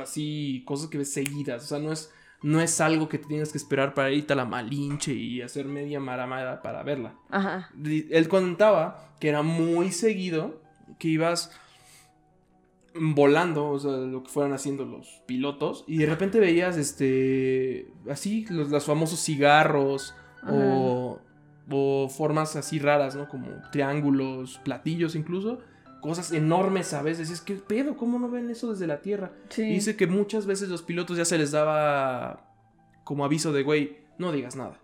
así, 0.00 0.62
cosas 0.66 0.88
que 0.88 0.98
ves 0.98 1.12
seguidas, 1.12 1.64
o 1.64 1.66
sea, 1.66 1.78
no 1.78 1.92
es, 1.92 2.10
no 2.42 2.62
es 2.62 2.80
algo 2.80 3.10
que 3.10 3.18
te 3.18 3.26
tienes 3.26 3.52
que 3.52 3.58
esperar 3.58 3.92
para 3.92 4.10
irte 4.10 4.32
a 4.32 4.36
la 4.36 4.46
Malinche 4.46 5.12
y 5.12 5.42
hacer 5.42 5.66
media 5.66 6.00
maramada 6.00 6.62
para 6.62 6.82
verla. 6.82 7.16
Ajá. 7.28 7.70
Él 7.84 8.28
contaba 8.28 9.12
que 9.20 9.28
era 9.28 9.42
muy 9.42 9.92
seguido 9.92 10.62
que 10.98 11.08
ibas 11.08 11.52
volando, 12.94 13.68
o 13.70 13.78
sea, 13.78 13.92
lo 13.92 14.22
que 14.22 14.28
fueran 14.30 14.52
haciendo 14.52 14.84
los 14.84 15.22
pilotos, 15.26 15.84
y 15.86 15.98
de 15.98 16.06
repente 16.06 16.40
veías, 16.40 16.76
este, 16.76 17.92
así, 18.10 18.46
los, 18.50 18.70
los 18.70 18.84
famosos 18.84 19.20
cigarros 19.20 20.14
o, 20.48 21.18
o 21.70 22.08
formas 22.08 22.56
así 22.56 22.78
raras, 22.78 23.14
¿no? 23.16 23.28
Como 23.28 23.48
triángulos, 23.72 24.58
platillos 24.64 25.14
incluso, 25.14 25.58
cosas 26.00 26.32
enormes, 26.32 26.86
¿sabes? 26.88 27.18
Decías, 27.18 27.40
¿qué 27.40 27.54
pedo? 27.54 27.96
¿Cómo 27.96 28.18
no 28.18 28.30
ven 28.30 28.50
eso 28.50 28.70
desde 28.72 28.86
la 28.86 29.00
Tierra? 29.00 29.32
Sí. 29.48 29.62
Y 29.62 29.74
dice 29.74 29.96
que 29.96 30.06
muchas 30.06 30.46
veces 30.46 30.68
los 30.68 30.82
pilotos 30.82 31.16
ya 31.16 31.24
se 31.24 31.38
les 31.38 31.50
daba 31.50 32.44
como 33.04 33.24
aviso 33.24 33.52
de, 33.52 33.62
güey, 33.62 33.98
no 34.18 34.32
digas 34.32 34.56
nada. 34.56 34.80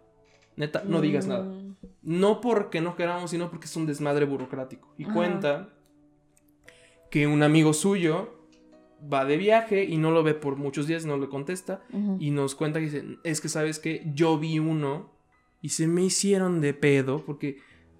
Neta, 0.56 0.82
no 0.86 1.00
digas 1.00 1.26
nada. 1.26 1.44
Mm, 1.44 1.76
No 2.02 2.40
porque 2.40 2.80
no 2.80 2.96
queramos, 2.96 3.30
sino 3.30 3.50
porque 3.50 3.66
es 3.66 3.76
un 3.76 3.86
desmadre 3.86 4.24
burocrático. 4.24 4.94
Y 4.98 5.04
Ajá. 5.04 5.12
cuenta 5.14 5.68
que 7.14 7.28
un 7.28 7.44
amigo 7.44 7.74
suyo 7.74 8.28
va 9.00 9.24
de 9.24 9.36
viaje 9.36 9.84
y 9.84 9.98
no 9.98 10.10
lo 10.10 10.24
ve 10.24 10.34
por 10.34 10.56
muchos 10.56 10.88
días, 10.88 11.06
no 11.06 11.16
le 11.16 11.28
contesta. 11.28 11.84
Y 12.18 12.32
nos 12.32 12.56
cuenta 12.56 12.80
que 12.80 12.86
dice, 12.86 13.04
es 13.22 13.40
que 13.40 13.48
sabes 13.48 13.78
que 13.78 14.02
yo 14.16 14.36
vi 14.36 14.58
uno 14.58 15.12
y 15.62 15.68
se 15.68 15.86
me 15.86 16.02
hicieron 16.02 16.60
de 16.60 16.74
pedo 16.74 17.24
porque 17.24 17.58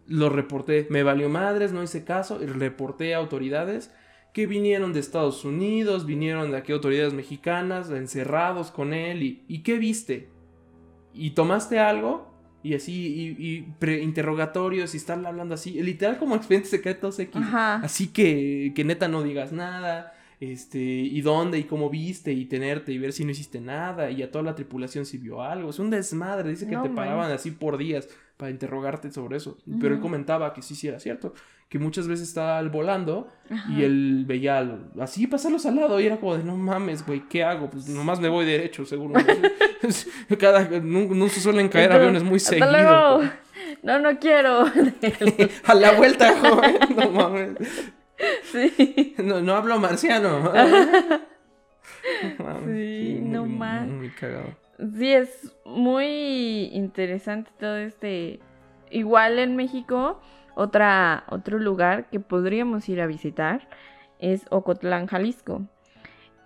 lo 0.08 0.30
reporté. 0.30 0.88
Me 0.90 1.04
valió 1.04 1.28
madres, 1.28 1.72
no 1.72 1.80
hice 1.80 2.02
caso 2.02 2.42
y 2.42 2.46
reporté 2.46 3.14
a 3.14 3.18
autoridades 3.18 3.94
que 4.32 4.48
vinieron 4.48 4.92
de 4.92 4.98
Estados 4.98 5.44
Unidos, 5.44 6.06
vinieron 6.06 6.50
de 6.50 6.56
aquí 6.56 6.72
autoridades 6.72 7.14
mexicanas, 7.14 7.90
encerrados 7.90 8.72
con 8.72 8.92
él. 8.92 9.22
¿Y, 9.22 9.44
¿y 9.46 9.62
qué 9.62 9.78
viste? 9.78 10.28
¿Y 11.12 11.30
tomaste 11.30 11.78
algo? 11.78 12.33
Y 12.64 12.74
así, 12.74 13.36
y, 13.38 13.46
y 13.46 13.62
pre- 13.78 14.02
interrogatorios 14.02 14.94
y 14.94 14.96
estarle 14.96 15.28
hablando 15.28 15.54
así. 15.54 15.80
Literal 15.82 16.18
como 16.18 16.34
expediente 16.34 16.68
secreto 16.68 17.10
X. 17.16 17.30
Ajá. 17.36 17.76
Así 17.76 18.08
que, 18.08 18.72
que 18.74 18.84
neta 18.84 19.06
no 19.06 19.22
digas 19.22 19.52
nada. 19.52 20.14
Este, 20.40 20.78
y 20.80 21.20
dónde 21.20 21.58
y 21.58 21.64
cómo 21.64 21.90
viste 21.90 22.32
y 22.32 22.46
tenerte 22.46 22.90
y 22.92 22.98
ver 22.98 23.12
si 23.12 23.24
no 23.24 23.30
hiciste 23.30 23.60
nada. 23.60 24.10
Y 24.10 24.22
a 24.22 24.30
toda 24.30 24.42
la 24.42 24.54
tripulación 24.54 25.06
si 25.06 25.18
vio 25.18 25.42
algo. 25.42 25.70
Es 25.70 25.78
un 25.78 25.90
desmadre. 25.90 26.50
Dice 26.50 26.66
que 26.66 26.72
No 26.74 26.82
te 26.82 26.88
paraban 26.88 27.30
así 27.30 27.50
por 27.50 27.76
días 27.76 28.08
para 28.36 28.50
interrogarte 28.50 29.10
sobre 29.12 29.36
eso. 29.36 29.56
Pero 29.80 29.94
él 29.94 30.00
comentaba 30.00 30.52
que 30.52 30.62
sí, 30.62 30.74
sí 30.74 30.88
era 30.88 30.98
cierto. 31.00 31.34
Que 31.68 31.78
muchas 31.78 32.06
veces 32.08 32.28
estaba 32.28 32.62
volando 32.68 33.28
Ajá. 33.50 33.72
y 33.72 33.82
él 33.84 34.24
veía 34.26 34.58
al- 34.58 34.90
así 35.00 35.26
pasarlos 35.26 35.64
al 35.66 35.76
lado 35.76 35.98
y 36.00 36.06
era 36.06 36.18
como 36.18 36.36
de 36.36 36.44
no 36.44 36.56
mames, 36.56 37.04
güey, 37.06 37.26
¿qué 37.28 37.42
hago? 37.42 37.70
Pues 37.70 37.88
nomás 37.88 38.20
me 38.20 38.28
voy 38.28 38.44
derecho, 38.44 38.84
seguro. 38.84 39.14
Cada, 40.38 40.68
no, 40.80 41.14
no 41.14 41.28
se 41.28 41.40
suelen 41.40 41.68
caer 41.68 41.86
Entonces, 41.90 42.06
aviones 42.08 42.22
muy 42.22 42.36
"Hasta 42.36 42.50
seguido. 42.50 42.70
luego". 42.70 43.16
pues. 43.18 43.30
No, 43.82 43.98
no 43.98 44.18
quiero. 44.18 44.64
A 45.64 45.74
la 45.74 45.92
vuelta, 45.92 46.34
joven. 46.38 46.76
No 46.96 47.10
mames. 47.10 47.52
sí. 48.52 49.14
No, 49.22 49.40
no 49.42 49.54
hablo 49.54 49.78
marciano. 49.78 50.40
Mames, 52.38 52.64
Sí, 52.64 53.18
no 53.22 53.44
muy- 53.46 53.56
más. 53.58 53.86
Muy 53.86 54.10
cagado. 54.10 54.54
Sí, 54.78 55.12
es 55.12 55.54
muy 55.64 56.70
interesante 56.72 57.50
todo 57.58 57.76
este. 57.76 58.40
Igual 58.90 59.38
en 59.38 59.56
México, 59.56 60.20
otra, 60.54 61.24
otro 61.30 61.58
lugar 61.58 62.10
que 62.10 62.20
podríamos 62.20 62.88
ir 62.88 63.00
a 63.00 63.06
visitar 63.06 63.68
es 64.18 64.46
Ocotlán, 64.50 65.06
Jalisco. 65.06 65.62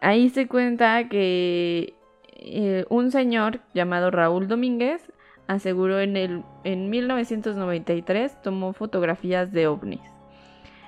Ahí 0.01 0.29
se 0.31 0.47
cuenta 0.47 1.09
que 1.09 1.95
eh, 2.37 2.85
un 2.89 3.11
señor 3.11 3.61
llamado 3.75 4.11
Raúl 4.11 4.47
Domínguez 4.49 5.13
aseguró 5.47 5.99
en, 6.01 6.17
el, 6.17 6.45
en 6.65 6.91
1993 6.91 8.43
tomó 8.43 8.73
fotografías 8.73 9.51
de 9.53 9.67
ovnis. 9.67 10.01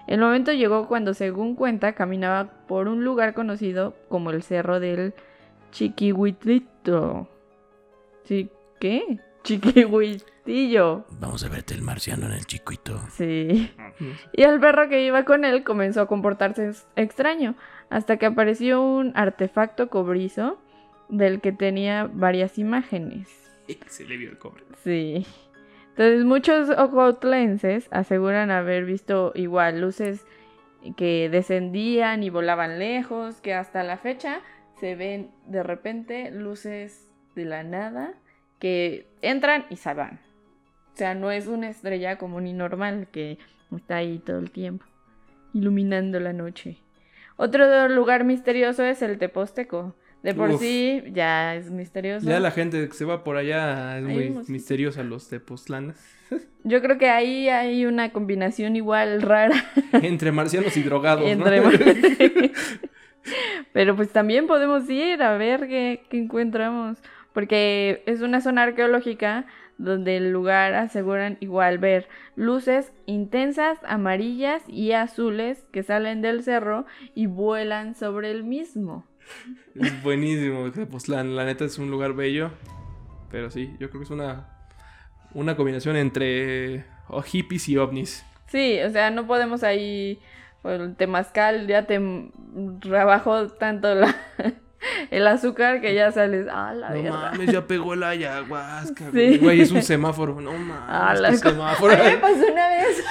El 0.07 0.21
momento 0.21 0.53
llegó 0.53 0.89
cuando, 0.89 1.15
según 1.15 1.55
cuenta, 1.55 1.95
caminaba 1.95 2.51
por 2.67 2.89
un 2.89 3.05
lugar 3.05 3.35
conocido 3.35 3.95
como 4.09 4.31
el 4.31 4.43
Cerro 4.43 4.81
del 4.81 5.15
¿Sí? 8.25 8.51
¿Qué? 8.79 9.19
Chiquihuitlito. 9.43 10.31
castillo. 10.51 11.05
Vamos 11.21 11.45
a 11.45 11.49
verte 11.49 11.75
el 11.75 11.83
marciano 11.83 12.27
en 12.27 12.33
el 12.33 12.47
chiquito. 12.47 13.01
Sí. 13.13 13.71
Y 14.33 14.45
el 14.45 14.61
perro 14.61 14.89
que 14.89 15.05
iba 15.05 15.27
con 15.27 15.45
él 15.45 15.63
comenzó 15.63 16.01
a 16.01 16.07
comportarse 16.07 16.73
extraño, 16.97 17.55
hasta 17.91 18.17
que 18.17 18.25
apareció 18.25 18.81
un 18.81 19.13
artefacto 19.15 19.91
cobrizo 19.91 20.59
del 21.11 21.43
que 21.43 21.53
tenía 21.53 22.09
varias 22.11 22.57
imágenes. 22.59 23.29
Se 23.89 24.05
le 24.07 24.17
vio 24.17 24.31
el 24.31 24.39
cobre. 24.39 24.65
Sí. 24.83 25.27
Entonces 25.91 26.25
muchos 26.25 26.71
ojotlenses 26.71 27.89
aseguran 27.91 28.51
haber 28.51 28.87
visto 28.87 29.33
igual 29.35 29.83
luces 29.83 30.25
que 30.97 31.29
descendían 31.29 32.23
y 32.23 32.31
volaban 32.31 32.79
lejos, 32.79 33.43
que 33.43 33.53
hasta 33.53 33.83
la 33.83 33.99
fecha 33.99 34.41
se 34.81 34.97
ven 34.97 35.31
de 35.47 35.63
repente 35.63 36.31
luces 36.31 37.09
de 37.37 37.45
la 37.45 37.63
nada 37.63 38.15
que 38.59 39.07
entran 39.23 39.67
y 39.71 39.77
se 39.77 39.95
van. 39.95 40.21
O 40.95 40.97
sea, 40.97 41.15
no 41.15 41.31
es 41.31 41.47
una 41.47 41.69
estrella 41.69 42.19
común 42.19 42.47
y 42.47 42.53
normal 42.53 43.09
que 43.13 43.39
está 43.75 43.97
ahí 43.97 44.19
todo 44.19 44.39
el 44.39 44.51
tiempo, 44.51 44.85
iluminando 45.55 46.19
la 46.19 46.33
noche. 46.33 46.79
Otro 47.37 47.89
lugar 47.89 48.25
misterioso 48.25 48.85
es 48.85 49.01
el 49.03 49.19
Teposteco. 49.19 49.95
De 50.23 50.35
por 50.35 50.59
sí 50.59 51.03
ya 51.15 51.55
es 51.57 51.71
misterioso. 51.71 52.29
Ya 52.29 52.41
la 52.41 52.51
gente 52.51 52.87
que 52.87 52.95
se 52.95 53.07
va 53.07 53.25
por 53.25 53.39
allá 53.39 53.97
es 53.97 54.05
muy 54.05 54.29
misteriosa, 54.49 55.03
los 55.03 55.29
Tepoztlanes. 55.29 55.97
Yo 56.65 56.83
creo 56.83 56.99
que 56.99 57.09
ahí 57.09 57.49
hay 57.49 57.87
una 57.87 58.13
combinación 58.13 58.77
igual 58.77 59.23
rara. 59.23 59.65
Entre 59.93 60.31
marcianos 60.31 60.77
y 60.77 60.83
drogados, 60.83 61.27
Entre 61.27 61.63
Pero 63.73 63.97
pues 63.97 64.11
también 64.11 64.47
podemos 64.47 64.89
ir 64.89 65.23
a 65.23 65.37
ver 65.37 65.69
qué, 65.69 66.03
qué 66.09 66.19
encontramos. 66.19 66.99
Porque 67.33 68.03
es 68.07 68.21
una 68.23 68.41
zona 68.41 68.65
arqueológica 68.65 69.47
donde 69.79 70.19
el 70.19 70.31
lugar 70.31 70.75
aseguran 70.75 71.39
igual 71.41 71.79
ver 71.79 72.09
luces 72.37 72.93
intensas, 73.07 73.79
amarillas 73.87 74.63
y 74.69 74.93
azules 74.93 75.65
que 75.73 75.83
salen 75.83 76.21
del 76.21 76.43
cerro 76.43 76.85
y 77.15 77.27
vuelan 77.27 77.95
sobre 77.95 78.31
el 78.31 78.45
mismo. 78.45 79.07
Es 79.75 80.03
buenísimo, 80.03 80.71
pues 80.91 81.09
la, 81.09 81.25
la 81.25 81.45
neta 81.45 81.65
es 81.65 81.79
un 81.79 81.91
lugar 81.91 82.15
bello, 82.15 82.51
pero 83.31 83.51
sí, 83.51 83.71
yo 83.79 83.89
creo 83.89 84.01
que 84.01 84.05
es 84.05 84.11
una, 84.11 84.49
una 85.33 85.57
combinación 85.57 85.97
entre 85.97 86.85
oh, 87.09 87.23
hippies 87.23 87.69
y 87.69 87.77
ovnis. 87.77 88.25
Sí, 88.49 88.81
o 88.81 88.91
sea, 88.91 89.11
no 89.11 89.27
podemos 89.27 89.63
ahí, 89.63 90.19
el 90.65 90.95
temazcal 90.97 91.67
ya 91.67 91.87
te 91.87 92.01
rebajó 92.81 93.49
tanto 93.49 93.95
la, 93.95 94.15
el 95.11 95.27
azúcar 95.27 95.81
que 95.81 95.95
ya 95.95 96.13
sales. 96.13 96.47
Ah, 96.51 96.73
la 96.75 96.91
No 96.91 97.13
mames, 97.13 97.51
ya 97.51 97.67
pegó 97.67 97.95
el 97.95 98.03
ayahuasca. 98.03 99.11
Sí. 99.13 99.39
Güey, 99.39 99.63
es 99.63 99.71
un 99.71 99.83
semáforo. 99.83 100.41
No 100.41 100.53
mames. 100.59 100.85
Ah, 100.89 101.15
la 101.19 101.35
semáforo. 101.35 101.97
Me 101.97 102.17
pasó 102.19 102.47
una 102.53 102.69
vez. 102.69 102.99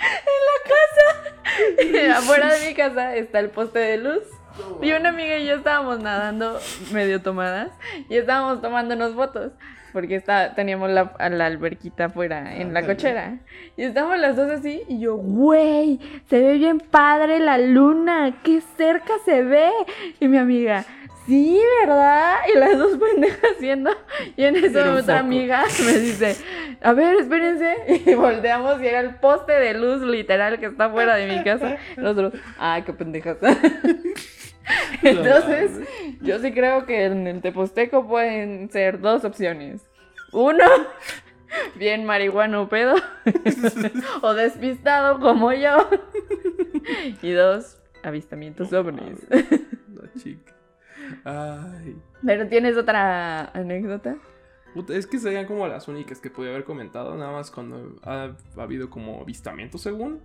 en 0.00 0.40
la 0.48 0.58
casa. 0.64 2.18
Afuera 2.18 2.52
de 2.54 2.68
mi 2.68 2.74
casa 2.74 3.14
está 3.16 3.38
el 3.40 3.50
poste 3.50 3.78
de 3.78 3.98
luz. 3.98 4.22
Y 4.82 4.90
una 4.90 5.10
amiga 5.10 5.38
y 5.38 5.46
yo 5.46 5.54
estábamos 5.54 6.00
nadando 6.00 6.58
medio 6.92 7.22
tomadas 7.22 7.70
y 8.08 8.16
estábamos 8.16 8.60
tomándonos 8.60 9.14
fotos 9.14 9.52
porque 9.98 10.14
está, 10.14 10.54
teníamos 10.54 10.90
la, 10.90 11.12
la 11.18 11.46
alberquita 11.46 12.04
afuera 12.04 12.54
en 12.54 12.72
la 12.72 12.86
cochera. 12.86 13.40
Y 13.76 13.82
estábamos 13.82 14.20
las 14.20 14.36
dos 14.36 14.48
así 14.48 14.82
y 14.86 15.00
yo, 15.00 15.16
güey, 15.16 15.98
se 16.30 16.38
ve 16.38 16.52
bien 16.52 16.78
padre 16.78 17.40
la 17.40 17.58
luna, 17.58 18.38
qué 18.44 18.60
cerca 18.76 19.14
se 19.24 19.42
ve. 19.42 19.72
Y 20.20 20.28
mi 20.28 20.38
amiga, 20.38 20.84
sí, 21.26 21.60
¿verdad? 21.80 22.36
Y 22.54 22.58
las 22.60 22.78
dos 22.78 22.96
pendejas 22.96 23.40
haciendo. 23.56 23.90
Y 24.36 24.44
en 24.44 24.54
eso 24.54 24.94
otra 24.94 25.18
amiga 25.18 25.64
me 25.84 25.92
dice, 25.94 26.36
a 26.80 26.92
ver, 26.92 27.16
espérense. 27.16 27.74
Y 28.06 28.14
volteamos 28.14 28.80
y 28.80 28.86
era 28.86 29.00
el 29.00 29.16
poste 29.16 29.54
de 29.54 29.74
luz 29.74 30.00
literal 30.02 30.60
que 30.60 30.66
está 30.66 30.90
fuera 30.90 31.16
de 31.16 31.26
mi 31.26 31.42
casa. 31.42 31.76
Nosotros, 31.96 32.34
ay, 32.56 32.82
qué 32.82 32.92
pendejas. 32.92 33.38
Entonces, 35.02 35.80
yo 36.20 36.38
sí 36.38 36.52
creo 36.52 36.86
que 36.86 37.04
en 37.04 37.26
el 37.26 37.40
Teposteco 37.40 38.06
pueden 38.06 38.70
ser 38.70 39.00
dos 39.00 39.24
opciones. 39.24 39.87
Uno, 40.32 40.64
bien 41.76 42.04
marihuano 42.04 42.68
pedo. 42.68 42.94
o 44.22 44.34
despistado 44.34 45.20
como 45.20 45.52
yo. 45.52 45.88
y 47.22 47.30
dos, 47.32 47.78
avistamientos 48.02 48.72
ovnis. 48.72 49.26
chica. 50.16 50.54
Ay. 51.24 51.96
¿Pero 52.24 52.48
tienes 52.48 52.76
otra 52.76 53.46
anécdota? 53.52 54.16
Es 54.88 55.06
que 55.06 55.18
serían 55.18 55.46
como 55.46 55.66
las 55.66 55.88
únicas 55.88 56.20
que 56.20 56.30
pude 56.30 56.50
haber 56.50 56.64
comentado, 56.64 57.16
nada 57.16 57.32
más 57.32 57.50
cuando 57.50 57.96
ha, 58.02 58.36
habido 58.56 58.90
como 58.90 59.22
avistamientos 59.22 59.80
según. 59.80 60.20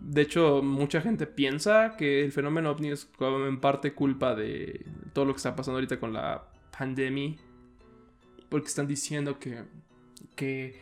De 0.00 0.22
hecho, 0.22 0.62
mucha 0.62 1.00
gente 1.00 1.26
piensa 1.26 1.96
que 1.96 2.24
el 2.24 2.32
fenómeno 2.32 2.70
ovni 2.70 2.90
es 2.90 3.10
en 3.18 3.60
parte 3.60 3.94
culpa 3.94 4.34
de 4.34 4.84
todo 5.12 5.24
lo 5.24 5.32
que 5.32 5.38
está 5.38 5.56
pasando 5.56 5.78
ahorita 5.78 5.98
con 5.98 6.12
la 6.12 6.44
pandemia. 6.76 7.36
Porque 8.56 8.68
están 8.68 8.86
diciendo 8.86 9.38
que, 9.38 9.64
que 10.34 10.80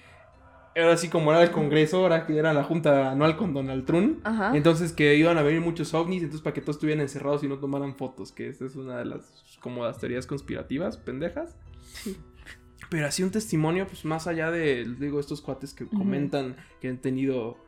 ahora 0.76 0.96
sí 0.96 1.08
como 1.08 1.32
era 1.32 1.42
el 1.42 1.50
Congreso, 1.50 1.98
ahora 1.98 2.24
que 2.24 2.38
era 2.38 2.52
la 2.52 2.62
junta 2.62 3.10
anual 3.10 3.36
con 3.36 3.52
Donald 3.52 3.84
Trump, 3.84 4.24
entonces 4.52 4.92
que 4.92 5.16
iban 5.16 5.38
a 5.38 5.42
venir 5.42 5.60
muchos 5.60 5.92
ovnis, 5.92 6.22
entonces 6.22 6.40
para 6.40 6.54
que 6.54 6.60
todos 6.60 6.76
estuvieran 6.76 7.02
encerrados 7.02 7.42
y 7.42 7.48
no 7.48 7.58
tomaran 7.58 7.96
fotos, 7.96 8.30
que 8.30 8.48
esta 8.48 8.64
es 8.64 8.76
una 8.76 8.98
de 8.98 9.06
las 9.06 9.44
como 9.58 9.84
las 9.84 9.98
teorías 9.98 10.24
conspirativas, 10.24 10.96
pendejas. 10.96 11.56
Sí. 11.82 12.16
Pero 12.90 13.08
así 13.08 13.24
un 13.24 13.32
testimonio, 13.32 13.88
pues 13.88 14.04
más 14.04 14.28
allá 14.28 14.52
de, 14.52 14.84
digo, 15.00 15.18
estos 15.18 15.40
cuates 15.40 15.74
que 15.74 15.84
comentan 15.84 16.54
que 16.80 16.86
han 16.86 16.98
tenido 16.98 17.58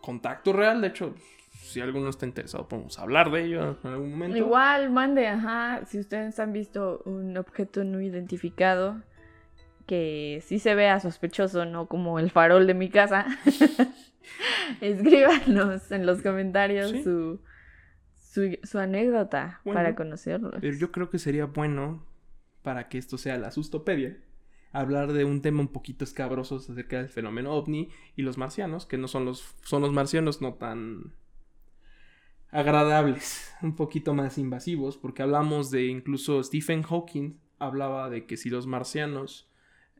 contacto 0.00 0.52
real, 0.52 0.80
de 0.80 0.88
hecho, 0.88 1.14
si 1.52 1.80
alguno 1.80 2.08
está 2.08 2.26
interesado, 2.26 2.66
podemos 2.66 2.98
hablar 2.98 3.30
de 3.30 3.44
ello 3.44 3.78
en 3.84 3.90
algún 3.92 4.10
momento. 4.10 4.36
Igual, 4.36 4.90
mande, 4.90 5.28
ajá, 5.28 5.84
si 5.86 6.00
ustedes 6.00 6.40
han 6.40 6.52
visto 6.52 7.00
un 7.04 7.36
objeto 7.36 7.84
no 7.84 8.00
identificado 8.00 9.04
que 9.90 10.40
sí 10.46 10.60
se 10.60 10.76
vea 10.76 11.00
sospechoso, 11.00 11.64
no 11.64 11.86
como 11.88 12.20
el 12.20 12.30
farol 12.30 12.68
de 12.68 12.74
mi 12.74 12.90
casa, 12.90 13.26
escríbanos 14.80 15.90
en 15.90 16.06
los 16.06 16.22
comentarios 16.22 16.92
su, 17.02 17.40
su, 18.62 18.78
anécdota 18.78 19.60
para 19.64 19.96
conocerlo. 19.96 20.52
Pero 20.60 20.76
yo 20.76 20.92
creo 20.92 21.10
que 21.10 21.18
sería 21.18 21.46
bueno 21.46 22.06
para 22.62 22.88
que 22.88 22.98
esto 22.98 23.18
sea 23.18 23.36
la 23.36 23.50
sustopedia 23.50 24.16
hablar 24.70 25.12
de 25.12 25.24
un 25.24 25.42
tema 25.42 25.58
un 25.58 25.72
poquito 25.72 26.04
escabroso 26.04 26.54
acerca 26.54 26.98
del 26.98 27.08
fenómeno 27.08 27.52
ovni 27.52 27.88
y 28.14 28.22
los 28.22 28.38
marcianos, 28.38 28.86
que 28.86 28.96
no 28.96 29.08
son 29.08 29.24
los, 29.24 29.56
son 29.64 29.82
los 29.82 29.92
marcianos 29.92 30.40
no 30.40 30.54
tan 30.54 31.14
agradables, 32.52 33.52
un 33.60 33.74
poquito 33.74 34.14
más 34.14 34.38
invasivos, 34.38 34.96
porque 34.96 35.24
hablamos 35.24 35.72
de 35.72 35.86
incluso 35.86 36.40
Stephen 36.44 36.84
Hawking 36.84 37.40
hablaba 37.58 38.08
de 38.08 38.24
que 38.26 38.36
si 38.36 38.50
los 38.50 38.68
marcianos, 38.68 39.49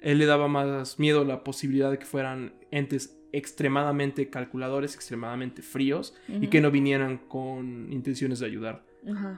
él 0.03 0.19
le 0.19 0.27
daba 0.27 0.49
más 0.49 0.99
miedo 0.99 1.25
la 1.25 1.45
posibilidad 1.45 1.91
de 1.91 1.99
que 1.99 2.07
fueran 2.07 2.55
entes 2.71 3.17
extremadamente 3.33 4.29
calculadores, 4.29 4.95
extremadamente 4.95 5.63
fríos 5.63 6.15
y 6.29 6.49
que 6.49 6.61
no 6.61 6.71
vinieran 6.71 7.19
con 7.19 7.93
intenciones 7.93 8.41
de 8.41 8.47
ayudar 8.47 8.91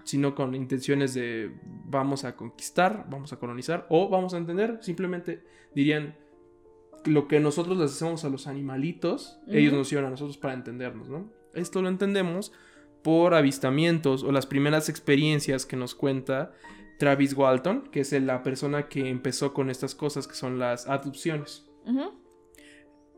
sino 0.05 0.35
con 0.35 0.55
intenciones 0.55 1.15
de 1.15 1.53
vamos 1.87 2.25
a 2.25 2.37
conquistar, 2.37 3.07
vamos 3.09 3.33
a 3.33 3.39
colonizar 3.39 3.87
o 3.91 4.09
vamos 4.09 4.35
a 4.35 4.39
entender, 4.39 4.79
simplemente 4.81 5.45
dirían 5.75 6.17
lo 7.05 7.27
que 7.29 7.41
nosotros 7.41 7.79
les 7.79 7.93
hacemos 7.93 8.25
a 8.25 8.29
los 8.29 8.47
animalitos, 8.47 9.41
ellos 9.49 9.73
nos 9.73 9.89
sirven 9.89 10.07
a 10.07 10.11
nosotros 10.11 10.37
para 10.37 10.55
entendernos, 10.55 11.09
¿no? 11.09 11.31
Esto 11.55 11.83
lo 11.83 11.89
entendemos 11.89 12.53
por 13.03 13.35
avistamientos 13.35 14.23
o 14.23 14.31
las 14.31 14.47
primeras 14.47 14.89
experiencias 14.89 15.67
que 15.67 15.77
nos 15.77 15.95
cuenta 15.95 16.53
Travis 17.03 17.35
Walton, 17.35 17.89
que 17.91 17.99
es 17.99 18.13
la 18.13 18.45
persona 18.45 18.87
que 18.87 19.09
empezó 19.09 19.53
con 19.53 19.71
estas 19.71 19.97
cosas 19.97 20.29
que 20.29 20.37
son 20.37 20.61
las 20.61 20.89
adopciones. 20.89 21.67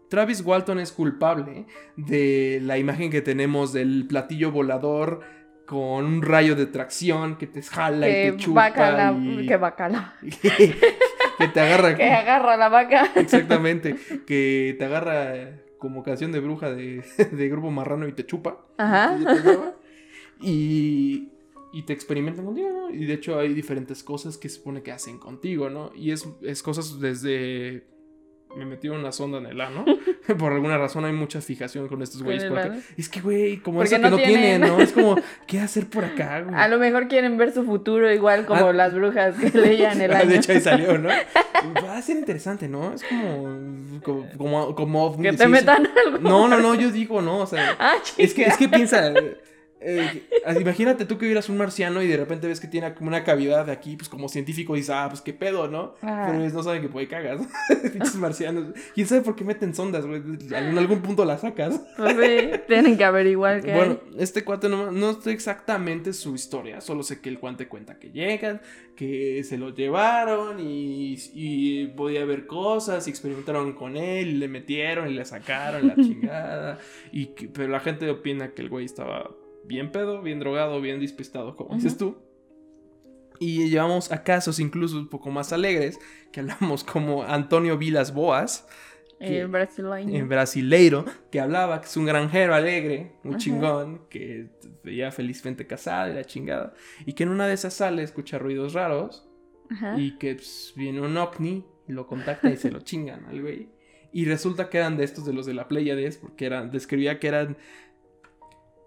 Travis 0.08 0.40
Walton 0.40 0.78
es 0.78 0.90
culpable 0.90 1.66
de 1.94 2.60
la 2.62 2.78
imagen 2.78 3.10
que 3.10 3.20
tenemos 3.20 3.74
del 3.74 4.06
platillo 4.06 4.50
volador 4.50 5.20
con 5.66 6.06
un 6.06 6.22
rayo 6.22 6.56
de 6.56 6.64
tracción 6.64 7.36
que 7.36 7.46
te 7.46 7.60
jala 7.60 8.08
y 8.08 8.12
te 8.12 8.36
chupa. 8.38 8.72
Que 8.72 9.56
bacala. 9.58 10.14
que 11.38 11.48
te 11.52 11.60
agarra. 11.60 11.94
que 11.98 12.10
agarra 12.10 12.56
la 12.56 12.70
vaca. 12.70 13.12
Exactamente. 13.16 13.96
Que 14.26 14.76
te 14.78 14.84
agarra 14.86 15.60
como 15.76 16.02
canción 16.02 16.32
de 16.32 16.40
bruja 16.40 16.70
de, 16.70 17.04
grupo 17.50 17.70
marrano 17.70 18.08
y 18.08 18.12
te 18.12 18.24
chupa. 18.24 18.64
Ajá. 18.78 19.18
Y, 20.40 20.48
y, 20.50 21.33
te 21.82 21.92
experimentan 21.92 22.44
contigo, 22.46 22.68
¿no? 22.70 22.90
Y 22.90 23.04
de 23.04 23.14
hecho 23.14 23.38
hay 23.38 23.52
diferentes 23.52 24.02
cosas 24.02 24.38
que 24.38 24.48
se 24.48 24.56
supone 24.56 24.82
que 24.82 24.92
hacen 24.92 25.18
contigo, 25.18 25.68
¿no? 25.68 25.90
Y 25.94 26.12
es, 26.12 26.26
es 26.42 26.62
cosas 26.62 27.00
desde 27.00 27.84
me 28.56 28.64
metieron 28.66 29.00
una 29.00 29.10
sonda 29.10 29.38
en 29.38 29.46
el 29.46 29.60
ano. 29.60 29.84
Por 30.38 30.52
alguna 30.52 30.78
razón 30.78 31.04
hay 31.04 31.12
mucha 31.12 31.40
fijación 31.40 31.88
con 31.88 32.02
estos 32.02 32.22
güeyes. 32.22 32.44
Porque 32.44 32.70
es 32.96 33.08
que, 33.08 33.20
güey, 33.20 33.56
como 33.56 33.82
eso 33.82 33.96
que 33.96 34.02
no 34.02 34.10
no 34.10 34.16
tienen, 34.16 34.40
tienen. 34.40 34.60
¿no? 34.60 34.78
Es 34.80 34.92
como, 34.92 35.16
¿qué 35.48 35.58
hacer 35.58 35.88
por 35.88 36.04
acá, 36.04 36.40
güey? 36.40 36.54
A 36.54 36.68
lo 36.68 36.78
mejor 36.78 37.08
quieren 37.08 37.36
ver 37.36 37.52
su 37.52 37.64
futuro 37.64 38.12
igual 38.12 38.46
como 38.46 38.68
Ah. 38.68 38.72
las 38.72 38.94
brujas 38.94 39.34
que 39.36 39.50
leían 39.58 40.00
el 40.00 40.12
año. 40.14 40.30
De 40.30 40.36
hecho, 40.36 40.52
ahí 40.52 40.60
salió, 40.60 40.96
¿no? 40.98 41.08
Va 41.84 41.96
a 41.98 42.02
ser 42.02 42.16
interesante, 42.16 42.68
¿no? 42.68 42.94
Es 42.94 43.02
como. 43.02 44.00
Como. 44.04 44.28
Como. 44.36 44.74
como 44.76 45.20
Que 45.20 45.32
te 45.32 45.48
metan 45.48 45.88
algo. 46.06 46.18
No, 46.18 46.46
no, 46.46 46.60
no, 46.60 46.76
yo 46.76 46.92
digo, 46.92 47.20
no. 47.20 47.40
O 47.40 47.46
sea. 47.46 47.74
Ah, 47.80 47.96
Es 48.16 48.34
que, 48.34 48.44
es 48.44 48.56
que 48.56 48.68
piensa. 48.68 49.12
Eh, 49.84 50.22
imagínate 50.60 51.04
tú 51.04 51.18
que 51.18 51.26
vieras 51.26 51.48
un 51.48 51.56
marciano 51.58 52.02
y 52.02 52.06
de 52.08 52.16
repente 52.16 52.46
ves 52.46 52.60
que 52.60 52.68
tiene 52.68 52.94
como 52.94 53.08
una 53.08 53.22
cavidad 53.24 53.66
de 53.66 53.72
aquí, 53.72 53.96
pues 53.96 54.08
como 54.08 54.28
científico 54.28 54.74
dices, 54.74 54.90
ah, 54.90 55.06
pues 55.08 55.20
qué 55.20 55.32
pedo, 55.32 55.68
¿no? 55.68 55.94
Ajá. 56.02 56.26
Pero 56.32 56.38
no 56.48 56.62
saben 56.62 56.82
que 56.82 56.88
puede 56.88 57.06
cagas. 57.08 57.40
Pinches 57.92 58.16
marcianos. 58.16 58.66
¿Quién 58.94 59.06
sabe 59.06 59.20
por 59.22 59.36
qué 59.36 59.44
meten 59.44 59.74
sondas, 59.74 60.06
güey? 60.06 60.22
En 60.50 60.78
algún 60.78 61.00
punto 61.02 61.24
las 61.24 61.42
sacas. 61.42 61.80
Pues 61.96 62.16
sí, 62.16 62.60
tienen 62.68 62.96
que 62.96 63.04
averiguar 63.04 63.62
qué 63.62 63.74
Bueno, 63.74 64.00
este 64.18 64.44
cuate 64.44 64.68
no, 64.68 64.90
no 64.90 65.20
sé 65.20 65.32
exactamente 65.32 66.12
su 66.12 66.34
historia, 66.34 66.80
solo 66.80 67.02
sé 67.02 67.20
que 67.20 67.28
el 67.28 67.38
cuate 67.38 67.68
cuenta 67.68 67.98
que 67.98 68.10
llegan, 68.10 68.60
que 68.96 69.42
se 69.44 69.58
lo 69.58 69.74
llevaron 69.74 70.60
y, 70.60 71.16
y 71.34 71.86
podía 71.88 72.24
ver 72.24 72.46
cosas 72.46 73.06
y 73.06 73.10
experimentaron 73.10 73.72
con 73.72 73.96
él 73.96 74.28
y 74.28 74.32
le 74.34 74.48
metieron 74.48 75.08
y 75.10 75.14
le 75.14 75.24
sacaron 75.24 75.88
la 75.88 75.94
chingada. 75.96 76.78
Y 77.12 77.26
que- 77.26 77.48
pero 77.48 77.68
la 77.68 77.80
gente 77.80 78.08
opina 78.10 78.50
que 78.50 78.62
el 78.62 78.68
güey 78.68 78.84
estaba 78.84 79.30
bien 79.66 79.92
pedo, 79.92 80.22
bien 80.22 80.40
drogado, 80.40 80.80
bien 80.80 81.00
despistado, 81.00 81.56
como 81.56 81.74
dices 81.74 81.96
tú. 81.96 82.16
Y 83.40 83.68
llevamos 83.68 84.12
a 84.12 84.22
casos 84.22 84.60
incluso 84.60 84.96
un 84.96 85.08
poco 85.08 85.30
más 85.30 85.52
alegres, 85.52 85.98
que 86.32 86.40
hablamos 86.40 86.84
como 86.84 87.24
Antonio 87.24 87.76
Vilas 87.76 88.14
Boas, 88.14 88.66
hay. 89.20 89.28
que- 89.28 89.44
brasileño. 89.46 90.26
brasileiro 90.26 91.04
que 91.30 91.40
hablaba 91.40 91.80
que 91.80 91.86
es 91.86 91.96
un 91.96 92.06
granjero 92.06 92.54
alegre, 92.54 93.12
un 93.24 93.30
Ajá. 93.32 93.38
chingón, 93.38 94.02
que 94.08 94.50
veía 94.84 95.10
felizmente 95.10 95.66
casado 95.66 96.10
y 96.12 96.14
la 96.14 96.24
chingada, 96.24 96.74
y 97.06 97.14
que 97.14 97.24
en 97.24 97.30
una 97.30 97.46
de 97.48 97.54
esas 97.54 97.74
sale 97.74 98.02
escucha 98.02 98.38
ruidos 98.38 98.72
raros 98.72 99.28
Ajá. 99.70 99.98
y 99.98 100.16
que 100.18 100.34
pues, 100.36 100.72
viene 100.76 101.00
un 101.00 101.16
ovni 101.16 101.64
lo 101.88 102.06
contacta 102.06 102.50
y 102.50 102.56
se 102.56 102.70
lo 102.70 102.80
chingan 102.82 103.24
al 103.26 103.40
güey. 103.42 103.68
Y 104.12 104.26
resulta 104.26 104.70
que 104.70 104.78
eran 104.78 104.96
de 104.96 105.02
estos 105.02 105.24
de 105.26 105.32
los 105.32 105.44
de 105.44 105.54
la 105.54 105.66
Pleiades, 105.66 106.18
porque 106.18 106.46
eran, 106.46 106.70
describía 106.70 107.18
que 107.18 107.26
eran 107.26 107.56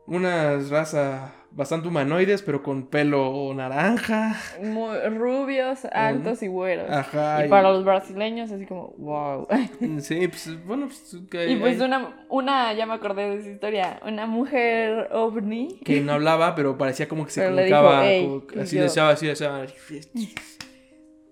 una 0.07 0.57
raza 0.69 1.33
bastante 1.51 1.87
humanoides, 1.87 2.43
pero 2.43 2.61
con 2.61 2.85
pelo 2.87 3.51
naranja. 3.55 4.35
Muy 4.63 4.97
rubios, 5.09 5.85
altos 5.91 6.43
y 6.43 6.47
güeros. 6.47 6.89
Ajá. 6.89 7.45
y 7.45 7.49
para 7.49 7.71
los 7.71 7.83
brasileños, 7.83 8.51
así 8.51 8.65
como, 8.65 8.93
wow. 8.97 9.47
Sí, 9.99 10.27
pues 10.27 10.65
bueno, 10.65 10.87
pues, 10.87 11.17
que- 11.31 11.49
Y 11.49 11.55
pues 11.55 11.79
una, 11.81 12.25
una, 12.29 12.73
ya 12.73 12.85
me 12.85 12.93
acordé 12.93 13.29
de 13.29 13.35
esa 13.39 13.49
historia, 13.49 13.99
una 14.05 14.27
mujer 14.27 15.09
ovni. 15.11 15.79
que 15.83 15.99
no 16.01 16.13
hablaba, 16.13 16.53
pero 16.55 16.77
parecía 16.77 17.07
como 17.07 17.25
que 17.25 17.31
se 17.31 17.41
y 17.41 18.59
así 18.59 18.77
decía, 18.77 19.09
así 19.09 19.27
decía, 19.27 19.65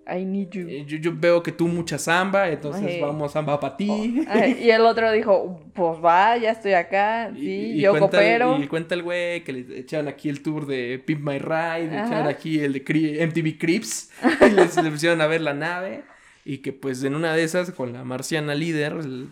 I 0.08 0.24
need 0.24 0.50
you. 0.50 0.68
eh, 0.68 0.84
yo, 0.86 0.98
yo 0.98 1.12
veo 1.14 1.42
que 1.42 1.50
tú 1.50 1.66
mucha 1.66 1.98
samba, 1.98 2.48
entonces 2.48 3.00
vamos 3.00 3.32
samba 3.32 3.58
para 3.58 3.76
ti. 3.76 4.24
Ah, 4.28 4.46
Y 4.46 4.70
el 4.70 4.82
otro 4.82 5.10
dijo, 5.10 5.60
pues 5.74 5.98
va, 6.04 6.36
ya 6.36 6.52
estoy 6.52 6.74
acá, 6.74 7.30
Y- 7.34 7.40
sí, 7.40 7.46
y 7.74 7.80
yo 7.80 7.90
cuenta, 7.90 8.10
coopero. 8.10 8.62
Y 8.62 8.66
cuenta 8.68 8.94
el 8.94 9.02
güey 9.02 9.42
que 9.42 9.52
le 9.52 9.78
echaron 9.80 10.06
aquí 10.06 10.28
el 10.28 10.42
tour 10.42 10.66
de 10.66 11.02
Pimp 11.04 11.22
My 11.22 11.38
Ride, 11.38 11.88
le 11.90 11.96
Ajá. 11.98 12.06
echaron 12.06 12.28
aquí 12.28 12.60
el 12.60 12.72
de 12.74 12.84
Cri- 12.84 13.20
MTV 13.26 13.58
Crips, 13.58 14.10
y 14.48 14.50
les, 14.54 14.80
le 14.80 14.90
pusieron 14.90 15.20
a 15.20 15.26
ver 15.26 15.40
la 15.40 15.54
nave, 15.54 16.02
y 16.44 16.58
que 16.58 16.72
pues 16.72 17.02
en 17.02 17.16
una 17.16 17.34
de 17.34 17.42
esas, 17.42 17.72
con 17.72 17.92
la 17.92 18.04
marciana 18.04 18.54
líder, 18.54 18.92
el- 18.92 19.28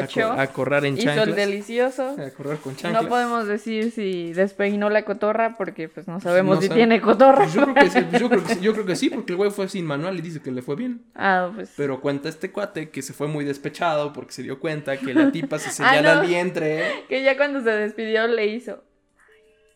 a, 0.00 0.46
correr 0.48 0.84
en 0.86 0.96
Hizo 0.98 1.10
el 1.10 1.16
chanclas. 1.16 1.36
delicioso. 1.36 2.16
A 2.18 2.30
correr 2.30 2.58
con 2.58 2.74
chanclas. 2.76 3.02
No 3.02 3.08
podemos 3.08 3.46
decir 3.46 3.90
si 3.90 4.32
despeinó 4.32 4.90
la 4.90 5.04
cotorra 5.04 5.56
porque 5.56 5.88
pues 5.88 6.08
no 6.08 6.20
sabemos 6.20 6.56
No 6.56 6.62
si 6.62 6.68
sabe- 6.68 6.78
tiene 6.80 7.00
cotorra. 7.00 7.38
Pues 7.44 7.52
yo, 7.54 7.62
creo 7.62 7.74
que 7.74 7.90
sí, 7.90 8.00
yo, 8.18 8.28
creo 8.28 8.44
que 8.44 8.54
sí, 8.54 8.60
yo 8.60 8.72
creo 8.72 8.86
que 8.86 8.96
sí, 8.96 9.10
porque 9.10 9.32
el 9.32 9.36
güey 9.36 9.50
fue 9.50 9.68
sin 9.68 9.84
manual 9.84 10.18
y 10.18 10.22
dice 10.22 10.40
que 10.40 10.50
le 10.50 10.62
fue 10.62 10.76
bien. 10.76 11.02
Ah, 11.14 11.50
pues. 11.54 11.72
Pero 11.76 12.00
cuenta 12.00 12.28
este 12.28 12.50
cuate 12.50 12.90
que 12.90 13.02
se 13.02 13.12
fue 13.12 13.28
muy 13.28 13.44
despechado 13.44 14.12
porque 14.12 14.32
se 14.32 14.42
dio 14.42 14.58
cuenta 14.60 14.96
que 14.96 15.12
la 15.14 15.30
tipa 15.32 15.58
se 15.58 15.70
señala 15.72 16.16
no. 16.16 16.22
el 16.22 16.28
vientre. 16.28 17.04
Que 17.08 17.22
ya 17.22 17.36
cuando 17.36 17.60
se 17.62 17.70
despidió 17.70 18.26
le 18.26 18.46
hizo. 18.46 18.82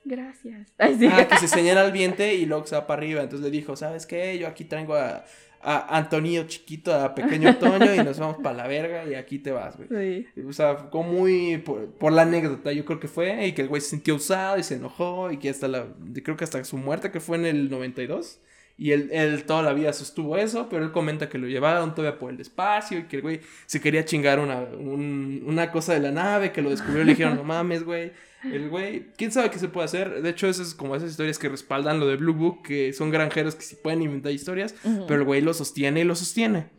Gracias. 0.05 0.73
Ay, 0.79 0.97
sí. 0.99 1.09
Ah, 1.13 1.27
que 1.27 1.37
se 1.39 1.49
señala 1.49 1.85
el 1.85 1.91
vientre 1.91 2.35
y 2.35 2.47
luego 2.47 2.65
se 2.67 2.77
va 2.77 2.87
para 2.87 3.01
arriba. 3.03 3.23
Entonces 3.23 3.45
le 3.45 3.51
dijo, 3.51 3.75
¿sabes 3.77 4.07
qué? 4.07 4.39
Yo 4.39 4.47
aquí 4.47 4.65
traigo 4.65 4.95
a, 4.95 5.25
a 5.63 5.97
Antonio 5.97 6.45
chiquito, 6.47 6.95
a 6.95 7.15
pequeño 7.15 7.57
Toño 7.57 7.95
y 7.95 7.99
nos 7.99 8.19
vamos 8.19 8.37
para 8.43 8.57
la 8.57 8.67
verga 8.69 9.05
y 9.05 9.15
aquí 9.15 9.39
te 9.39 9.51
vas, 9.53 9.77
güey. 9.77 9.89
Sí. 10.35 10.43
O 10.49 10.53
sea, 10.53 10.77
fue 10.77 10.91
como 10.91 11.13
muy 11.13 11.59
por, 11.59 11.87
por 11.93 12.13
la 12.13 12.23
anécdota, 12.23 12.73
yo 12.73 12.85
creo 12.85 13.01
que 13.01 13.09
fue, 13.09 13.47
y 13.47 13.53
que 13.53 13.63
el 13.63 13.69
güey 13.69 13.81
se 13.81 13.91
sintió 13.91 14.15
usado 14.15 14.59
y 14.59 14.63
se 14.63 14.75
enojó, 14.77 15.31
y 15.33 15.39
que 15.39 15.51
hasta 15.51 15.69
la, 15.69 15.87
creo 16.23 16.37
que 16.37 16.45
hasta 16.45 16.63
su 16.65 16.77
muerte, 16.77 17.11
que 17.11 17.21
fue 17.21 17.37
en 17.37 17.47
el 17.47 17.69
92, 17.71 18.41
y 18.79 18.93
él, 18.93 19.09
él 19.11 19.45
toda 19.45 19.63
la 19.63 19.73
vida 19.73 19.93
sostuvo 19.95 20.37
eso, 20.37 20.69
pero 20.69 20.85
él 20.85 20.93
comenta 20.93 21.29
que 21.31 21.39
lo 21.39 21.47
llevaron 21.49 21.95
todavía 21.95 22.19
por 22.19 22.31
el 22.33 22.41
espacio, 22.41 22.99
y 22.99 23.05
que 23.05 23.17
el 23.17 23.23
güey 23.23 23.41
se 23.65 23.81
quería 23.81 24.05
chingar 24.05 24.39
una, 24.39 24.59
un- 24.61 25.43
una 25.47 25.73
cosa 25.73 25.95
de 25.95 26.01
la 26.01 26.13
nave, 26.13 26.53
que 26.53 26.61
lo 26.63 26.71
descubrió, 26.71 27.03
y 27.03 27.07
le 27.07 27.13
dijeron, 27.13 27.37
no 27.37 27.45
mames, 27.45 27.83
güey, 27.85 28.13
el 28.53 28.69
güey, 28.69 29.13
quién 29.17 29.33
sabe 29.33 29.51
qué 29.51 29.59
se 29.59 29.69
puede 29.69 29.85
hacer, 29.85 30.23
de 30.23 30.31
hecho, 30.31 30.47
esas 30.49 30.69
es 30.69 30.75
como 30.75 30.97
esas 30.97 31.11
historias 31.11 31.39
que 31.39 31.49
respaldan 31.49 32.01
lo 32.01 32.07
de 32.07 32.17
Blue 32.17 32.35
Book, 32.35 32.63
que 32.63 32.93
son 32.93 33.11
granjeros 33.11 33.55
que 33.55 33.63
sí 33.63 33.77
pueden 33.83 34.03
inventar 34.03 34.33
historias, 34.33 34.75
pero 34.83 35.21
el 35.21 35.25
güey 35.25 35.41
lo 35.41 35.55
sostiene 35.55 36.01
y 36.01 36.05
lo 36.05 36.15
sostiene. 36.15 36.71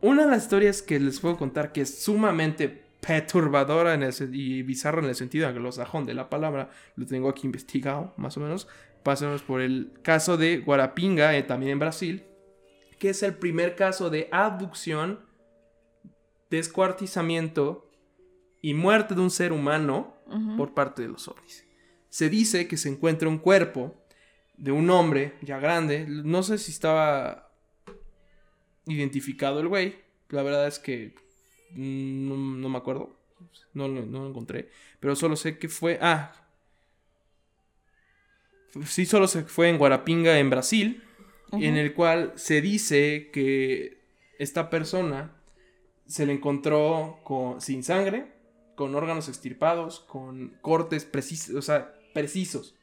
Una 0.00 0.24
de 0.24 0.30
las 0.30 0.44
historias 0.44 0.82
que 0.82 1.00
les 1.00 1.20
puedo 1.20 1.36
contar 1.36 1.72
que 1.72 1.82
es 1.82 2.02
sumamente 2.02 2.86
perturbadora 3.06 3.94
en 3.94 4.02
el 4.02 4.12
y 4.34 4.62
bizarra 4.62 5.00
en 5.00 5.08
el 5.08 5.14
sentido 5.14 5.48
anglosajón 5.48 6.06
de 6.06 6.14
la 6.14 6.28
palabra, 6.28 6.70
lo 6.96 7.06
tengo 7.06 7.28
aquí 7.28 7.46
investigado, 7.46 8.14
más 8.16 8.36
o 8.36 8.40
menos. 8.40 8.68
Pasamos 9.02 9.42
por 9.42 9.60
el 9.60 9.92
caso 10.02 10.36
de 10.36 10.58
Guarapinga, 10.58 11.36
eh, 11.36 11.42
también 11.44 11.72
en 11.72 11.78
Brasil, 11.78 12.24
que 12.98 13.10
es 13.10 13.22
el 13.22 13.34
primer 13.34 13.76
caso 13.76 14.10
de 14.10 14.28
abducción, 14.32 15.20
descuartizamiento 16.50 17.88
y 18.60 18.74
muerte 18.74 19.14
de 19.14 19.20
un 19.20 19.30
ser 19.30 19.52
humano 19.52 20.15
Por 20.56 20.74
parte 20.74 21.02
de 21.02 21.08
los 21.08 21.28
ovnis. 21.28 21.64
Se 22.08 22.28
dice 22.28 22.66
que 22.66 22.76
se 22.76 22.88
encuentra 22.88 23.28
un 23.28 23.38
cuerpo 23.38 23.94
de 24.56 24.72
un 24.72 24.90
hombre 24.90 25.34
ya 25.42 25.58
grande. 25.58 26.04
No 26.08 26.42
sé 26.42 26.58
si 26.58 26.72
estaba 26.72 27.50
identificado 28.86 29.60
el 29.60 29.68
güey. 29.68 29.96
La 30.30 30.42
verdad 30.42 30.66
es 30.66 30.78
que 30.78 31.14
mm, 31.72 32.28
no, 32.28 32.36
no 32.36 32.68
me 32.68 32.78
acuerdo. 32.78 33.16
No, 33.74 33.86
lo- 33.88 34.04
no 34.06 34.22
lo 34.24 34.28
encontré. 34.30 34.68
Pero 35.00 35.14
solo 35.14 35.36
sé 35.36 35.58
que 35.58 35.68
fue... 35.68 35.98
Ah. 36.00 36.32
Sí, 38.84 39.06
solo 39.06 39.26
se 39.28 39.44
fue 39.44 39.68
en 39.68 39.78
Guarapinga, 39.78 40.38
en 40.38 40.50
Brasil. 40.50 41.02
En 41.52 41.72
Ujú. 41.74 41.80
el 41.80 41.94
cual 41.94 42.32
se 42.36 42.60
dice 42.60 43.30
que 43.32 44.00
esta 44.38 44.68
persona 44.68 45.32
se 46.06 46.26
le 46.26 46.32
encontró 46.32 47.20
con, 47.24 47.60
sin 47.60 47.82
sangre, 47.84 48.32
con 48.76 48.94
órganos 48.94 49.28
extirpados, 49.28 50.00
con 50.00 50.56
cortes 50.60 51.04
precisos, 51.04 51.56
o 51.56 51.62
sea, 51.62 51.94
precisos. 52.14 52.76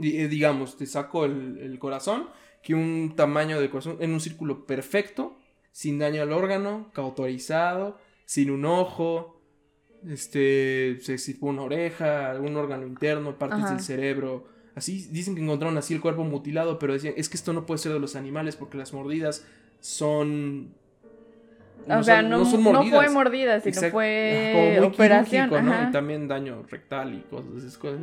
Eh, 0.00 0.28
digamos, 0.28 0.76
te 0.76 0.86
saco 0.86 1.24
el, 1.24 1.58
el 1.58 1.78
corazón, 1.78 2.28
que 2.62 2.74
un 2.74 3.14
tamaño 3.16 3.60
de 3.60 3.70
corazón 3.70 3.96
en 4.00 4.12
un 4.12 4.20
círculo 4.20 4.66
perfecto, 4.66 5.36
sin 5.72 5.98
daño 5.98 6.22
al 6.22 6.32
órgano, 6.32 6.90
cauterizado, 6.92 7.98
sin 8.24 8.50
un 8.50 8.64
ojo, 8.64 9.38
este, 10.06 10.98
se 11.00 11.14
extirpó 11.14 11.46
una 11.46 11.62
oreja, 11.62 12.30
algún 12.30 12.56
órgano 12.56 12.86
interno, 12.86 13.38
partes 13.38 13.60
Ajá. 13.60 13.70
del 13.70 13.80
cerebro. 13.80 14.46
Así 14.74 15.08
dicen 15.10 15.34
que 15.34 15.42
encontraron 15.42 15.76
así 15.76 15.94
el 15.94 16.00
cuerpo 16.00 16.24
mutilado, 16.24 16.78
pero 16.78 16.92
decían, 16.92 17.14
es 17.16 17.28
que 17.28 17.36
esto 17.36 17.52
no 17.52 17.66
puede 17.66 17.78
ser 17.78 17.92
de 17.92 18.00
los 18.00 18.16
animales 18.16 18.56
porque 18.56 18.78
las 18.78 18.92
mordidas 18.92 19.46
son... 19.80 20.74
o 21.86 22.02
sea, 22.02 22.20
son- 22.20 22.30
no, 22.30 22.44
son 22.44 22.62
no 22.64 22.84
fue 22.84 23.08
mordida, 23.10 23.60
sino 23.60 23.68
Exacto. 23.70 23.92
fue 23.92 24.50
Como 24.54 24.66
muy 24.88 24.94
operación. 24.94 25.50
¿no? 25.50 25.88
Y 25.88 25.92
también 25.92 26.28
daño 26.28 26.62
rectal 26.70 27.14
y 27.14 27.20
cosas, 27.30 27.50
esas 27.58 27.78
cosas. 27.78 28.00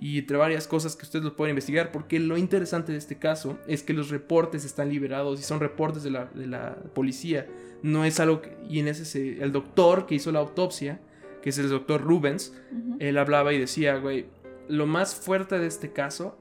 Y 0.00 0.18
entre 0.18 0.36
varias 0.36 0.66
cosas 0.66 0.96
que 0.96 1.04
ustedes 1.04 1.24
lo 1.24 1.36
pueden 1.36 1.50
investigar, 1.52 1.92
porque 1.92 2.18
lo 2.18 2.36
interesante 2.36 2.92
de 2.92 2.98
este 2.98 3.16
caso 3.16 3.58
es 3.66 3.82
que 3.82 3.92
los 3.92 4.10
reportes 4.10 4.64
están 4.64 4.88
liberados 4.88 5.38
y 5.40 5.42
son 5.42 5.60
reportes 5.60 6.02
de 6.02 6.10
la, 6.10 6.24
de 6.26 6.46
la 6.46 6.76
policía. 6.94 7.46
No 7.82 8.04
es 8.04 8.18
algo 8.20 8.42
que... 8.42 8.56
Y 8.68 8.80
en 8.80 8.88
ese, 8.88 9.04
se- 9.04 9.42
el 9.42 9.52
doctor 9.52 10.06
que 10.06 10.14
hizo 10.16 10.32
la 10.32 10.40
autopsia, 10.40 10.98
que 11.42 11.50
es 11.50 11.58
el 11.58 11.68
doctor 11.68 12.00
Rubens, 12.02 12.52
él 12.98 13.16
hablaba 13.18 13.52
y 13.52 13.58
decía, 13.60 13.96
güey, 13.98 14.26
lo 14.68 14.86
más 14.86 15.14
fuerte 15.14 15.58
de 15.58 15.66
este 15.68 15.92
caso 15.92 16.36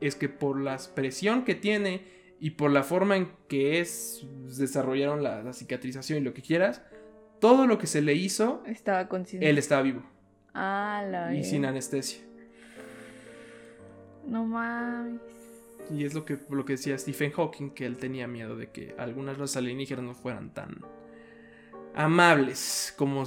es 0.00 0.16
que 0.16 0.28
por 0.28 0.60
la 0.60 0.76
presión 0.94 1.44
que 1.44 1.54
tiene 1.54 2.02
y 2.40 2.50
por 2.52 2.70
la 2.70 2.82
forma 2.82 3.16
en 3.16 3.30
que 3.48 3.80
es, 3.80 4.26
desarrollaron 4.58 5.22
la, 5.22 5.42
la 5.42 5.52
cicatrización 5.52 6.18
y 6.18 6.22
lo 6.22 6.32
que 6.34 6.42
quieras, 6.42 6.82
todo 7.38 7.66
lo 7.66 7.78
que 7.78 7.86
se 7.86 8.02
le 8.02 8.14
hizo, 8.14 8.62
Estaba 8.66 9.08
consciente. 9.08 9.48
él 9.48 9.58
estaba 9.58 9.82
vivo 9.82 10.02
Ah, 10.54 11.04
la 11.08 11.34
y 11.34 11.44
sin 11.44 11.64
anestesia. 11.64 12.20
No 14.26 14.44
mames. 14.44 15.20
Y 15.90 16.04
es 16.04 16.14
lo 16.14 16.24
que, 16.24 16.38
lo 16.50 16.64
que 16.64 16.74
decía 16.74 16.96
Stephen 16.98 17.30
Hawking, 17.32 17.70
que 17.70 17.84
él 17.86 17.96
tenía 17.96 18.26
miedo 18.28 18.56
de 18.56 18.70
que 18.70 18.94
algunas 18.98 19.38
razas 19.38 19.58
alienígenas 19.58 20.04
no 20.04 20.14
fueran 20.14 20.52
tan 20.54 20.78
amables 21.94 22.94
como 22.96 23.24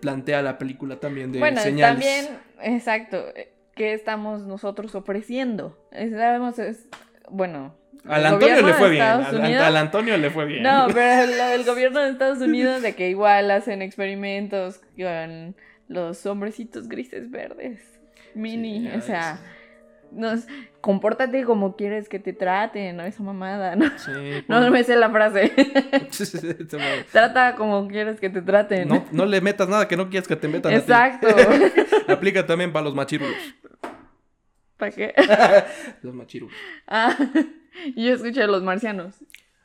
plantea 0.00 0.42
la 0.42 0.58
película 0.58 1.00
también 1.00 1.32
de 1.32 1.38
bueno, 1.38 1.60
señales. 1.60 2.04
también, 2.04 2.38
exacto, 2.76 3.16
eh, 3.34 3.52
¿qué 3.74 3.94
estamos 3.94 4.42
nosotros 4.42 4.94
ofreciendo? 4.94 5.78
Sabemos, 5.92 6.58
es, 6.58 6.86
bueno... 7.30 7.80
Al 8.06 8.20
el 8.20 8.26
Antonio 8.26 8.62
le 8.62 8.74
fue 8.74 8.90
bien. 8.90 9.02
Al, 9.02 9.76
Antonio 9.76 10.16
le 10.16 10.30
fue 10.30 10.44
bien. 10.44 10.62
No, 10.62 10.88
pero 10.94 11.48
del 11.50 11.64
gobierno 11.64 12.00
de 12.00 12.10
Estados 12.10 12.40
Unidos 12.40 12.82
de 12.82 12.94
que 12.94 13.08
igual 13.08 13.50
hacen 13.50 13.80
experimentos 13.82 14.80
con 14.96 15.54
los 15.88 16.24
hombrecitos 16.26 16.88
grises 16.88 17.30
verdes. 17.30 17.80
Mini, 18.34 18.80
Sí, 18.80 18.96
o 18.96 19.00
sea, 19.02 19.38
nos, 20.10 20.46
compórtate 20.80 21.44
como 21.44 21.76
quieres 21.76 22.08
que 22.08 22.18
te 22.18 22.32
traten, 22.32 22.96
¿no? 22.96 23.04
Esa 23.04 23.22
mamada, 23.22 23.76
¿no? 23.76 23.86
sí, 23.98 24.10
No 24.48 24.60
por- 24.60 24.70
me 24.70 24.84
sé 24.84 24.96
la 24.96 25.10
frase. 25.10 25.52
Trata 27.12 27.54
como 27.54 27.86
quieres 27.88 28.18
que 28.18 28.30
te 28.30 28.42
traten. 28.42 28.88
no, 28.88 29.04
no 29.12 29.26
le 29.26 29.40
metas 29.40 29.68
nada 29.68 29.86
que 29.86 29.96
no 29.96 30.08
quieras 30.10 30.26
que 30.26 30.36
te 30.36 30.48
metan. 30.48 30.72
Exacto. 30.72 31.28
Aplica 32.08 32.44
también 32.46 32.72
para 32.72 32.84
los 32.84 32.94
machirulos. 32.94 33.36
¿Para 34.76 34.90
qué? 34.90 35.14
Los 36.02 36.14
machirulos. 36.14 36.56
Ah, 36.88 37.16
yo 37.96 38.12
escuché 38.14 38.42
a 38.42 38.46
los 38.46 38.62
marcianos. 38.62 39.16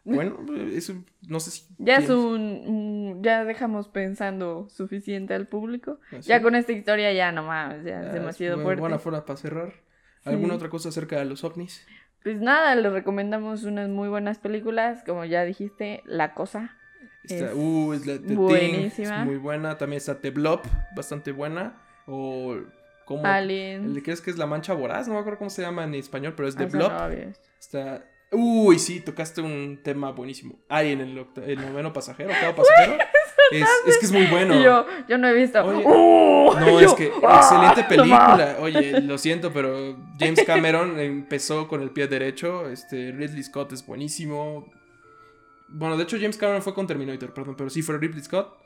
Bueno, 0.04 0.38
eso 0.72 1.04
no 1.28 1.40
sé 1.42 1.52
si. 1.52 1.64
Ya 1.80 1.98
es 1.98 2.10
un, 2.10 2.42
un- 2.42 3.24
Ya 3.24 3.44
dejamos 3.44 3.90
pensando 3.90 4.68
suficiente 4.70 5.34
al 5.34 5.48
público. 5.48 6.00
así. 6.18 6.30
Ya 6.30 6.42
con 6.42 6.56
esta 6.56 6.72
historia 6.72 7.12
ya 7.12 7.32
no 7.34 7.44
mames, 7.44 7.84
ya 7.84 8.00
Ah, 8.00 8.06
es 8.08 8.14
demasiado 8.14 8.58
bu- 8.58 8.64
fuerte. 8.64 8.80
Buena 8.82 9.00
forma 9.00 9.26
para 9.26 9.36
cerrar. 9.38 9.74
¿Alguna 10.24 10.50
Sí. 10.54 10.56
otra 10.56 10.70
cosa 10.70 10.90
acerca 10.90 11.18
de 11.20 11.26
los 11.26 11.44
ovnis? 11.44 11.86
Pues 12.24 12.40
nada, 12.40 12.76
les 12.76 12.92
recomendamos 12.92 13.64
unas 13.64 13.90
muy 13.90 14.08
buenas 14.10 14.38
películas, 14.40 15.04
como 15.06 15.26
ya 15.26 15.44
dijiste, 15.44 16.02
La 16.06 16.34
Cosa. 16.34 16.76
Está, 17.24 17.48
Es 17.48 17.54
uh, 17.56 17.94
es 17.94 18.06
la 18.08 18.18
buenísima. 18.36 19.20
es 19.22 19.26
muy 19.26 19.36
buena. 19.38 19.78
También 19.78 19.98
está 19.98 20.20
The 20.22 20.32
Blob, 20.32 20.62
bastante 20.96 21.32
buena. 21.34 21.82
O 22.06 22.56
como 23.06 23.26
Alien. 23.26 23.84
el 23.96 24.04
crees 24.04 24.22
que 24.22 24.30
es 24.32 24.38
la 24.38 24.46
mancha 24.48 24.74
voraz, 24.74 25.08
no 25.10 25.16
me 25.16 25.20
acuerdo 25.20 25.38
cómo 25.40 25.50
se 25.50 25.62
llama 25.62 25.84
en 25.84 25.96
español, 25.96 26.34
pero 26.36 26.48
es 26.48 26.56
The 26.56 26.64
Ah, 26.64 26.68
Blob. 26.72 26.92
novios. 26.94 27.38
Está. 27.60 28.06
Uy, 28.32 28.78
sí, 28.78 29.00
tocaste 29.00 29.42
un 29.42 29.80
tema 29.84 30.12
buenísimo. 30.12 30.60
Ay, 30.68 30.92
en 30.92 31.02
el, 31.02 31.26
el 31.46 31.62
noveno 31.62 31.94
pasajero, 31.94 32.30
octavo 32.30 32.56
pasajero. 32.56 32.98
Es, 33.50 33.66
es 33.86 33.98
que 34.00 34.06
es 34.08 34.12
muy 34.12 34.26
bueno. 34.26 34.62
Yo, 34.62 34.86
yo 35.08 35.18
no 35.18 35.30
he 35.30 35.34
visto. 35.34 35.64
Oye, 35.64 35.82
¡Uh! 35.86 36.54
No, 36.60 36.82
Yo, 36.82 36.88
es 36.88 36.94
que 36.96 37.12
¡ah! 37.26 37.38
excelente 37.38 37.84
película. 37.86 38.58
Oye, 38.60 39.00
lo 39.00 39.18
siento, 39.18 39.54
pero 39.54 39.96
James 40.20 40.44
Cameron 40.46 41.00
empezó 41.00 41.68
con 41.70 41.82
el 41.82 41.92
pie 41.92 42.08
derecho. 42.08 42.70
Este 42.70 43.14
Ridley 43.14 43.42
Scott 43.44 43.72
es 43.72 43.86
buenísimo. 43.86 44.70
Bueno, 45.70 45.96
de 45.96 46.04
hecho 46.04 46.18
James 46.18 46.36
Cameron 46.36 46.62
fue 46.62 46.74
con 46.74 46.88
Terminator, 46.88 47.34
perdón, 47.34 47.56
pero 47.56 47.70
sí 47.70 47.82
fue 47.82 47.98
Ridley 47.98 48.22
Scott. 48.22 48.58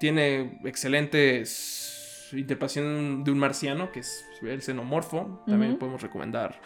Tiene 0.00 0.60
excelentes 0.64 2.30
interpretación 2.32 3.24
de 3.24 3.30
un 3.30 3.38
marciano, 3.38 3.92
que 3.92 4.00
es 4.00 4.24
el 4.42 4.62
xenomorfo. 4.62 5.42
También 5.46 5.78
podemos 5.78 6.00
recomendar 6.02 6.60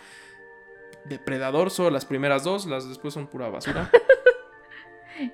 Depredador, 1.07 1.71
solo 1.71 1.91
las 1.91 2.05
primeras 2.05 2.45
dos, 2.45 2.67
las 2.67 2.89
después 2.89 3.15
son 3.15 3.27
pura 3.27 3.49
basura. 3.49 3.91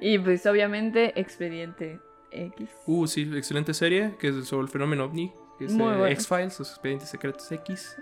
Y 0.01 0.19
pues 0.19 0.45
obviamente 0.47 1.19
Expediente 1.19 2.01
X. 2.31 2.71
Uh, 2.87 3.07
sí, 3.07 3.31
excelente 3.37 3.73
serie, 3.73 4.15
que 4.19 4.29
es 4.29 4.47
sobre 4.47 4.65
el 4.65 4.69
fenómeno 4.69 5.05
ovni, 5.05 5.33
que 5.59 5.67
es 5.67 5.73
eh. 5.73 6.11
X-Files, 6.11 6.59
los 6.59 6.71
expedientes 6.71 7.09
secretos 7.09 7.51
X. 7.53 7.97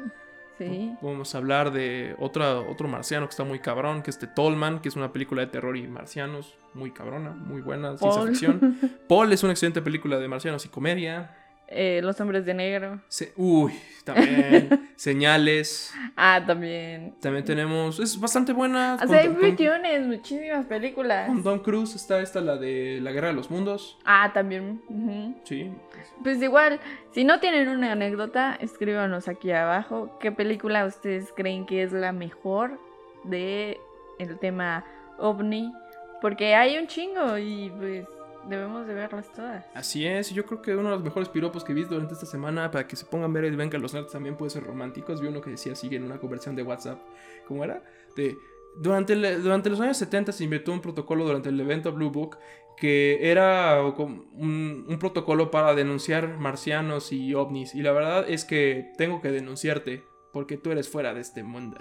Sí. 0.59 0.95
Vamos 1.03 1.35
a 1.35 1.39
hablar 1.39 1.73
de 1.73 2.15
otra, 2.19 2.61
otro 2.61 2.87
marciano 2.87 3.27
que 3.27 3.31
está 3.31 3.45
muy 3.45 3.59
cabrón, 3.59 4.03
que 4.03 4.11
es 4.11 4.19
The 4.19 4.29
Tallman, 4.29 4.81
que 4.81 4.89
es 4.89 4.97
una 4.97 5.13
película 5.13 5.43
de 5.43 5.49
terror 5.49 5.77
y 5.77 5.87
marcianos, 5.89 6.57
muy 6.75 6.93
cabrona, 6.93 7.31
muy 7.31 7.61
buena, 7.61 7.99
ciencia 7.99 8.21
Paul. 8.21 8.29
ficción. 8.29 8.79
Paul 9.09 9.33
es 9.33 9.43
una 9.43 9.53
excelente 9.53 9.83
película 9.83 10.19
de 10.19 10.29
marcianos 10.29 10.65
y 10.65 10.69
comedia. 10.69 11.37
Eh, 11.69 12.01
Los 12.03 12.21
Hombres 12.21 12.45
de 12.45 12.55
Negro. 12.55 13.01
Se- 13.09 13.33
uy, 13.37 13.73
también. 14.05 14.91
Señales. 14.97 15.93
Ah, 16.17 16.43
también. 16.47 17.15
También 17.21 17.45
tenemos. 17.45 17.99
Es 17.99 18.21
bastante 18.21 18.53
buena. 18.53 18.99
O 19.03 19.07
sea, 19.09 19.21
hay 19.21 19.29
con- 19.29 19.41
millones, 19.43 20.07
muchísimas 20.07 20.67
películas. 20.67 21.27
con 21.27 21.43
Tom 21.43 21.59
Cruise 21.61 21.95
está 21.95 22.21
esta, 22.21 22.41
la 22.41 22.57
de 22.57 23.01
La 23.03 23.13
Guerra 23.13 23.29
de 23.29 23.35
los 23.35 23.51
Mundos. 23.51 23.99
Ah, 24.05 24.31
también. 24.33 24.81
Sí. 25.45 25.73
Pues 26.23 26.41
igual, 26.43 26.81
si 27.13 27.25
no 27.25 27.41
tienen 27.41 27.69
una 27.69 27.93
anécdota, 27.93 28.57
escríbanos 28.61 29.27
aquí 29.29 29.51
abajo. 29.51 30.17
¿Qué 30.21 30.31
película 30.33 30.85
ustedes 30.85 31.33
creen 31.35 31.67
que 31.67 31.83
es 31.83 31.93
la 31.93 32.13
mejor 32.13 32.79
de 33.25 33.81
el 34.19 34.39
tema 34.39 34.85
ovni? 35.19 35.73
Porque 36.21 36.55
hay 36.55 36.79
un 36.79 36.87
chingo 36.87 37.37
y 37.37 37.71
pues 37.77 38.07
debemos 38.49 38.87
de 38.87 38.95
verlas 38.95 39.33
todas. 39.33 39.65
Así 39.75 40.07
es, 40.07 40.31
yo 40.31 40.45
creo 40.47 40.63
que 40.63 40.75
uno 40.75 40.91
de 40.91 40.97
los 40.97 41.05
mejores 41.05 41.29
piropos 41.29 41.65
que 41.65 41.75
vi 41.75 41.85
durante 41.85 42.15
esta 42.15 42.27
semana 42.27 42.71
para 42.71 42.87
que 42.87 42.97
se 42.97 43.05
pongan 43.05 43.31
a 43.31 43.35
ver 43.35 43.53
y 43.53 43.57
ven 43.57 43.71
que 43.71 43.79
los 43.79 43.95
nerds 43.95 44.13
también 44.13 44.37
pueden 44.37 44.51
ser 44.51 44.65
románticos. 44.65 45.21
Vi 45.21 45.29
uno 45.29 45.41
que 45.41 45.51
decía 45.51 45.73
así 45.73 45.95
en 45.95 46.05
una 46.05 46.19
conversión 46.19 46.57
de 46.57 46.63
WhatsApp. 46.63 47.01
¿Cómo 47.47 47.65
era? 47.65 47.83
De, 48.17 48.37
durante, 48.77 49.15
durante 49.39 49.71
los 49.71 49.81
años 49.81 49.97
70 49.97 50.33
se 50.33 50.45
inventó 50.45 50.73
un 50.73 50.81
protocolo 50.81 51.25
durante 51.25 51.49
el 51.49 51.61
evento 51.61 51.93
Blue 51.93 52.11
Book 52.11 52.39
que 52.77 53.31
era 53.31 53.81
un, 53.83 54.85
un 54.89 54.99
protocolo 54.99 55.51
para 55.51 55.75
denunciar 55.75 56.39
marcianos 56.39 57.13
y 57.13 57.35
ovnis. 57.35 57.75
Y 57.75 57.83
la 57.83 57.93
verdad 57.93 58.29
es 58.29 58.45
que 58.45 58.93
tengo 58.99 59.21
que 59.21 59.31
denunciarte 59.31 60.05
porque 60.33 60.57
tú 60.57 60.73
eres 60.73 60.89
fuera 60.89 61.15
de 61.15 61.21
este 61.21 61.45
mundo. 61.45 61.79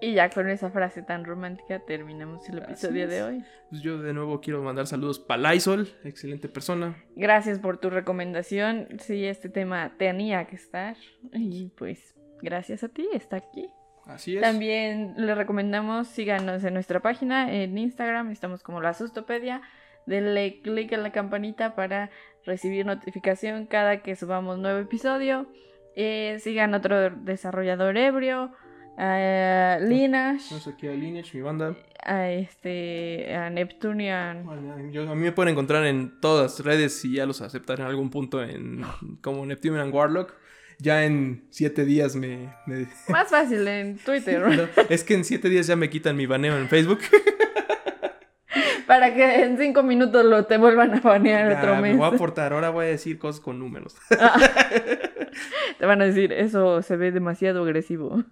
Y 0.00 0.12
ya 0.12 0.28
con 0.28 0.48
esa 0.50 0.70
frase 0.70 1.02
tan 1.02 1.24
romántica 1.24 1.78
terminamos 1.78 2.46
el 2.50 2.58
episodio 2.58 3.08
de 3.08 3.22
hoy. 3.22 3.44
Pues 3.70 3.80
yo 3.80 3.98
de 3.98 4.12
nuevo 4.12 4.40
quiero 4.40 4.62
mandar 4.62 4.86
saludos 4.86 5.18
para 5.18 5.52
Lysol, 5.52 5.88
excelente 6.04 6.48
persona. 6.48 7.02
Gracias 7.14 7.58
por 7.58 7.78
tu 7.78 7.88
recomendación. 7.88 8.88
Sí, 8.98 9.24
este 9.24 9.48
tema 9.48 9.94
tenía 9.96 10.44
que 10.46 10.56
estar. 10.56 10.96
Y 11.32 11.70
pues 11.78 12.14
gracias 12.42 12.84
a 12.84 12.88
ti, 12.88 13.08
está 13.14 13.36
aquí. 13.36 13.70
Así 14.04 14.36
es. 14.36 14.42
También 14.42 15.14
les 15.16 15.36
recomendamos, 15.36 16.08
síganos 16.08 16.62
en 16.62 16.74
nuestra 16.74 17.00
página, 17.00 17.52
en 17.52 17.76
Instagram, 17.76 18.30
estamos 18.30 18.62
como 18.62 18.80
la 18.80 18.92
Sustopedia. 18.92 19.62
Denle 20.04 20.60
click 20.60 20.92
en 20.92 21.02
la 21.02 21.10
campanita 21.10 21.74
para 21.74 22.10
recibir 22.44 22.86
notificación 22.86 23.66
cada 23.66 24.02
que 24.02 24.14
subamos 24.14 24.58
nuevo 24.58 24.78
episodio. 24.78 25.50
Eh, 25.96 26.36
sigan 26.40 26.74
otro 26.74 27.10
desarrollador 27.10 27.96
ebrio, 27.96 28.52
a 28.96 29.78
Linash, 29.80 30.48
Tenemos 30.48 30.68
aquí 30.68 30.88
a 30.88 30.92
Lineage, 30.92 31.36
mi 31.36 31.42
banda. 31.42 31.76
a, 32.02 32.30
este, 32.30 33.34
a 33.34 33.50
Neptunian. 33.50 34.44
Bueno, 34.44 34.90
yo- 34.90 35.10
a 35.10 35.14
mí 35.14 35.22
me 35.22 35.32
pueden 35.32 35.52
encontrar 35.52 35.84
en 35.86 36.18
todas 36.20 36.58
las 36.58 36.64
redes 36.66 37.04
y 37.04 37.14
ya 37.16 37.26
los 37.26 37.42
aceptaré 37.42 37.82
en 37.82 37.88
algún 37.88 38.10
punto 38.10 38.42
en 38.42 38.82
como 39.20 39.44
Neptune 39.44 39.80
and 39.80 39.92
Warlock. 39.94 40.34
Ya 40.78 41.04
en 41.04 41.46
siete 41.50 41.84
días 41.86 42.16
me... 42.16 42.52
me- 42.66 42.86
Más 43.08 43.28
fácil 43.28 43.66
en 43.66 43.96
Twitter, 43.98 44.40
No, 44.40 44.68
es 44.90 45.04
que 45.04 45.14
en 45.14 45.24
siete 45.24 45.48
días 45.48 45.66
ya 45.66 45.74
me 45.76 45.88
quitan 45.90 46.16
mi 46.16 46.26
baneo 46.26 46.56
en 46.58 46.68
Facebook. 46.68 47.00
para 48.86 49.12
que 49.14 49.42
en 49.42 49.58
cinco 49.58 49.82
minutos 49.82 50.24
lo 50.24 50.44
te 50.44 50.58
vuelvan 50.58 50.94
a 50.94 51.00
banear 51.00 51.50
Ya, 51.50 51.58
otro 51.58 51.74
me 51.76 51.82
mes. 51.82 51.96
voy 51.96 52.04
a 52.04 52.14
aportar, 52.14 52.52
ahora 52.52 52.70
voy 52.70 52.86
a 52.86 52.88
decir 52.88 53.18
cosas 53.18 53.40
con 53.40 53.58
números. 53.58 53.96
Te 55.78 55.84
van 55.84 56.00
a 56.00 56.06
decir, 56.06 56.32
eso 56.32 56.80
se 56.82 56.96
ve 56.96 57.10
demasiado 57.12 57.62
agresivo. 57.64 58.24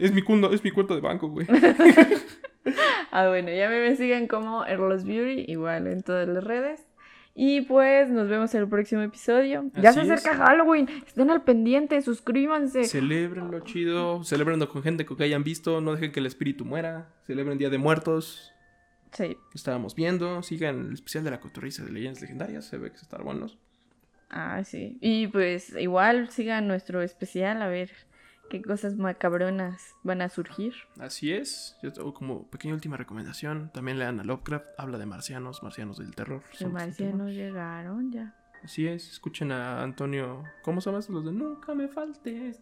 Es, 0.00 0.12
mi 0.12 0.22
cundo, 0.22 0.52
es 0.52 0.62
mi 0.62 0.70
cuenta 0.70 0.94
de 0.94 1.00
banco, 1.00 1.28
güey. 1.28 1.46
Ah, 3.12 3.28
bueno, 3.28 3.50
ya 3.50 3.70
me, 3.70 3.94
siguen 3.96 4.26
como 4.26 4.66
Erlos 4.66 5.04
Beauty, 5.04 5.44
igual 5.50 5.86
en 5.86 6.02
todas 6.02 6.28
las 6.28 6.42
redes. 6.42 6.84
Y 7.34 7.60
pues 7.62 8.10
nos 8.10 8.28
vemos 8.28 8.54
en 8.54 8.62
el 8.62 8.68
próximo 8.68 9.02
episodio. 9.02 9.70
ya 9.74 9.92
se 9.92 10.02
es. 10.02 10.10
acerca 10.10 10.36
Halloween. 10.36 10.88
Estén 11.06 11.30
al 11.30 11.42
pendiente, 11.42 12.00
suscríbanse. 12.02 12.84
Celebrenlo 12.84 13.60
chido, 13.60 14.24
celebrenlo 14.24 14.68
con 14.68 14.82
gente 14.82 15.06
que 15.06 15.24
hayan 15.24 15.44
visto, 15.44 15.80
no 15.80 15.92
dejen 15.92 16.12
que 16.12 16.20
el 16.20 16.26
espíritu 16.26 16.64
muera, 16.64 17.14
celebren 17.26 17.56
Día 17.56 17.70
de 17.70 17.78
Muertos, 17.78 18.52
Sí. 19.12 19.36
estábamos 19.54 19.94
viendo, 19.94 20.42
sigan 20.42 20.86
el 20.88 20.92
especial 20.94 21.24
de 21.24 21.30
la 21.30 21.40
cotorriza 21.40 21.84
de 21.84 21.92
leyendas 21.92 22.20
legendarias, 22.20 22.64
se 22.66 22.78
ve 22.78 22.90
que 22.90 22.96
están 22.96 23.22
buenos. 23.24 23.58
Ah, 24.30 24.62
sí. 24.64 24.98
Y 25.00 25.28
pues 25.28 25.74
igual 25.78 26.30
sigan 26.30 26.66
nuestro 26.66 27.00
especial 27.02 27.62
a 27.62 27.68
ver 27.68 27.90
qué 28.48 28.62
cosas 28.62 28.96
macabronas 28.96 29.94
van 30.02 30.22
a 30.22 30.28
surgir. 30.28 30.74
Así 30.98 31.32
es. 31.32 31.76
Yo 31.82 31.92
tengo 31.92 32.14
como 32.14 32.48
pequeña 32.50 32.74
última 32.74 32.96
recomendación. 32.96 33.70
También 33.72 33.98
lean 33.98 34.20
a 34.20 34.24
Lovecraft. 34.24 34.66
Habla 34.78 34.98
de 34.98 35.06
marcianos, 35.06 35.62
marcianos 35.62 35.98
del 35.98 36.14
terror. 36.14 36.42
Los 36.60 36.72
marcianos 36.72 37.30
llegaron 37.32 38.12
ya. 38.12 38.34
Así 38.62 38.86
es. 38.86 39.10
Escuchen 39.10 39.52
a 39.52 39.82
Antonio. 39.82 40.42
¿Cómo 40.62 40.80
se 40.80 40.90
estos? 40.90 41.10
Los 41.10 41.24
de 41.24 41.32
Nunca 41.32 41.74
me 41.74 41.88
faltes. 41.88 42.60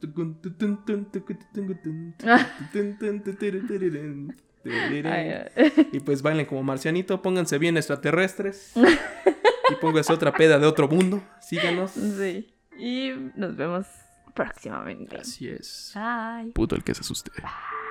Y 5.92 6.00
pues 6.00 6.22
bailen 6.22 6.46
como 6.46 6.62
marcianito. 6.62 7.20
Pónganse 7.22 7.58
bien 7.58 7.76
extraterrestres. 7.76 8.72
Y 9.70 9.76
pónganse 9.76 10.12
otra 10.12 10.30
peda 10.30 10.58
de 10.58 10.66
otro 10.66 10.88
mundo. 10.88 11.22
Síganos. 11.40 11.92
Sí. 11.92 12.52
Y 12.78 13.12
nos 13.34 13.56
vemos 13.56 13.86
próximamente. 14.34 15.16
Así 15.16 15.48
es. 15.48 15.92
Bye. 15.94 16.52
Puto 16.52 16.74
el 16.76 16.84
que 16.84 16.94
se 16.94 17.00
asuste. 17.00 17.30
Bye. 17.40 17.83